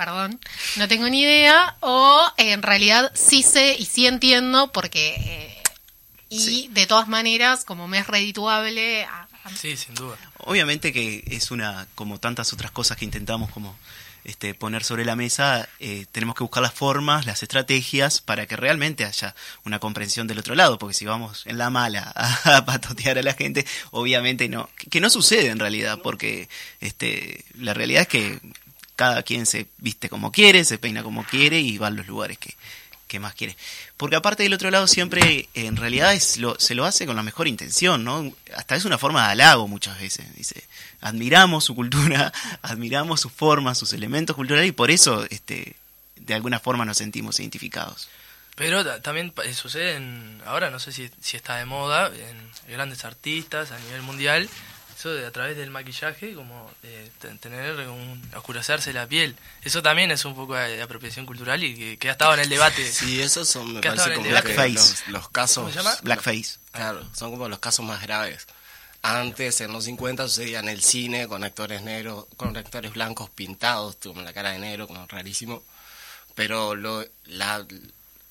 perdón, 0.00 0.40
no 0.76 0.88
tengo 0.88 1.06
ni 1.10 1.20
idea, 1.20 1.76
o 1.80 2.26
eh, 2.38 2.52
en 2.52 2.62
realidad 2.62 3.12
sí 3.14 3.42
sé 3.42 3.76
y 3.78 3.84
sí 3.84 4.06
entiendo 4.06 4.72
porque... 4.72 5.14
eh, 5.18 5.62
y 6.32 6.68
de 6.68 6.86
todas 6.86 7.06
maneras, 7.08 7.64
como 7.64 7.86
me 7.88 7.98
es 7.98 8.06
redituable, 8.06 9.04
a- 9.04 9.28
a- 9.44 9.50
Sí, 9.56 9.76
sin 9.76 9.94
duda. 9.94 10.16
Obviamente 10.38 10.92
que 10.92 11.22
es 11.26 11.50
una, 11.50 11.86
como 11.96 12.18
tantas 12.18 12.52
otras 12.54 12.70
cosas 12.70 12.96
que 12.96 13.04
intentamos 13.04 13.50
como 13.50 13.76
este, 14.24 14.54
poner 14.54 14.84
sobre 14.84 15.04
la 15.04 15.16
mesa, 15.16 15.68
eh, 15.80 16.06
tenemos 16.12 16.36
que 16.36 16.44
buscar 16.44 16.62
las 16.62 16.72
formas, 16.72 17.26
las 17.26 17.42
estrategias 17.42 18.20
para 18.20 18.46
que 18.46 18.54
realmente 18.56 19.04
haya 19.04 19.34
una 19.64 19.80
comprensión 19.80 20.26
del 20.28 20.38
otro 20.38 20.54
lado, 20.54 20.78
porque 20.78 20.94
si 20.94 21.04
vamos 21.04 21.42
en 21.46 21.58
la 21.58 21.68
mala 21.68 22.12
a, 22.14 22.56
a 22.58 22.64
patotear 22.64 23.18
a 23.18 23.22
la 23.22 23.34
gente, 23.34 23.66
obviamente 23.90 24.48
no, 24.48 24.70
que, 24.76 24.86
que 24.88 25.00
no 25.00 25.10
sucede 25.10 25.48
en 25.48 25.58
realidad, 25.58 25.98
porque 26.02 26.48
este, 26.80 27.44
la 27.58 27.74
realidad 27.74 28.02
es 28.02 28.08
que 28.08 28.40
cada 29.00 29.22
quien 29.22 29.46
se 29.46 29.66
viste 29.78 30.10
como 30.10 30.30
quiere, 30.30 30.62
se 30.66 30.76
peina 30.76 31.02
como 31.02 31.24
quiere 31.24 31.58
y 31.58 31.78
va 31.78 31.86
a 31.86 31.90
los 31.90 32.06
lugares 32.06 32.36
que, 32.36 32.54
que 33.08 33.18
más 33.18 33.32
quiere. 33.34 33.56
Porque 33.96 34.16
aparte 34.16 34.42
del 34.42 34.52
otro 34.52 34.70
lado 34.70 34.86
siempre, 34.86 35.48
en 35.54 35.76
realidad 35.76 36.14
se 36.18 36.74
lo 36.74 36.84
hace 36.84 37.06
con 37.06 37.16
la 37.16 37.22
mejor 37.22 37.48
intención, 37.48 38.04
¿no? 38.04 38.30
Hasta 38.54 38.76
es 38.76 38.84
una 38.84 38.98
forma 38.98 39.24
de 39.24 39.32
halago 39.32 39.66
muchas 39.68 39.98
veces. 39.98 40.26
Dice, 40.36 40.62
admiramos 41.00 41.64
su 41.64 41.74
cultura, 41.74 42.30
admiramos 42.62 43.22
sus 43.22 43.32
formas, 43.32 43.78
sus 43.78 43.94
elementos 43.94 44.36
culturales 44.36 44.68
y 44.68 44.72
por 44.72 44.90
eso, 44.90 45.24
este, 45.30 45.76
de 46.16 46.34
alguna 46.34 46.60
forma 46.60 46.84
nos 46.84 46.98
sentimos 46.98 47.40
identificados. 47.40 48.08
Pero 48.54 48.84
ta- 48.84 49.00
también 49.00 49.32
eh, 49.44 49.54
sucede 49.54 49.94
en, 49.96 50.42
ahora, 50.44 50.68
no 50.70 50.78
sé 50.78 50.92
si 50.92 51.10
está 51.36 51.56
de 51.56 51.64
moda, 51.64 52.08
en 52.08 52.50
grandes 52.70 53.06
artistas 53.06 53.70
a 53.70 53.78
nivel 53.78 54.02
mundial, 54.02 54.46
eso 55.00 55.10
de 55.14 55.26
a 55.26 55.30
través 55.32 55.56
del 55.56 55.70
maquillaje, 55.70 56.34
como 56.34 56.70
te- 56.82 57.28
tener 57.38 57.88
un, 57.88 58.22
oscurecerse 58.36 58.92
la 58.92 59.06
piel. 59.06 59.34
Eso 59.62 59.82
también 59.82 60.10
es 60.10 60.24
un 60.26 60.34
poco 60.34 60.54
de, 60.54 60.76
de 60.76 60.82
apropiación 60.82 61.24
cultural 61.26 61.64
y 61.64 61.74
que, 61.74 61.96
que 61.98 62.08
ha 62.10 62.12
estado 62.12 62.34
en 62.34 62.40
el 62.40 62.48
debate. 62.50 62.86
Sí, 62.92 63.20
esos 63.20 63.48
son, 63.48 63.72
me 63.74 63.80
¿Qué 63.80 63.88
parece 63.88 64.14
como 64.14 64.28
Blackface. 64.28 64.68
los, 64.72 65.08
los 65.08 65.28
casos... 65.30 65.62
¿Cómo 65.64 65.70
se 65.70 65.76
llama? 65.78 65.96
Blackface. 66.02 66.58
Claro, 66.72 67.08
son 67.14 67.30
como 67.30 67.48
los 67.48 67.58
casos 67.58 67.84
más 67.84 68.02
graves. 68.02 68.46
Antes, 69.02 69.62
en 69.62 69.72
los 69.72 69.84
50, 69.84 70.28
sucedía 70.28 70.60
en 70.60 70.68
el 70.68 70.82
cine 70.82 71.26
con 71.26 71.42
actores 71.44 71.80
negros, 71.80 72.26
con 72.36 72.54
actores 72.56 72.92
blancos 72.92 73.30
pintados, 73.30 73.96
con 73.96 74.22
la 74.24 74.32
cara 74.34 74.50
de 74.50 74.58
negro, 74.58 74.86
como 74.86 75.06
rarísimo. 75.06 75.62
Pero 76.34 76.74
lo, 76.74 77.04
la, 77.24 77.66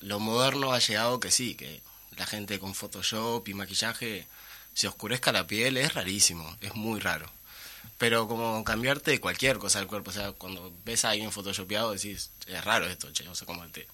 lo 0.00 0.20
moderno 0.20 0.72
ha 0.72 0.78
llegado 0.78 1.18
que 1.18 1.32
sí, 1.32 1.56
que 1.56 1.82
la 2.16 2.26
gente 2.26 2.60
con 2.60 2.74
Photoshop 2.76 3.46
y 3.48 3.54
maquillaje 3.54 4.26
se 4.80 4.88
oscurezca 4.88 5.30
la 5.30 5.46
piel, 5.46 5.76
es 5.76 5.92
rarísimo, 5.92 6.56
es 6.62 6.74
muy 6.74 7.00
raro. 7.00 7.30
Pero 7.98 8.26
como 8.26 8.64
cambiarte 8.64 9.20
cualquier 9.20 9.58
cosa 9.58 9.78
del 9.78 9.88
cuerpo, 9.88 10.08
o 10.08 10.14
sea, 10.14 10.32
cuando 10.32 10.72
ves 10.86 11.04
a 11.04 11.10
alguien 11.10 11.30
photoshopeado 11.30 11.92
decís, 11.92 12.30
es 12.46 12.64
raro 12.64 12.86
esto, 12.86 13.12
che, 13.12 13.24
no 13.24 13.34
sé 13.34 13.44
cómo 13.44 13.66
te... 13.68 13.86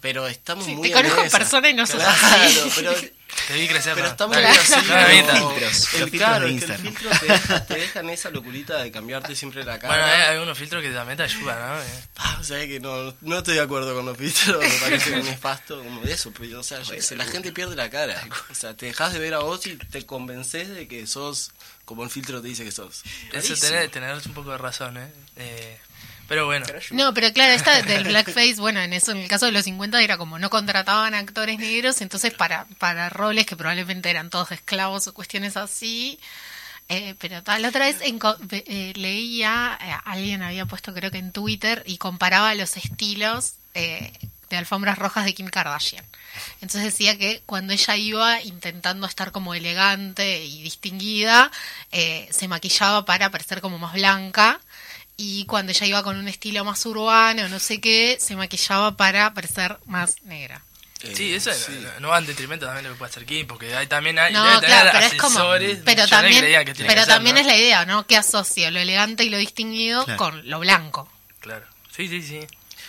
Pero 0.00 0.26
estamos 0.26 0.64
Sí, 0.64 0.74
muy 0.74 0.88
te 0.88 0.94
conozco 0.94 1.22
en 1.22 1.30
persona 1.30 1.68
y 1.68 1.74
no 1.74 1.86
sos 1.86 1.96
Claro, 2.02 2.16
así. 2.44 2.72
pero 2.76 2.94
Te 3.46 3.54
vi 3.54 3.68
crecer. 3.68 3.94
pero 3.94 4.08
está 4.08 4.26
muy 4.26 4.36
así. 4.38 4.72
el, 5.98 6.10
claro, 6.10 6.46
de 6.46 6.54
es 6.56 6.64
que 6.64 6.72
el 6.72 6.80
Instagram. 6.80 6.80
filtro 6.82 7.10
te 7.20 7.26
deja, 7.26 7.66
te 7.66 7.74
deja 7.74 8.00
en 8.00 8.10
esa 8.10 8.30
locurita 8.30 8.82
de 8.82 8.90
cambiarte 8.90 9.36
siempre 9.36 9.64
la 9.64 9.78
cara. 9.78 9.94
Bueno, 9.94 10.04
hay, 10.04 10.20
hay 10.22 10.28
algunos 10.34 10.58
filtros 10.58 10.82
que 10.82 10.90
también 10.90 11.16
te 11.18 11.22
ayudan, 11.24 11.58
¿no? 11.60 11.80
Eh, 11.80 11.86
Ah, 12.16 12.38
o 12.40 12.44
sea 12.44 12.66
que 12.66 12.80
no, 12.80 13.14
no 13.20 13.38
estoy 13.38 13.54
de 13.54 13.60
acuerdo 13.60 13.94
con 13.94 14.06
los 14.06 14.16
filtros, 14.16 14.58
me 14.60 14.68
parece 14.80 15.12
un 15.12 15.24
nefasto 15.26 15.78
como 15.82 16.00
de 16.00 16.12
eso, 16.12 16.32
pero 16.36 16.60
o 16.60 16.62
sea, 16.62 16.80
yo 16.82 16.94
la 17.16 17.24
gente 17.26 17.52
pierde 17.52 17.76
la 17.76 17.90
cara. 17.90 18.20
O 18.50 18.54
sea, 18.54 18.74
te 18.74 18.86
dejas 18.86 19.12
de 19.12 19.18
ver 19.20 19.34
a 19.34 19.38
vos 19.40 19.64
y 19.66 19.76
te 19.76 20.04
convences 20.04 20.68
de 20.70 20.88
que 20.88 21.06
sos 21.06 21.52
como 21.84 22.02
el 22.04 22.10
filtro 22.10 22.42
te 22.42 22.48
dice 22.48 22.64
que 22.64 22.72
sos. 22.72 23.02
Eso 23.32 23.54
tenés, 23.54 23.90
tenés 23.90 24.26
un 24.26 24.34
poco 24.34 24.50
de 24.50 24.58
razón, 24.58 24.96
¿eh? 24.98 25.12
Eh, 25.36 25.78
pero 26.28 26.46
bueno. 26.46 26.64
No, 26.92 27.12
pero 27.14 27.32
claro, 27.32 27.52
esta 27.54 27.82
del 27.82 28.04
blackface, 28.04 28.56
bueno, 28.60 28.80
en 28.80 28.92
eso, 28.92 29.10
en 29.12 29.18
el 29.18 29.28
caso 29.28 29.46
de 29.46 29.52
los 29.52 29.64
50 29.64 30.00
era 30.02 30.16
como 30.18 30.38
no 30.38 30.50
contrataban 30.50 31.14
actores 31.14 31.58
negros, 31.58 32.00
entonces 32.00 32.32
para, 32.34 32.66
para 32.78 33.08
roles 33.08 33.46
que 33.46 33.56
probablemente 33.56 34.10
eran 34.10 34.30
todos 34.30 34.52
esclavos 34.52 35.06
o 35.08 35.14
cuestiones 35.14 35.56
así. 35.56 36.20
eh, 36.88 37.14
pero 37.18 37.42
tal, 37.42 37.62
la 37.62 37.68
otra 37.68 37.86
vez 37.86 37.96
ve- 38.40 38.64
eh, 38.66 38.92
leía, 38.96 39.78
eh, 39.82 39.92
alguien 40.04 40.42
había 40.42 40.64
puesto 40.66 40.94
creo 40.94 41.10
que 41.10 41.18
en 41.18 41.32
Twitter 41.32 41.82
y 41.86 41.98
comparaba 41.98 42.54
los 42.54 42.76
estilos 42.76 43.54
eh, 43.74 44.12
de 44.50 44.56
alfombras 44.56 44.96
rojas 44.98 45.24
de 45.26 45.34
Kim 45.34 45.48
Kardashian. 45.48 46.04
Entonces 46.62 46.84
decía 46.84 47.18
que 47.18 47.42
cuando 47.44 47.72
ella 47.74 47.96
iba 47.96 48.42
intentando 48.42 49.06
estar 49.06 49.32
como 49.32 49.54
elegante 49.54 50.44
y 50.44 50.62
distinguida, 50.62 51.50
eh, 51.92 52.26
se 52.30 52.48
maquillaba 52.48 53.04
para 53.04 53.30
parecer 53.30 53.60
como 53.60 53.78
más 53.78 53.92
blanca 53.92 54.60
y 55.20 55.44
cuando 55.46 55.72
ella 55.72 55.84
iba 55.86 56.02
con 56.02 56.16
un 56.16 56.28
estilo 56.28 56.64
más 56.64 56.86
urbano, 56.86 57.48
no 57.48 57.58
sé 57.58 57.80
qué, 57.80 58.16
se 58.20 58.36
maquillaba 58.36 58.96
para 58.96 59.34
parecer 59.34 59.78
más 59.84 60.22
negra. 60.22 60.62
Eh, 61.02 61.12
Sí, 61.14 61.34
eso 61.34 61.52
sí. 61.52 61.72
no, 62.00 62.08
va 62.08 62.18
en 62.18 62.26
detrimento 62.26 62.66
también 62.66 62.84
de 62.84 62.88
lo 62.90 62.94
que 62.94 62.98
puede 63.00 63.10
hacer 63.10 63.26
Kim, 63.26 63.46
porque 63.46 63.74
hay, 63.74 63.86
también 63.88 64.18
hay, 64.18 64.32
No, 64.32 64.44
tener 64.60 64.64
claro, 64.64 64.90
pero 64.92 65.06
es 65.06 65.14
como, 65.14 65.38
también, 65.38 65.70
que 66.64 66.74
pero 66.84 67.06
también 67.06 67.34
¿no? 67.34 67.40
es 67.40 67.46
la 67.46 67.56
idea, 67.56 67.84
¿no? 67.84 68.06
Que 68.06 68.16
asocia 68.16 68.70
lo 68.70 68.78
elegante 68.78 69.24
y 69.24 69.28
lo 69.28 69.38
distinguido 69.38 70.04
Claro. 70.04 70.18
con 70.18 70.48
lo 70.48 70.60
blanco. 70.60 71.10
Claro. 71.40 71.66
Sí, 71.94 72.08
sí, 72.08 72.22
sí. 72.22 72.40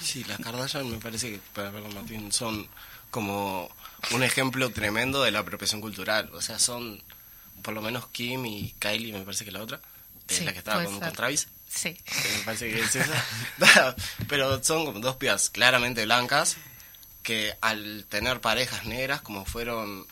Sí, 0.02 0.24
las 0.26 0.40
Kardashian 0.40 0.90
me 0.90 0.98
parece 0.98 1.32
que, 1.32 1.40
para 1.54 1.72
perdón, 1.72 1.94
Martín, 1.96 2.32
son 2.32 2.68
como 3.12 3.70
un 4.12 4.24
ejemplo 4.24 4.70
tremendo 4.72 5.24
de 5.24 5.32
la 5.32 5.40
apropiación 5.40 5.82
cultural. 5.82 6.30
O 6.34 6.42
sea, 6.42 6.58
son, 6.60 7.02
por 7.64 7.74
lo 7.74 7.82
menos 7.82 8.08
Kim 8.10 8.46
y 8.46 8.74
Kylie, 8.80 9.14
me 9.14 9.22
parece 9.22 9.46
que 9.46 9.52
la 9.52 9.62
otra, 9.62 9.80
Sí, 10.28 10.46
la 10.46 10.54
que 10.54 10.60
estaba 10.60 10.84
con 10.84 11.00
Travis. 11.14 11.48
Sí. 11.70 11.96
Pero 14.28 14.62
son 14.64 14.86
como 14.86 15.00
dos 15.00 15.16
pibas 15.18 15.50
claramente 15.50 16.04
blancas 16.06 16.58
que 17.24 17.56
al 17.62 18.06
tener 18.10 18.42
parejas 18.42 18.86
negras, 18.86 19.22
como 19.22 19.46
fueron 19.46 20.08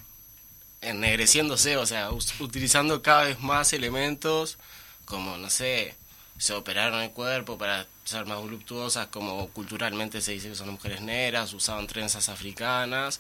ennegreciéndose, 0.82 1.78
o 1.78 1.86
sea, 1.86 2.12
utilizando 2.12 3.02
cada 3.02 3.24
vez 3.24 3.40
más 3.40 3.74
elementos, 3.74 4.58
como, 5.06 5.38
no 5.38 5.50
sé, 5.50 5.96
se 6.38 6.54
operaron 6.54 7.02
el 7.02 7.12
cuerpo 7.12 7.58
para 7.58 7.88
ser 8.04 8.26
más 8.26 8.38
voluptuosas, 8.38 9.08
como 9.08 9.50
culturalmente 9.50 10.22
se 10.22 10.34
dice 10.34 10.50
que 10.50 10.56
son 10.56 10.70
mujeres 10.70 11.02
negras, 11.02 11.54
usaban 11.54 11.88
trenzas 11.88 12.30
africanas, 12.30 13.20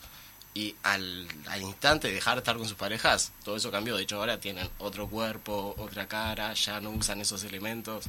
y 0.57 0.75
al, 0.83 1.27
al 1.49 1.61
instante 1.61 2.07
de 2.07 2.13
dejar 2.15 2.35
de 2.35 2.39
estar 2.39 2.57
con 2.57 2.67
sus 2.67 2.77
parejas, 2.77 3.31
todo 3.43 3.57
eso 3.57 3.69
cambió. 3.71 3.95
De 3.95 4.03
hecho, 4.03 4.15
ahora 4.17 4.39
tienen 4.39 4.67
otro 4.79 5.07
cuerpo, 5.07 5.75
otra 5.77 6.07
cara, 6.07 6.53
ya 6.53 6.79
no 6.81 6.89
usan 6.89 7.21
esos 7.21 7.43
elementos. 7.43 8.05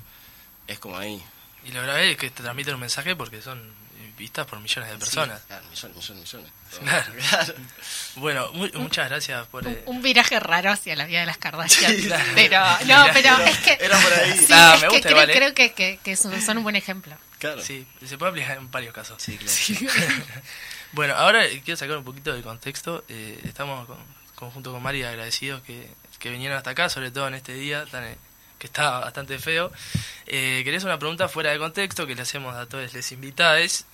Es 0.66 0.78
como 0.78 0.96
ahí. 0.96 1.22
Y 1.64 1.72
lo 1.72 1.82
grave 1.82 2.12
es 2.12 2.16
que 2.16 2.30
te 2.30 2.42
transmiten 2.42 2.74
un 2.74 2.80
mensaje 2.80 3.14
porque 3.16 3.42
son 3.42 3.60
vistas 4.16 4.46
por 4.46 4.58
millones 4.60 4.90
de 4.90 4.98
personas. 4.98 5.40
Sí, 5.40 5.46
claro, 5.46 5.64
millones, 5.70 5.96
millones, 6.10 6.34
millones. 6.34 6.52
Claro. 6.80 7.12
Claro. 7.28 7.54
Bueno, 8.16 8.52
mu- 8.52 8.68
muchas 8.80 9.08
gracias 9.08 9.46
por... 9.48 9.66
Un, 9.66 9.72
eh, 9.72 9.82
un 9.86 10.02
viraje 10.02 10.38
raro 10.40 10.70
hacia 10.70 10.96
la 10.96 11.04
vida 11.06 11.20
de 11.20 11.26
las 11.26 11.38
Kardashian. 11.38 11.94
Sí, 11.96 12.06
claro. 12.06 12.30
Pero, 12.34 12.60
no, 12.86 13.06
pero 13.12 13.28
Era- 13.36 13.48
es 13.50 13.58
que. 13.58 13.78
era 13.80 13.98
por 14.00 14.12
ahí. 14.12 14.38
Sí, 14.38 14.46
Ah, 14.50 14.72
es 14.76 14.82
me 14.82 14.88
que 14.88 14.94
gusta 14.94 15.08
creo, 15.08 15.12
igual, 15.16 15.30
¿eh? 15.30 15.34
creo 15.34 15.54
que, 15.54 15.72
que, 15.72 16.00
que 16.02 16.16
son, 16.16 16.40
son 16.42 16.58
un 16.58 16.62
buen 16.64 16.76
ejemplo. 16.76 17.16
Claro. 17.38 17.62
Sí, 17.62 17.86
se 18.04 18.18
puede 18.18 18.30
aplicar 18.30 18.56
en 18.58 18.70
varios 18.70 18.92
casos. 18.94 19.22
Sí, 19.22 19.36
claro. 19.38 19.52
Bueno, 20.92 21.14
ahora 21.14 21.44
quiero 21.64 21.76
sacar 21.76 21.96
un 21.98 22.04
poquito 22.04 22.32
de 22.34 22.42
contexto. 22.42 23.04
Eh, 23.08 23.40
estamos 23.44 23.86
con, 23.86 23.98
con- 24.34 24.50
junto 24.50 24.72
con 24.72 24.82
Mari 24.82 25.02
agradecidos 25.02 25.62
que, 25.62 25.90
que 26.18 26.30
vinieron 26.30 26.56
hasta 26.56 26.70
acá, 26.70 26.88
sobre 26.88 27.10
todo 27.10 27.28
en 27.28 27.34
este 27.34 27.52
día 27.54 27.84
tan, 27.86 28.04
eh, 28.04 28.16
que 28.58 28.66
está 28.66 29.00
bastante 29.00 29.38
feo. 29.38 29.70
Eh, 30.26 30.62
quería 30.64 30.78
hacer 30.78 30.88
una 30.88 30.98
pregunta 30.98 31.28
fuera 31.28 31.50
de 31.50 31.58
contexto 31.58 32.06
que 32.06 32.14
le 32.14 32.22
hacemos 32.22 32.54
a 32.56 32.66
todos 32.66 32.92
los 32.94 33.12
invitados 33.12 33.84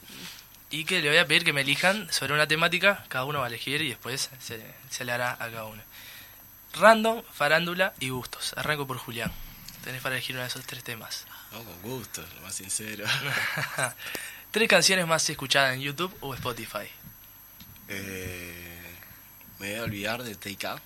y 0.70 0.84
que 0.84 1.00
le 1.00 1.08
voy 1.08 1.18
a 1.18 1.26
pedir 1.26 1.44
que 1.44 1.52
me 1.52 1.62
elijan 1.62 2.10
sobre 2.12 2.32
una 2.32 2.46
temática. 2.46 3.04
Cada 3.08 3.24
uno 3.24 3.40
va 3.40 3.46
a 3.46 3.48
elegir 3.48 3.82
y 3.82 3.88
después 3.88 4.30
se, 4.40 4.64
se 4.90 5.04
le 5.04 5.12
hará 5.12 5.32
a 5.32 5.36
cada 5.50 5.64
uno. 5.64 5.82
Random, 6.74 7.22
farándula 7.32 7.92
y 8.00 8.08
gustos. 8.10 8.54
Arranco 8.56 8.86
por 8.86 8.98
Julián. 8.98 9.32
Tenés 9.84 10.00
para 10.00 10.14
elegir 10.14 10.34
uno 10.36 10.42
de 10.42 10.48
esos 10.48 10.64
tres 10.64 10.82
temas. 10.82 11.26
No, 11.52 11.62
con 11.62 11.82
gusto, 11.82 12.24
lo 12.36 12.40
más 12.42 12.54
sincero. 12.54 13.04
Tres 14.54 14.68
canciones 14.68 15.04
más 15.08 15.28
escuchadas 15.28 15.74
en 15.74 15.80
YouTube 15.80 16.16
o 16.20 16.32
Spotify. 16.32 16.86
Eh, 17.88 18.94
me 19.58 19.70
voy 19.72 19.80
a 19.80 19.82
olvidar 19.82 20.22
de 20.22 20.36
TK, 20.36 20.80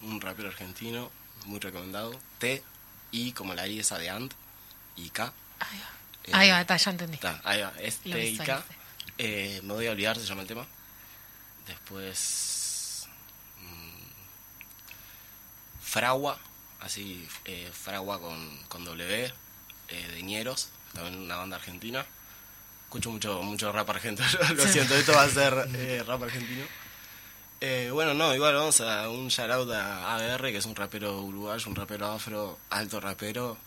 un 0.00 0.20
rapero 0.20 0.48
argentino 0.48 1.08
muy 1.46 1.60
recomendado. 1.60 2.18
T, 2.40 2.60
I 3.12 3.30
como 3.30 3.54
la 3.54 3.68
I 3.68 3.78
esa 3.78 3.98
de 3.98 4.10
Ant, 4.10 4.34
y 4.96 5.10
K. 5.10 5.32
Ahí 5.60 5.78
va. 5.78 5.90
Eh, 6.24 6.30
Ahí 6.32 6.50
va, 6.50 6.60
está, 6.60 6.76
ya 6.76 6.90
entendí. 6.90 7.14
Está, 7.14 7.40
ahí 7.44 7.60
va, 7.62 7.72
es 7.80 7.98
T 7.98 8.30
y 8.30 8.36
K. 8.36 8.64
Eh, 9.16 9.60
me 9.62 9.74
voy 9.74 9.86
a 9.86 9.92
olvidar, 9.92 10.18
se 10.18 10.26
llama 10.26 10.42
el 10.42 10.48
tema. 10.48 10.66
Después. 11.68 13.06
mm, 13.60 14.00
Fragua, 15.82 16.36
así, 16.80 17.28
eh, 17.44 17.70
Fragua 17.72 18.20
con, 18.20 18.58
con 18.64 18.84
W, 18.84 19.32
eh, 19.86 20.08
de 20.08 20.22
Ñeros, 20.24 20.70
también 20.92 21.16
una 21.20 21.36
banda 21.36 21.58
argentina. 21.58 22.04
Escucho 22.88 23.10
mucho, 23.10 23.42
mucho 23.42 23.70
rap 23.70 23.88
argentino, 23.90 24.26
lo 24.56 24.66
siento, 24.66 24.94
esto 24.94 25.12
va 25.12 25.24
a 25.24 25.28
ser 25.28 25.68
eh, 25.74 26.02
rap 26.06 26.22
argentino. 26.22 26.64
Eh, 27.60 27.90
bueno, 27.92 28.14
no, 28.14 28.34
igual 28.34 28.54
vamos 28.54 28.80
a 28.80 29.10
un 29.10 29.28
shoutout 29.28 29.70
a 29.72 30.14
ABR, 30.14 30.50
que 30.52 30.56
es 30.58 30.64
un 30.64 30.74
rapero 30.74 31.20
uruguayo, 31.20 31.68
un 31.68 31.74
rapero 31.76 32.06
afro, 32.12 32.58
alto 32.70 33.00
rapero. 33.00 33.58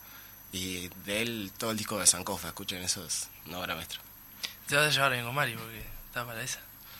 Y 0.53 0.89
de 1.05 1.21
él 1.21 1.51
todo 1.57 1.71
el 1.71 1.77
disco 1.77 1.99
de 1.99 2.07
Sankofa, 2.07 2.47
escuchen 2.49 2.81
eso, 2.81 3.05
es 3.05 3.27
una 3.45 3.59
obra 3.59 3.75
maestra. 3.75 3.99
Te 4.67 4.75
vas 4.75 4.87
a 4.87 4.89
llevar 4.89 5.11
bien 5.11 5.25
con 5.25 5.35
Mari 5.35 5.53
porque 5.55 5.85
está 6.07 6.25
para 6.25 6.41
esa. 6.41 6.59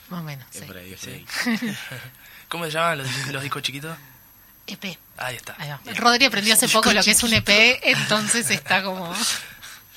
Más 0.10 0.20
o 0.22 0.24
menos, 0.24 0.46
Es 0.54 0.60
sí. 0.60 0.66
por 0.66 0.78
ahí, 0.78 0.94
es 0.94 1.00
por 1.00 1.10
Sí. 1.10 1.26
ahí. 1.66 1.78
¿Cómo 2.50 2.66
se 2.66 2.72
llaman 2.72 3.00
los, 3.00 3.28
los 3.28 3.42
discos 3.42 3.62
chiquitos? 3.64 3.98
EP. 4.68 4.98
Ahí 5.18 5.38
está. 5.38 5.56
Ahí 5.58 5.70
va. 5.70 5.80
Rodri 5.96 6.26
aprendió 6.26 6.54
hace 6.54 6.68
poco 6.70 6.94
lo 6.94 7.02
que 7.02 7.12
es 7.12 7.24
un 7.24 7.34
EP, 7.34 7.50
entonces 7.84 8.50
está 8.52 8.84
como. 8.84 9.12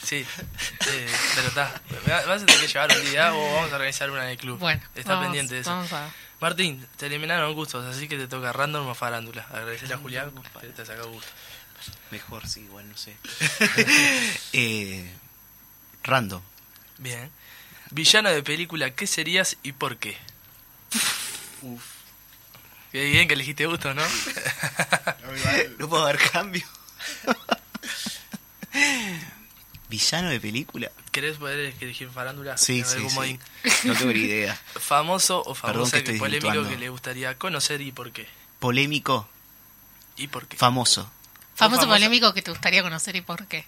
Sí, 0.05 0.17
eh, 0.17 1.13
pero 1.35 1.49
está. 1.49 1.81
Vas 2.27 2.43
a 2.43 2.47
tener 2.47 2.61
que 2.61 2.69
llevar 2.69 2.93
un 2.97 3.11
día 3.11 3.35
o 3.35 3.55
vamos 3.55 3.73
a 3.73 3.77
organizar 3.77 4.11
una 4.11 4.25
en 4.25 4.31
el 4.31 4.37
club. 4.37 4.59
Bueno, 4.59 4.83
está 4.95 5.13
vamos- 5.15 5.27
pendiente 5.27 5.55
de 5.55 5.61
eso. 5.61 5.71
Vamos 5.71 5.93
a. 5.93 6.11
Martín, 6.41 6.87
te 6.97 7.07
eliminaron 7.07 7.55
gustos, 7.55 7.85
así 7.87 8.07
que 8.07 8.19
te 8.19 8.29
toca 8.29 8.53
random 8.53 8.87
o 8.89 8.95
farándula. 8.95 9.47
Agradecerle 9.51 9.95
a 9.95 9.99
Julián 9.99 10.31
que 10.61 10.67
te 10.69 10.85
sacó 10.85 11.09
gusto. 11.09 11.31
Mejor, 12.11 12.47
sí, 12.47 12.61
igual, 12.61 12.89
no 12.89 12.97
sé. 12.97 13.17
eh, 14.53 15.11
random. 16.03 16.43
Bien. 16.99 17.31
Villano 17.91 18.31
de 18.31 18.43
película, 18.43 18.91
¿qué 18.91 19.07
serías 19.07 19.57
y 19.63 19.73
por 19.73 19.97
qué? 19.97 20.19
Uf. 21.63 21.83
Qué 22.93 23.05
bien 23.05 23.27
que 23.27 23.35
elegiste 23.35 23.67
gusto, 23.67 23.95
¿no? 23.95 24.03
No 25.79 25.89
puedo 25.89 26.05
dar 26.05 26.19
cambio. 26.19 26.65
¿Villano 29.95 30.29
de 30.29 30.41
película? 30.41 30.91
¿Querés 31.13 31.37
poder 31.37 31.73
elegir 31.81 32.11
farándula? 32.11 32.57
Sí, 32.59 32.83
sí, 32.85 32.99
sí. 33.09 33.39
No 33.85 33.95
tengo 33.95 34.13
ni 34.13 34.19
idea. 34.21 34.61
Famoso 34.75 35.41
o 35.47 35.55
famosa 35.55 36.03
que 36.03 36.15
polémico 36.15 36.69
que 36.69 36.77
le 36.77 36.89
gustaría 36.89 37.39
conocer 37.39 37.81
y 37.81 37.93
por 37.93 38.11
qué. 38.11 38.27
Polémico, 38.59 39.29
¿Y 40.17 40.27
por 40.27 40.49
qué? 40.49 40.57
famoso. 40.57 41.09
Famoso 41.55 41.83
famosa. 41.83 41.87
polémico 41.87 42.35
que 42.35 42.43
te 42.43 42.51
gustaría 42.51 42.83
conocer 42.83 43.15
y 43.15 43.21
por 43.21 43.47
qué. 43.47 43.65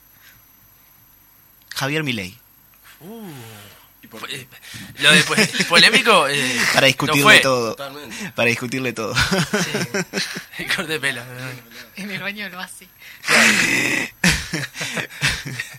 Javier 1.76 2.02
Milei. 2.02 2.36
Uh, 3.00 3.30
¿Y 4.02 4.06
por 4.08 4.28
eh, 4.28 4.48
lo 4.98 5.12
de 5.12 5.22
po- 5.22 5.34
polémico. 5.68 6.26
Eh, 6.28 6.60
Para 6.72 6.80
no 6.80 6.86
discutirle 6.88 7.22
fue. 7.22 7.38
todo. 7.40 7.70
Totalmente. 7.76 8.32
Para 8.32 8.48
discutirle 8.48 8.92
todo. 8.92 9.14
Sí. 9.14 9.70
El 10.58 10.74
corte 10.74 10.92
de 10.94 11.00
pelo. 11.00 11.22
En 11.96 12.10
el 12.10 12.20
baño 12.20 12.48
lo 12.48 12.58
hace. 12.58 12.88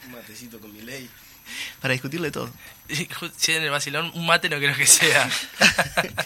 Un 0.05 0.11
matecito 0.11 0.59
con 0.59 0.73
mi 0.73 0.81
ley. 0.81 1.09
Para 1.81 1.93
discutirle 1.93 2.31
todo. 2.31 2.51
Si 3.37 3.51
en 3.51 3.63
el 3.63 3.69
vacilón, 3.69 4.11
un 4.13 4.25
mate 4.25 4.49
no 4.49 4.57
creo 4.57 4.75
que 4.75 4.87
sea. 4.87 5.29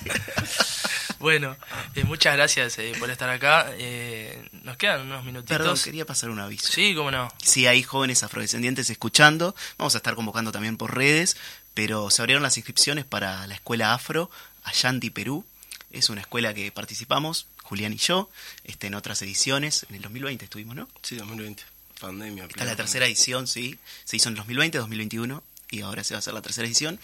bueno, 1.19 1.55
eh, 1.95 2.03
muchas 2.03 2.35
gracias 2.35 2.77
eh, 2.79 2.93
por 2.99 3.09
estar 3.09 3.29
acá. 3.29 3.67
Eh, 3.77 4.47
nos 4.63 4.77
quedan 4.77 5.01
unos 5.01 5.23
minutitos. 5.23 5.57
Perdón, 5.57 5.77
quería 5.83 6.05
pasar 6.05 6.29
un 6.29 6.39
aviso. 6.39 6.71
Sí, 6.71 6.93
cómo 6.95 7.11
no. 7.11 7.29
Si 7.43 7.67
hay 7.67 7.83
jóvenes 7.83 8.23
afrodescendientes 8.23 8.89
escuchando, 8.89 9.55
vamos 9.77 9.95
a 9.95 9.97
estar 9.97 10.15
convocando 10.15 10.51
también 10.51 10.77
por 10.77 10.95
redes, 10.95 11.37
pero 11.73 12.09
se 12.09 12.21
abrieron 12.21 12.43
las 12.43 12.57
inscripciones 12.57 13.05
para 13.05 13.47
la 13.47 13.55
escuela 13.55 13.93
afro 13.93 14.29
Allanti 14.63 15.09
Perú. 15.09 15.45
Es 15.91 16.09
una 16.09 16.21
escuela 16.21 16.53
que 16.53 16.71
participamos, 16.71 17.47
Julián 17.63 17.91
y 17.91 17.97
yo, 17.97 18.29
este, 18.63 18.87
en 18.87 18.95
otras 18.95 19.21
ediciones. 19.23 19.85
En 19.89 19.95
el 19.95 20.01
2020 20.03 20.45
estuvimos, 20.45 20.75
¿no? 20.75 20.87
Sí, 21.01 21.17
2020. 21.17 21.63
Pandemia. 22.01 22.43
Esta 22.45 22.61
es 22.63 22.65
la 22.69 22.75
tercera 22.75 23.05
edición, 23.05 23.47
sí. 23.47 23.79
Se 24.03 24.17
hizo 24.17 24.27
en 24.29 24.33
el 24.33 24.37
2020, 24.37 24.77
2021 24.79 25.43
y 25.69 25.81
ahora 25.81 26.03
se 26.03 26.13
va 26.13 26.17
a 26.17 26.19
hacer 26.19 26.33
la 26.33 26.41
tercera 26.41 26.67
edición. 26.67 26.99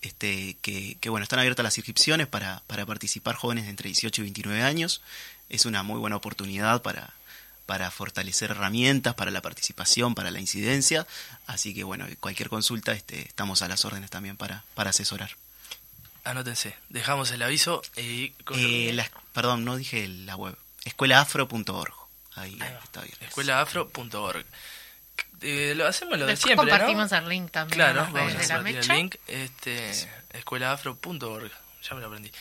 Este, 0.00 0.56
que, 0.62 0.96
que 1.00 1.08
bueno, 1.10 1.22
están 1.24 1.38
abiertas 1.40 1.62
las 1.64 1.76
inscripciones 1.78 2.26
para, 2.26 2.62
para 2.66 2.86
participar 2.86 3.34
jóvenes 3.36 3.64
de 3.64 3.70
entre 3.70 3.88
18 3.88 4.20
y 4.20 4.24
29 4.24 4.62
años. 4.62 5.00
Es 5.48 5.66
una 5.66 5.82
muy 5.82 5.98
buena 5.98 6.16
oportunidad 6.16 6.82
para, 6.82 7.12
para 7.66 7.90
fortalecer 7.90 8.50
herramientas, 8.52 9.14
para 9.14 9.30
la 9.30 9.42
participación, 9.42 10.14
para 10.14 10.30
la 10.30 10.40
incidencia. 10.40 11.06
Así 11.46 11.74
que 11.74 11.84
bueno, 11.84 12.06
cualquier 12.20 12.48
consulta 12.48 12.92
este, 12.92 13.20
estamos 13.22 13.62
a 13.62 13.68
las 13.68 13.84
órdenes 13.84 14.08
también 14.10 14.36
para, 14.36 14.64
para 14.74 14.90
asesorar. 14.90 15.30
Anótense. 16.24 16.74
Dejamos 16.90 17.30
el 17.32 17.42
aviso 17.42 17.82
y... 17.96 18.30
con- 18.44 18.58
Eh, 18.58 18.92
la- 18.92 19.10
perdón, 19.32 19.64
no 19.64 19.76
dije 19.76 20.06
la 20.08 20.36
web. 20.36 20.56
Escuelaafro.org. 20.84 21.94
Ahí 22.40 22.58
está 22.84 23.00
bien. 23.02 23.14
escuelaafro.org. 23.20 24.44
Eh, 25.40 25.74
lo 25.76 25.86
hacemos 25.86 26.18
lo 26.18 26.26
de 26.26 26.36
siempre, 26.36 26.66
¿no? 26.66 26.70
compartimos 26.72 27.12
el 27.12 27.28
link 27.28 27.50
también 27.52 27.76
Claro, 27.76 28.08
vamos 28.12 28.32
a 28.34 28.54
compartir 28.56 28.76
el 28.78 28.88
link. 28.88 29.14
Este, 29.26 29.92
escuelaafro.org. 30.48 31.50
Ya 31.88 31.94
me 31.94 32.00
lo 32.00 32.06
aprendí. 32.08 32.32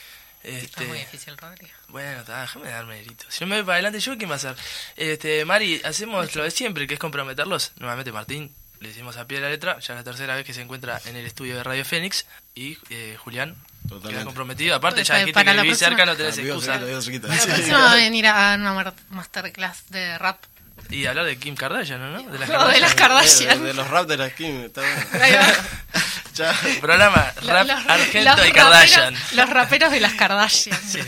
Está 0.43 0.82
muy 0.84 0.98
Este, 1.00 1.12
difícil, 1.12 1.38
Rodrigo. 1.38 1.72
bueno, 1.89 2.24
déjame 2.24 2.70
darme 2.70 2.95
mérito. 2.95 3.26
Si 3.30 3.43
no 3.43 3.48
me 3.50 3.56
voy 3.58 3.66
para 3.66 3.74
adelante, 3.76 4.00
¿yo 4.00 4.18
qué 4.18 4.26
va 4.26 4.34
a 4.34 4.38
hacer? 4.38 4.56
Este, 4.95 5.43
Mari, 5.45 5.82
hacemos 5.84 6.34
lo 6.36 6.43
de 6.43 6.52
siempre, 6.52 6.88
que 6.88 6.93
es 6.93 7.00
comprometerlos. 7.00 7.74
Nuevamente, 7.78 8.12
Martín, 8.12 8.54
le 8.80 8.89
hicimos 8.89 9.18
a 9.18 9.28
pie 9.28 9.38
de 9.38 9.43
la 9.43 9.50
letra. 9.50 9.74
Ya 9.80 9.93
es 9.93 10.00
la 10.00 10.04
tercera 10.04 10.36
vez 10.36 10.45
que 10.45 10.54
se 10.54 10.62
encuentra 10.62 11.02
en 11.06 11.16
el 11.18 11.26
estudio 11.26 11.56
de 11.58 11.64
Radio 11.64 11.84
Fénix. 11.84 12.26
Y 12.56 12.78
eh, 12.89 13.16
Julián 13.20 13.56
Totalmente. 13.88 14.26
comprometido. 14.26 14.76
Aparte, 14.76 15.04
ya 15.04 15.14
Para 15.14 15.20
dijiste 15.26 15.44
que 15.46 15.54
la 15.54 15.62
vivís 15.64 15.78
cerca, 15.80 16.06
no 16.06 16.16
tenés 16.16 16.38
Ah, 16.38 16.42
vivo 16.42 16.56
excusa. 16.56 16.72
cerquita, 16.74 16.88
vivo 16.88 17.02
cerquita. 17.02 17.28
La 17.28 17.56
próxima 17.56 17.80
va 17.80 17.92
a 17.92 17.96
venir 17.96 18.28
a 18.28 18.56
una 18.56 18.94
masterclass 19.10 19.90
de 19.90 20.18
rap. 20.18 20.44
Y 20.90 21.06
hablar 21.06 21.26
de 21.26 21.38
Kim 21.38 21.56
Kardashian, 21.56 22.00
¿no? 22.00 22.22
De 22.24 22.40
las 22.40 22.50
No, 22.50 22.68
de 22.68 22.80
las 22.80 22.92
De, 22.92 22.96
Kardashian. 22.96 23.64
de 23.64 23.74
los 23.74 23.88
rap 23.90 24.08
de 24.08 24.18
la 24.18 24.30
skin. 24.30 24.62
Está 24.66 24.82
bueno. 24.82 25.06
Ahí 25.24 25.34
va. 25.34 25.48
Ya. 26.38 26.54
Programa 26.80 27.34
Rap 27.48 27.66
los- 27.68 27.86
Argento 27.88 28.36
los 28.38 28.48
y 28.48 28.52
Kardashian. 28.52 29.16
raperos- 29.16 29.32
Los 29.34 29.50
raperos 29.50 29.92
de 29.92 30.00
las 30.00 30.14
Kardashian. 30.14 30.80
Sí. 30.88 31.00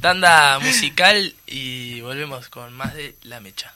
Tanda 0.00 0.58
musical 0.58 1.34
y 1.46 2.00
volvemos 2.00 2.48
con 2.48 2.72
más 2.72 2.92
de 2.94 3.16
La 3.22 3.38
Mecha. 3.40 3.72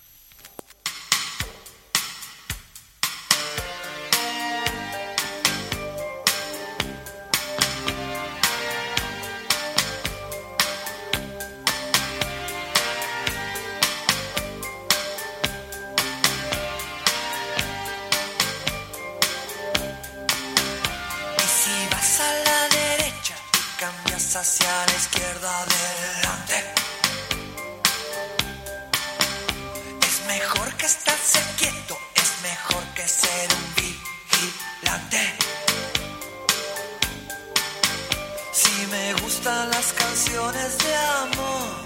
Hacia 24.42 24.86
la 24.86 24.96
izquierda 24.96 25.50
adelante. 25.62 26.56
Es 30.08 30.16
mejor 30.26 30.74
que 30.78 30.86
estarse 30.86 31.40
quieto, 31.58 31.96
es 32.16 32.30
mejor 32.42 32.82
que 32.96 33.06
ser 33.06 33.46
un 33.60 33.66
vigilante. 33.80 35.22
Si 38.52 38.86
me 38.94 39.14
gustan 39.22 39.70
las 39.70 39.92
canciones 39.92 40.78
de 40.78 40.96
amor 41.22 41.84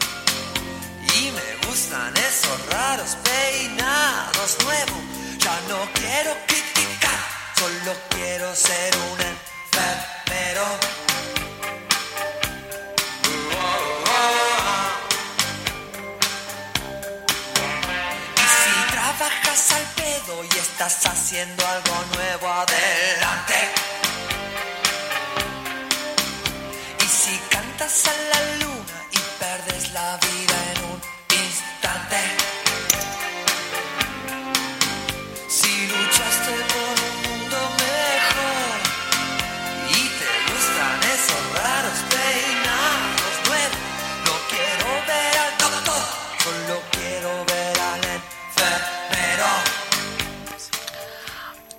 y 1.18 1.30
me 1.38 1.66
gustan 1.66 2.16
esos 2.16 2.58
raros 2.72 3.16
peinados 3.28 4.56
nuevos, 4.64 5.02
ya 5.44 5.56
no 5.68 5.78
quiero 5.92 6.32
criticar, 6.46 7.20
solo 7.58 7.92
quiero 8.08 8.56
ser 8.56 8.96
un 8.96 9.18
enfermero. 9.32 10.96
Trabajas 19.56 19.72
al 19.72 19.84
pedo 19.94 20.44
y 20.44 20.58
estás 20.58 21.06
haciendo 21.06 21.66
algo 21.66 22.04
nuevo, 22.14 22.48
adelante. 22.48 23.54
Y 27.04 27.08
si 27.08 27.38
cantas 27.50 28.06
a 28.06 28.12
la 28.12 28.56
luna 28.56 29.06
y 29.12 29.18
perdes 29.38 29.92
la 29.92 30.18
vida 30.18 30.45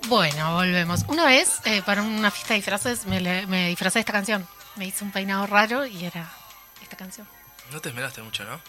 Bueno, 0.08 0.54
volvemos. 0.54 1.04
Una 1.08 1.26
vez, 1.26 1.60
eh, 1.64 1.82
para 1.84 2.02
una 2.02 2.30
fiesta 2.30 2.54
de 2.54 2.60
disfraces, 2.60 3.06
me, 3.06 3.20
le- 3.20 3.46
me 3.46 3.68
disfracé 3.68 3.98
de 3.98 4.00
esta 4.00 4.12
canción. 4.12 4.46
Me 4.76 4.86
hice 4.86 5.04
un 5.04 5.10
peinado 5.10 5.46
raro 5.46 5.86
y 5.86 6.04
era 6.04 6.30
esta 6.82 6.96
canción. 6.96 7.26
No 7.72 7.80
te 7.80 7.88
esmeraste 7.90 8.22
mucho, 8.22 8.44
¿no? 8.44 8.60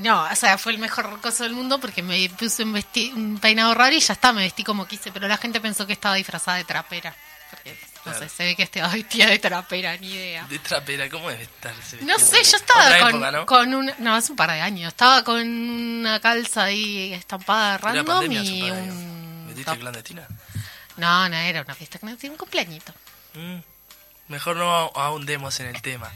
No, 0.00 0.24
o 0.30 0.36
sea, 0.36 0.58
fue 0.58 0.72
el 0.72 0.78
mejor 0.78 1.20
coso 1.20 1.42
del 1.42 1.54
mundo 1.54 1.80
porque 1.80 2.02
me 2.02 2.28
puse 2.30 2.62
un, 2.62 2.72
vesti- 2.74 3.12
un 3.12 3.38
peinado 3.38 3.74
raro 3.74 3.94
y 3.94 4.00
ya 4.00 4.12
está, 4.12 4.32
me 4.32 4.42
vestí 4.42 4.62
como 4.62 4.86
quise, 4.86 5.10
pero 5.10 5.26
la 5.26 5.36
gente 5.38 5.60
pensó 5.60 5.86
que 5.86 5.92
estaba 5.94 6.14
disfrazada 6.14 6.56
de 6.58 6.64
trapera. 6.64 7.14
Porque, 7.50 7.76
no 8.04 8.14
sé, 8.14 8.28
se 8.28 8.44
ve 8.44 8.54
que 8.56 8.62
estaba 8.62 8.88
vestida 8.88 9.26
de 9.26 9.38
trapera, 9.38 9.96
ni 9.96 10.08
idea. 10.08 10.44
De 10.44 10.58
trapera, 10.60 11.08
¿cómo 11.10 11.28
debe 11.30 11.42
estar 11.44 11.74
ese 11.78 11.96
No 12.04 12.16
vestido? 12.16 12.44
sé, 12.44 12.50
yo 12.50 12.56
estaba 12.58 12.84
Otra 12.86 13.00
con, 13.00 13.08
época, 13.10 13.30
¿no? 13.32 13.46
con 13.46 13.74
un... 13.74 13.92
No, 13.98 14.14
hace 14.14 14.30
un 14.32 14.36
par 14.36 14.50
de 14.52 14.60
años. 14.60 14.88
Estaba 14.88 15.24
con 15.24 15.40
una 15.46 16.20
calza 16.20 16.64
ahí 16.64 17.12
estampada 17.14 17.74
Era 17.74 17.78
random 17.78 18.06
pandemia, 18.06 18.40
hace 18.40 18.50
y 18.50 18.62
un 18.62 18.68
par 18.68 18.76
de 18.76 18.82
años. 18.82 18.94
un... 18.94 19.17
¿Metiste 19.58 19.72
top. 19.72 19.80
clandestina? 19.80 20.28
No, 20.96 21.28
no, 21.28 21.36
era 21.36 21.62
una 21.62 21.74
fiesta 21.74 21.98
no 22.02 22.10
un 22.10 22.36
cumpleañito. 22.36 22.92
Mm, 23.34 23.58
Mejor 24.28 24.56
no 24.56 24.90
ahondemos 24.94 25.58
en 25.60 25.66
el 25.74 25.80
tema. 25.80 26.10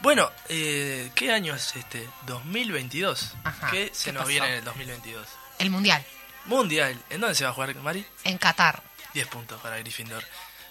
Bueno, 0.00 0.30
eh, 0.48 1.10
¿qué 1.14 1.32
año 1.32 1.54
es 1.54 1.76
este? 1.76 2.08
2022. 2.26 3.32
Ajá, 3.44 3.70
¿Qué 3.70 3.90
se 3.94 4.06
¿qué 4.06 4.12
nos 4.12 4.20
pasó? 4.22 4.28
viene 4.28 4.46
en 4.48 4.52
el 4.54 4.64
2022? 4.64 5.26
El 5.58 5.70
Mundial, 5.70 6.04
Mundial. 6.46 7.00
¿En 7.10 7.20
dónde 7.20 7.34
se 7.34 7.44
va 7.44 7.50
a 7.50 7.52
jugar, 7.54 7.74
Mari? 7.76 8.04
en 8.24 8.38
Qatar. 8.38 8.82
10 9.14 9.26
puntos 9.28 9.60
para 9.60 9.78
Gryffindor. 9.78 10.24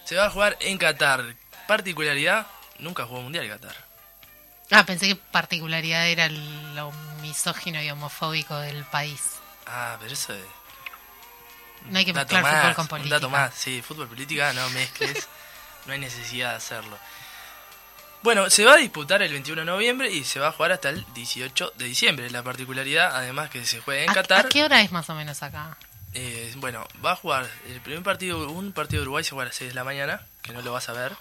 Se 0.04 0.16
va 0.16 0.26
a 0.26 0.30
jugar 0.30 0.58
en 0.60 0.78
Qatar. 0.78 1.24
Particularidad, 1.68 2.46
nunca 2.80 3.06
jugó 3.06 3.22
Mundial 3.22 3.48
Qatar. 3.48 3.76
Ah, 4.72 4.86
pensé 4.86 5.08
que 5.08 5.16
particularidad 5.16 6.08
era 6.08 6.28
lo 6.30 6.92
misógino 7.22 7.82
y 7.82 7.90
homofóbico 7.90 8.58
del 8.58 8.84
país. 8.86 9.22
Ah, 9.66 9.96
pero 10.00 10.14
eso 10.14 10.34
es... 10.34 10.44
No 11.90 11.98
hay 11.98 12.06
que 12.06 12.12
un 12.12 12.16
dato 12.16 12.34
mezclar 12.36 12.62
fútbol 12.62 12.76
con 12.76 12.84
Un 12.84 12.88
política. 12.90 13.16
dato 13.16 13.30
más, 13.30 13.54
sí, 13.56 13.82
fútbol 13.82 14.08
política 14.08 14.54
no 14.54 14.70
mezcles, 14.70 15.28
no 15.86 15.94
hay 15.94 16.00
necesidad 16.00 16.52
de 16.52 16.56
hacerlo. 16.58 16.98
Bueno, 18.22 18.50
se 18.50 18.64
va 18.64 18.74
a 18.74 18.78
disputar 18.78 19.22
el 19.22 19.32
21 19.34 19.62
de 19.62 19.66
noviembre 19.66 20.10
y 20.10 20.24
se 20.24 20.40
va 20.40 20.48
a 20.48 20.52
jugar 20.54 20.72
hasta 20.72 20.90
el 20.90 21.06
18 21.14 21.74
de 21.76 21.86
diciembre. 21.86 22.30
La 22.30 22.42
particularidad, 22.42 23.14
además 23.16 23.50
que 23.50 23.66
se 23.66 23.82
juegue 23.82 24.06
en 24.06 24.10
¿A, 24.10 24.14
Qatar, 24.14 24.46
a 24.46 24.50
qué 24.50 24.64
hora 24.64 24.80
es 24.82 24.94
más 24.94 25.10
o 25.10 25.16
menos 25.16 25.44
acá? 25.44 25.78
Eh, 26.14 26.54
bueno, 26.58 26.88
va 27.04 27.12
a 27.14 27.16
jugar 27.18 27.50
el 27.68 27.82
primer 27.82 28.02
partido, 28.02 28.50
un 28.50 28.72
partido 28.72 29.02
de 29.02 29.04
Uruguay 29.08 29.24
se 29.26 29.32
juega 29.32 29.44
a 29.44 29.46
las 29.48 29.56
6 29.58 29.72
de 29.72 29.76
la 29.76 29.84
mañana, 29.84 30.22
que 30.42 30.54
no 30.54 30.62
lo 30.62 30.72
vas 30.72 30.88
a 30.88 30.94
ver. 30.94 31.12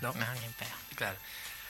¿No? 0.00 0.12
No, 0.14 0.24
ni. 0.34 0.96
Claro. 0.96 1.16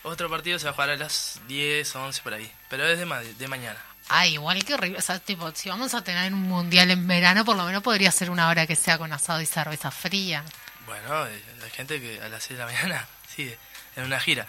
Otro 0.05 0.31
partido 0.31 0.59
se 0.59 0.65
va 0.67 0.71
a 0.71 0.75
jugar 0.75 0.91
a 0.91 0.97
las 0.97 1.41
10 1.49 1.97
o 1.97 2.05
11 2.05 2.23
por 2.23 2.33
ahí, 2.33 2.51
pero 2.71 2.87
es 2.87 2.99
de, 2.99 3.05
ma- 3.05 3.21
de 3.21 3.49
mañana. 3.49 3.79
Ay, 4.09 4.35
igual 4.35 4.65
que 4.65 4.75
horrible. 4.75 4.99
O 4.99 5.03
sea, 5.03 5.19
tipo, 5.19 5.51
si 5.55 5.69
vamos 5.69 5.95
a 5.95 6.03
tener 6.03 6.33
un 6.33 6.43
mundial 6.43 6.91
en 6.91 7.07
verano, 7.07 7.45
por 7.45 7.57
lo 7.57 7.65
menos 7.65 7.83
podría 7.83 8.11
ser 8.11 8.31
una 8.31 8.49
hora 8.49 8.67
que 8.67 8.77
sea 8.77 8.99
con 8.99 9.13
asado 9.13 9.41
y 9.41 9.47
cerveza 9.47 9.91
fría. 9.91 10.45
Bueno, 10.87 11.27
eh, 11.27 11.43
hay 11.63 11.71
gente 11.71 12.01
que 12.01 12.21
a 12.23 12.29
las 12.29 12.43
6 12.43 12.59
de 12.59 12.65
la 12.65 12.73
mañana 12.73 13.07
sigue 13.35 13.59
en 13.97 14.05
una 14.05 14.19
gira. 14.19 14.47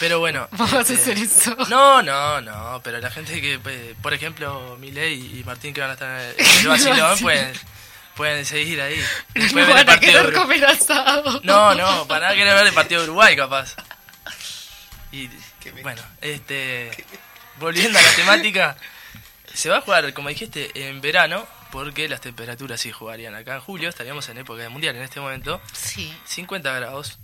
Pero 0.00 0.18
bueno. 0.18 0.48
¿Vos 0.52 0.70
vas 0.70 0.90
a 0.90 0.92
este, 0.92 1.12
hacer 1.12 1.18
eso? 1.18 1.56
No, 1.68 2.02
no, 2.02 2.40
no, 2.40 2.80
pero 2.82 2.98
la 2.98 3.10
gente 3.10 3.40
que, 3.40 3.60
eh, 3.64 3.94
por 4.02 4.12
ejemplo, 4.12 4.76
Milei 4.80 5.38
y 5.38 5.44
Martín 5.44 5.72
que 5.72 5.80
van 5.80 5.90
a 5.90 5.92
estar 5.94 6.34
en 6.36 6.58
el 6.60 6.68
vacilón 6.68 7.18
pueden, 7.20 7.52
pueden 8.16 8.44
seguir 8.44 8.80
ahí. 8.80 9.00
Después 9.34 9.66
No 9.66 9.78
el 9.78 9.84
van 9.84 9.96
a 9.96 10.00
querer 10.00 10.32
comer 10.32 10.64
asado. 10.64 11.40
No, 11.44 11.74
no, 11.74 12.08
para 12.08 12.22
nada 12.22 12.34
querer 12.34 12.54
ver 12.54 12.66
el 12.66 12.74
partido 12.74 13.02
de 13.02 13.06
Uruguay, 13.08 13.36
capaz. 13.36 13.76
Y 15.12 15.30
bueno, 15.82 16.02
este. 16.20 16.90
Volviendo 17.58 17.98
a 17.98 18.02
la 18.02 18.12
temática, 18.14 18.76
se 19.56 19.68
va 19.70 19.78
a 19.78 19.80
jugar, 19.80 20.12
como 20.14 20.28
dijiste, 20.28 20.70
en 20.88 21.00
verano, 21.00 21.46
porque 21.72 22.08
las 22.08 22.20
temperaturas 22.20 22.80
sí 22.80 22.92
jugarían 22.92 23.34
acá 23.34 23.54
en 23.54 23.60
julio, 23.60 23.88
estaríamos 23.88 24.28
en 24.28 24.38
época 24.38 24.62
de 24.62 24.68
mundial 24.68 24.96
en 24.96 25.02
este 25.02 25.20
momento. 25.20 25.60
Sí, 25.72 26.16
50 26.26 26.72
grados. 26.72 27.18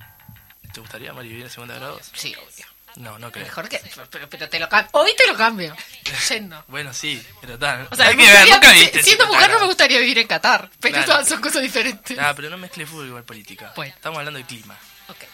¿Te 0.72 0.80
gustaría, 0.80 1.12
Mari, 1.12 1.28
vivir 1.28 1.47
a 1.47 1.51
50 1.51 1.74
grados? 1.74 2.11
sí, 2.14 2.35
obvio. 2.35 2.66
No, 2.97 3.18
no 3.18 3.33
creo. 3.33 3.47
Mejor 3.47 3.70
que. 3.70 3.80
Pero, 4.11 4.28
pero 4.28 4.49
te 4.51 4.59
lo 4.61 4.68
cambio. 4.68 4.91
Hoy 4.93 5.12
te 5.16 5.26
lo 5.26 5.35
cambio. 5.35 5.74
Yendo. 6.28 6.62
Bueno, 6.68 6.93
sí, 6.93 7.26
pero 7.41 7.59
tal. 7.59 7.89
O 7.91 7.97
sea, 7.97 8.09
hay 8.09 8.16
que 8.18 8.22
ver, 8.26 8.49
nunca 8.51 8.70
viste. 8.72 9.03
siendo 9.03 9.24
50 9.24 9.26
mujer 9.28 9.51
no 9.51 9.61
me 9.61 9.66
gustaría 9.66 9.99
vivir 9.99 10.18
en 10.18 10.26
Qatar. 10.26 10.70
Pero 10.78 10.93
Claro. 10.97 11.07
todas 11.12 11.26
son 11.28 11.41
cosas 11.41 11.62
diferentes. 11.62 12.18
Ah, 12.18 12.35
pero 12.37 12.51
no 12.51 12.59
mezcle 12.59 12.85
fútbol 12.85 13.07
igual 13.07 13.24
política. 13.24 13.72
Bueno. 13.76 13.95
Estamos 13.95 14.18
hablando 14.18 14.37
de 14.39 14.45
clima. 14.45 14.76
Ok. 15.09 15.24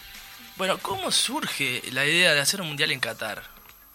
Bueno, 0.56 0.78
¿cómo 0.78 1.10
surge 1.10 1.82
la 1.90 2.04
idea 2.06 2.32
de 2.32 2.40
hacer 2.40 2.60
un 2.60 2.68
mundial 2.68 2.92
en 2.92 3.00
Qatar? 3.00 3.42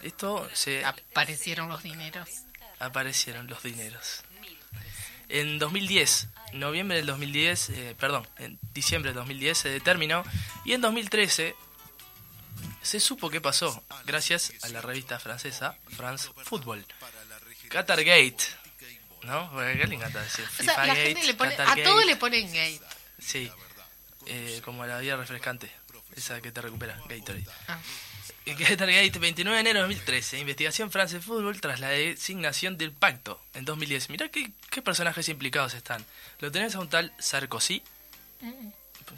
Esto 0.01 0.49
se 0.51 0.83
Aparecieron 0.83 1.69
los 1.69 1.83
dineros. 1.83 2.27
Aparecieron 2.85 3.47
los 3.47 3.63
dineros. 3.63 4.23
En 5.29 5.57
2010, 5.57 6.27
noviembre 6.53 6.97
del 6.97 7.05
2010, 7.07 7.69
eh, 7.69 7.95
perdón, 7.99 8.27
en 8.37 8.59
diciembre 8.73 9.09
del 9.09 9.15
2010 9.15 9.57
se 9.57 9.69
determinó 9.69 10.23
y 10.65 10.73
en 10.73 10.81
2013 10.81 11.55
se 12.81 12.99
supo 12.99 13.29
qué 13.29 13.41
pasó 13.41 13.83
gracias 14.05 14.51
a 14.61 14.69
la 14.69 14.81
revista 14.81 15.19
francesa 15.19 15.75
France 15.95 16.29
Football. 16.43 16.85
Qatar 17.69 18.03
Gate, 18.03 18.37
¿no? 19.23 19.49
Porque 19.51 19.71
a 19.71 19.77
qué 19.77 19.87
le 19.87 19.95
encanta 19.95 20.21
decir 20.21 20.45
O 20.45 20.47
FIFA 20.49 20.73
sea, 20.75 20.85
la 20.85 20.93
Gate, 20.93 21.05
gente 21.07 21.23
le 21.23 21.33
pone. 21.33 21.51
Qatar 21.51 21.67
A 21.67 21.69
Gate. 21.71 21.83
todo 21.83 22.01
le 22.05 22.15
ponen 22.17 22.51
gay. 22.53 22.79
Sí, 23.19 23.49
eh, 24.27 24.61
como 24.63 24.85
la 24.85 24.99
vida 24.99 25.15
refrescante, 25.15 25.71
esa 26.15 26.41
que 26.41 26.51
te 26.51 26.61
recupera, 26.61 26.99
Gatorade. 27.07 27.45
Ah. 27.67 27.79
Gatorgate, 28.59 29.19
29 29.19 29.55
de 29.55 29.61
enero 29.61 29.79
de 29.79 29.87
2013. 29.87 30.39
Investigación 30.39 30.91
France 30.91 31.19
Fútbol 31.21 31.61
tras 31.61 31.79
la 31.79 31.89
designación 31.89 32.77
del 32.77 32.91
pacto 32.91 33.39
en 33.53 33.65
2010. 33.65 34.09
Mirá 34.09 34.29
qué, 34.29 34.51
qué 34.69 34.81
personajes 34.81 35.29
implicados 35.29 35.73
están. 35.73 36.03
Lo 36.39 36.51
tenés 36.51 36.75
a 36.75 36.79
un 36.79 36.89
tal 36.89 37.13
Sarkozy, 37.19 37.81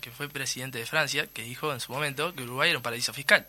que 0.02 0.12
fue 0.12 0.30
presidente 0.30 0.78
de 0.78 0.86
Francia, 0.86 1.28
que 1.28 1.42
dijo 1.42 1.74
en 1.74 1.80
su 1.80 1.92
momento 1.92 2.34
que 2.36 2.44
Uruguay 2.44 2.70
era 2.70 2.80
un 2.80 2.84
paraíso 2.84 3.14
fiscal. 3.14 3.48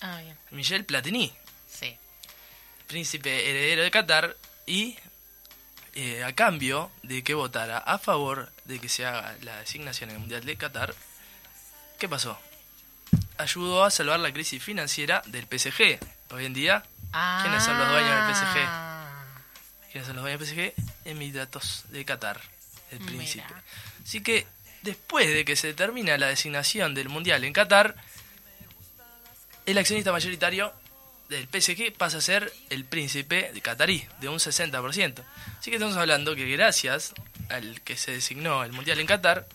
Ah, 0.00 0.20
bien. 0.22 0.36
Michel 0.52 0.84
Platini, 0.84 1.32
Sí. 1.70 1.94
príncipe 2.86 3.50
heredero 3.50 3.82
de 3.82 3.90
Qatar, 3.90 4.36
y 4.64 4.96
eh, 5.94 6.24
a 6.24 6.34
cambio 6.34 6.90
de 7.02 7.22
que 7.22 7.34
votara 7.34 7.78
a 7.78 7.98
favor 7.98 8.50
de 8.64 8.78
que 8.78 8.88
se 8.88 9.04
haga 9.04 9.36
la 9.42 9.58
designación 9.60 10.10
en 10.10 10.16
el 10.16 10.20
Mundial 10.20 10.44
de 10.44 10.56
Qatar, 10.56 10.94
¿qué 11.98 12.08
pasó? 12.08 12.38
Ayudó 13.38 13.84
a 13.84 13.90
salvar 13.90 14.20
la 14.20 14.32
crisis 14.32 14.62
financiera 14.62 15.22
del 15.26 15.46
PSG. 15.46 15.98
Hoy 16.30 16.44
en 16.44 16.54
día, 16.54 16.84
¿quiénes 17.42 17.62
son 17.62 17.78
los 17.78 17.88
dueños 17.88 18.26
del 18.26 18.34
PSG? 18.34 18.58
Ah. 18.66 19.24
¿Quiénes 19.90 20.06
son 20.06 20.16
los 20.16 20.24
dueños 20.24 20.40
del 20.40 20.72
PSG? 20.74 20.74
Emiratos 21.04 21.84
de 21.88 22.04
Qatar, 22.04 22.40
el 22.90 22.98
príncipe. 22.98 23.44
Mira. 23.46 23.62
Así 24.04 24.22
que, 24.22 24.46
después 24.82 25.28
de 25.28 25.44
que 25.44 25.56
se 25.56 25.72
termina 25.72 26.18
la 26.18 26.26
designación 26.26 26.94
del 26.94 27.08
Mundial 27.08 27.44
en 27.44 27.52
Qatar, 27.52 27.94
el 29.66 29.78
accionista 29.78 30.12
mayoritario 30.12 30.72
del 31.28 31.46
PSG 31.46 31.92
pasa 31.92 32.18
a 32.18 32.20
ser 32.20 32.52
el 32.70 32.84
príncipe 32.84 33.52
de 33.52 33.60
catarí, 33.60 34.06
de 34.20 34.28
un 34.28 34.38
60%. 34.38 35.22
Así 35.58 35.70
que 35.70 35.76
estamos 35.76 35.96
hablando 35.96 36.34
que 36.34 36.48
gracias 36.48 37.12
al 37.50 37.80
que 37.82 37.96
se 37.96 38.12
designó 38.12 38.64
el 38.64 38.72
Mundial 38.72 38.98
en 38.98 39.06
Qatar, 39.06 39.46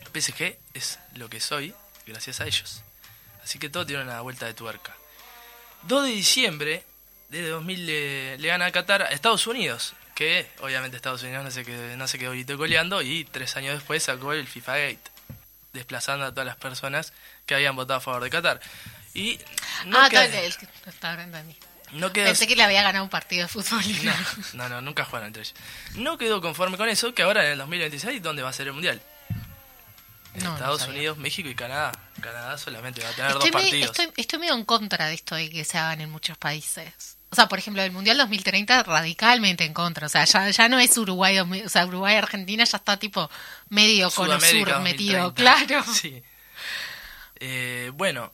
el 0.00 0.22
PSG 0.22 0.56
es 0.74 0.98
lo 1.14 1.28
que 1.28 1.40
soy 1.40 1.74
gracias 2.06 2.40
a 2.40 2.46
ellos. 2.46 2.82
Así 3.42 3.58
que 3.58 3.68
todo 3.68 3.84
tiene 3.86 4.02
una 4.02 4.20
vuelta 4.20 4.46
de 4.46 4.54
tuerca. 4.54 4.94
2 5.82 6.04
de 6.04 6.10
diciembre 6.10 6.84
de 7.28 7.48
2000 7.48 7.86
le, 7.86 8.38
le 8.38 8.48
gana 8.48 8.66
a 8.66 8.72
Qatar 8.72 9.02
a 9.02 9.06
Estados 9.06 9.46
Unidos, 9.46 9.94
que 10.14 10.48
obviamente 10.60 10.96
Estados 10.96 11.22
Unidos 11.22 11.42
no 11.44 11.50
se 11.50 11.64
quedó, 11.64 11.96
no 11.96 12.06
se 12.06 12.18
quedó 12.18 12.32
coleando 12.56 13.02
y 13.02 13.24
tres 13.24 13.56
años 13.56 13.74
después 13.74 14.02
sacó 14.02 14.32
el 14.32 14.46
FIFA 14.46 14.76
Gate, 14.76 15.10
desplazando 15.72 16.26
a 16.26 16.30
todas 16.30 16.46
las 16.46 16.56
personas 16.56 17.12
que 17.46 17.54
habían 17.54 17.74
votado 17.74 17.98
a 17.98 18.00
favor 18.00 18.22
de 18.22 18.30
Qatar. 18.30 18.60
Y 19.14 19.38
no 19.86 19.98
ah, 19.98 20.08
queda- 20.08 20.30
que 20.30 20.48
no 21.92 22.12
quedó- 22.12 22.26
Pensé 22.26 22.46
que 22.46 22.56
le 22.56 22.62
había 22.62 22.82
ganado 22.82 23.04
un 23.04 23.10
partido 23.10 23.42
de 23.42 23.48
fútbol. 23.48 23.82
no, 24.54 24.68
no. 24.68 24.80
nunca 24.80 25.04
jugaron 25.04 25.26
entre 25.28 25.42
ellos. 25.42 25.54
No 25.96 26.16
quedó 26.16 26.40
conforme 26.40 26.76
con 26.76 26.88
eso, 26.88 27.12
que 27.12 27.22
ahora 27.22 27.44
en 27.44 27.52
el 27.52 27.58
2026, 27.58 28.22
¿dónde 28.22 28.42
va 28.42 28.50
a 28.50 28.52
ser 28.52 28.68
el 28.68 28.72
Mundial? 28.72 29.02
En 30.34 30.44
No, 30.44 30.50
no 30.50 30.54
Estados. 30.56 30.86
Unidos, 30.88 31.18
México 31.18 31.48
y 31.48 31.54
Canadá. 31.54 31.92
Canadá 32.22 32.56
solamente 32.56 33.02
va 33.02 33.10
a 33.10 33.12
tener 33.12 33.30
Estoy, 33.32 33.50
dos 33.50 33.60
medio- 33.62 33.70
partidos. 33.86 33.98
estoy, 33.98 34.12
estoy 34.16 34.38
medio 34.38 34.54
en 34.54 34.64
contra 34.64 35.06
de 35.08 35.14
esto 35.14 35.34
de 35.34 35.50
que 35.50 35.64
se 35.64 35.76
hagan 35.76 36.00
en 36.00 36.10
muchos 36.10 36.38
países. 36.38 37.18
O 37.30 37.34
sea, 37.34 37.48
por 37.48 37.58
ejemplo, 37.58 37.82
el 37.82 37.92
Mundial 37.92 38.16
2030 38.18 38.82
radicalmente 38.82 39.64
en 39.64 39.72
contra. 39.74 40.06
O 40.06 40.08
sea, 40.10 40.24
ya, 40.24 40.48
ya 40.50 40.68
no 40.68 40.78
es 40.78 40.96
Uruguay, 40.98 41.38
o 41.38 41.68
sea, 41.68 41.86
Uruguay-Argentina 41.86 42.64
ya 42.64 42.76
está 42.78 42.98
tipo 42.98 43.30
medio 43.68 44.10
cono 44.10 44.38
sur 44.40 44.80
metido. 44.80 45.22
2030. 45.30 45.34
Claro. 45.34 45.84
Sí. 45.94 46.22
Eh, 47.36 47.90
bueno, 47.94 48.32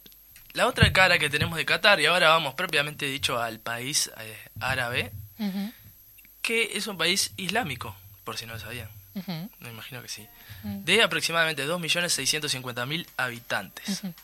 la 0.52 0.66
otra 0.66 0.92
cara 0.92 1.18
que 1.18 1.30
tenemos 1.30 1.56
de 1.56 1.64
Qatar, 1.64 2.00
y 2.00 2.06
ahora 2.06 2.28
vamos 2.30 2.54
propiamente 2.54 3.06
dicho 3.06 3.40
al 3.40 3.60
país 3.60 4.10
eh, 4.18 4.36
árabe, 4.60 5.12
que 6.42 6.70
es 6.76 6.86
un 6.88 6.98
país 6.98 7.30
islámico, 7.36 7.94
por 8.24 8.36
si 8.36 8.46
no 8.46 8.54
lo 8.54 8.60
sabían. 8.60 8.88
Me 9.14 9.70
imagino 9.70 10.00
que 10.02 10.08
sí. 10.08 10.26
De 10.62 11.02
aproximadamente 11.02 11.66
2.650.000 11.66 13.06
habitantes. 13.16 13.88
Ujú. 13.88 14.14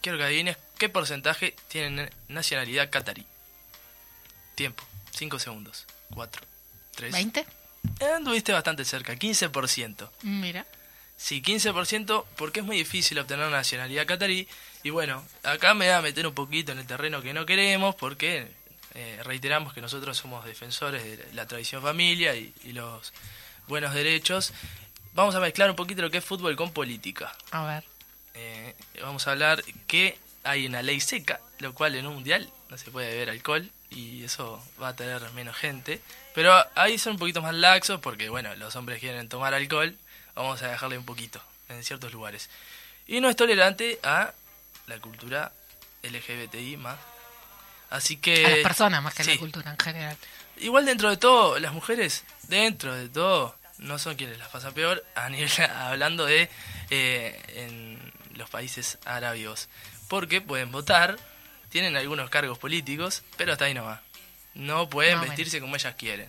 Quiero 0.00 0.18
que 0.18 0.24
adivines 0.24 0.56
qué 0.78 0.88
porcentaje 0.88 1.54
tienen 1.68 2.10
nacionalidad 2.28 2.90
catarí. 2.90 3.24
Tiempo, 4.56 4.82
5 5.12 5.38
segundos. 5.38 5.86
4, 6.14 6.42
3. 6.96 7.14
¿20? 7.14 7.46
Anduviste 8.16 8.52
bastante 8.52 8.84
cerca, 8.84 9.14
15%. 9.14 10.10
Mira. 10.22 10.66
Sí, 11.16 11.40
15% 11.40 12.24
porque 12.36 12.60
es 12.60 12.66
muy 12.66 12.76
difícil 12.76 13.18
obtener 13.18 13.46
una 13.46 13.58
nacionalidad 13.58 14.06
catarí. 14.06 14.48
Y 14.82 14.90
bueno, 14.90 15.24
acá 15.44 15.72
me 15.74 15.86
voy 15.86 15.94
a 15.94 16.02
meter 16.02 16.26
un 16.26 16.34
poquito 16.34 16.72
en 16.72 16.80
el 16.80 16.86
terreno 16.86 17.22
que 17.22 17.32
no 17.32 17.46
queremos 17.46 17.94
porque 17.94 18.50
eh, 18.94 19.20
reiteramos 19.22 19.72
que 19.72 19.80
nosotros 19.80 20.16
somos 20.16 20.44
defensores 20.44 21.04
de 21.04 21.32
la 21.32 21.46
tradición 21.46 21.80
familia 21.80 22.34
y, 22.34 22.52
y 22.64 22.72
los 22.72 23.12
buenos 23.72 23.94
derechos. 23.94 24.52
Vamos 25.14 25.34
a 25.34 25.40
mezclar 25.40 25.70
un 25.70 25.76
poquito 25.76 26.02
lo 26.02 26.10
que 26.10 26.18
es 26.18 26.24
fútbol 26.24 26.56
con 26.56 26.72
política. 26.72 27.32
A 27.52 27.64
ver. 27.64 27.84
Eh, 28.34 28.74
vamos 29.00 29.26
a 29.26 29.30
hablar 29.30 29.64
que 29.86 30.18
hay 30.44 30.66
una 30.66 30.82
ley 30.82 31.00
seca, 31.00 31.40
lo 31.58 31.72
cual 31.72 31.94
en 31.94 32.06
un 32.06 32.16
mundial 32.16 32.50
no 32.68 32.76
se 32.76 32.90
puede 32.90 33.08
beber 33.08 33.30
alcohol 33.30 33.70
y 33.88 34.24
eso 34.24 34.62
va 34.80 34.88
a 34.88 34.96
tener 34.96 35.22
menos 35.30 35.56
gente. 35.56 36.02
Pero 36.34 36.52
ahí 36.74 36.98
son 36.98 37.14
un 37.14 37.18
poquito 37.18 37.40
más 37.40 37.54
laxos 37.54 37.98
porque, 38.00 38.28
bueno, 38.28 38.54
los 38.56 38.76
hombres 38.76 39.00
quieren 39.00 39.30
tomar 39.30 39.54
alcohol, 39.54 39.96
vamos 40.34 40.62
a 40.62 40.68
dejarle 40.68 40.98
un 40.98 41.06
poquito 41.06 41.40
en 41.70 41.82
ciertos 41.82 42.12
lugares. 42.12 42.50
Y 43.06 43.22
no 43.22 43.30
es 43.30 43.36
tolerante 43.36 43.98
a 44.02 44.34
la 44.86 44.98
cultura 44.98 45.50
LGBTI 46.02 46.76
más. 46.76 46.98
Así 47.88 48.18
que... 48.18 48.44
A 48.44 48.50
las 48.50 48.58
personas 48.58 49.02
más 49.02 49.14
que 49.14 49.22
a 49.22 49.24
la 49.24 49.38
cultura 49.38 49.70
en 49.70 49.78
general. 49.78 50.16
Igual 50.58 50.84
dentro 50.84 51.08
de 51.08 51.16
todo, 51.16 51.58
las 51.58 51.72
mujeres, 51.72 52.24
dentro 52.48 52.94
de 52.94 53.08
todo, 53.08 53.56
no 53.82 53.98
son 53.98 54.16
quienes 54.16 54.38
las 54.38 54.48
pasan 54.48 54.72
peor, 54.74 55.04
a 55.14 55.28
nivel, 55.28 55.50
hablando 55.76 56.24
de 56.24 56.48
eh, 56.90 57.40
en 57.54 58.12
los 58.34 58.48
países 58.50 58.98
arábigos. 59.04 59.68
Porque 60.08 60.40
pueden 60.40 60.72
votar, 60.72 61.18
tienen 61.68 61.96
algunos 61.96 62.30
cargos 62.30 62.58
políticos, 62.58 63.22
pero 63.36 63.52
hasta 63.52 63.66
ahí 63.66 63.74
no 63.74 63.84
va. 63.84 64.02
No 64.54 64.90
pueden 64.90 65.20
vestirse 65.20 65.60
como 65.60 65.76
ellas 65.76 65.94
quieren. 65.96 66.28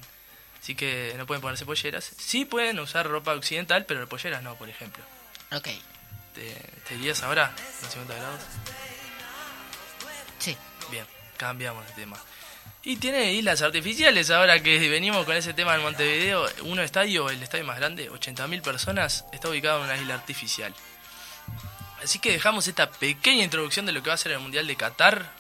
Así 0.62 0.76
que 0.76 1.14
no 1.18 1.26
pueden 1.26 1.42
ponerse 1.42 1.66
polleras. 1.66 2.14
Sí 2.18 2.46
pueden 2.46 2.80
usar 2.80 3.06
ropa 3.08 3.34
occidental, 3.34 3.86
pero 3.86 4.08
polleras 4.08 4.42
no, 4.44 4.56
por 4.56 4.70
ejemplo. 4.70 5.04
Ok. 5.52 5.68
¿Te, 6.34 6.54
te 6.88 6.96
irías 6.96 7.22
ahora, 7.22 7.54
a 7.84 7.90
50 7.90 8.16
grados? 8.16 8.42
Sí. 10.40 10.58
Bien, 10.90 11.06
cambiamos 11.38 11.86
de 11.88 11.94
tema. 11.94 12.18
Y 12.86 12.98
tiene 12.98 13.32
islas 13.34 13.62
artificiales 13.62 14.30
ahora 14.30 14.62
que 14.62 14.78
venimos 14.90 15.26
con 15.26 15.38
ese 15.38 15.54
tema 15.54 15.72
del 15.72 15.82
Montevideo. 15.82 16.46
Uno 16.64 16.82
estadio, 16.82 17.30
el 17.30 17.42
estadio 17.42 17.64
más 17.64 17.78
grande, 17.78 18.12
80.000 18.12 18.62
personas, 18.62 19.24
está 19.32 19.48
ubicado 19.50 19.80
en 19.80 19.86
una 19.86 19.96
isla 19.98 20.16
artificial. 20.16 20.74
Así 22.04 22.20
que 22.20 22.32
dejamos 22.34 22.68
esta 22.68 22.92
pequeña 22.92 23.46
introducción 23.46 23.86
de 23.86 23.94
lo 23.94 24.04
que 24.04 24.10
va 24.10 24.16
a 24.16 24.18
ser 24.18 24.34
el 24.34 24.40
Mundial 24.40 24.68
de 24.68 24.76
Qatar. 24.76 25.32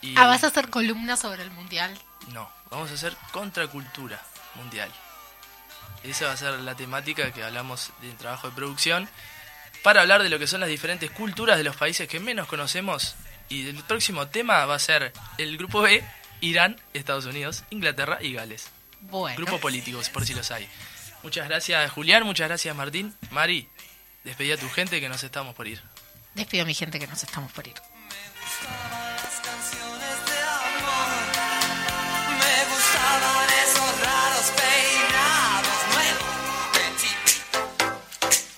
Y 0.00 0.14
Ah, 0.16 0.26
¿vas 0.26 0.44
a 0.44 0.46
hacer 0.46 0.70
columnas 0.70 1.20
sobre 1.20 1.42
el 1.42 1.50
mundial? 1.50 1.94
No, 2.28 2.50
vamos 2.70 2.90
a 2.90 2.94
hacer 2.94 3.14
contracultura 3.30 4.22
mundial. 4.54 4.90
Esa 6.02 6.26
va 6.26 6.32
a 6.32 6.36
ser 6.38 6.54
la 6.60 6.74
temática 6.74 7.30
que 7.30 7.44
hablamos 7.44 7.90
del 8.00 8.16
trabajo 8.16 8.48
de 8.48 8.54
producción. 8.56 9.06
Para 9.82 10.00
hablar 10.00 10.22
de 10.22 10.30
lo 10.30 10.38
que 10.38 10.46
son 10.46 10.60
las 10.60 10.70
diferentes 10.70 11.10
culturas 11.10 11.58
de 11.58 11.64
los 11.64 11.76
países 11.76 12.08
que 12.08 12.20
menos 12.20 12.48
conocemos. 12.48 13.16
Y 13.50 13.68
el 13.68 13.76
próximo 13.84 14.28
tema 14.28 14.64
va 14.64 14.76
a 14.76 14.78
ser 14.78 15.12
el 15.36 15.58
grupo 15.58 15.82
B, 15.82 16.02
Irán, 16.46 16.80
Estados 16.94 17.26
Unidos, 17.26 17.64
Inglaterra 17.70 18.18
y 18.20 18.32
Gales. 18.32 18.68
Bueno. 19.02 19.36
Grupos 19.36 19.60
políticos, 19.60 20.08
por 20.08 20.24
si 20.24 20.34
los 20.34 20.50
hay. 20.50 20.68
Muchas 21.22 21.48
gracias 21.48 21.90
Julián, 21.90 22.24
muchas 22.24 22.48
gracias 22.48 22.74
Martín. 22.76 23.14
Mari, 23.30 23.68
despedí 24.24 24.52
a 24.52 24.56
tu 24.56 24.68
gente 24.68 25.00
que 25.00 25.08
nos 25.08 25.22
estamos 25.22 25.54
por 25.54 25.66
ir. 25.66 25.82
Despido 26.34 26.62
a 26.62 26.66
mi 26.66 26.74
gente 26.74 26.98
que 26.98 27.06
nos 27.06 27.22
estamos 27.22 27.50
por 27.52 27.66
ir. 27.66 27.74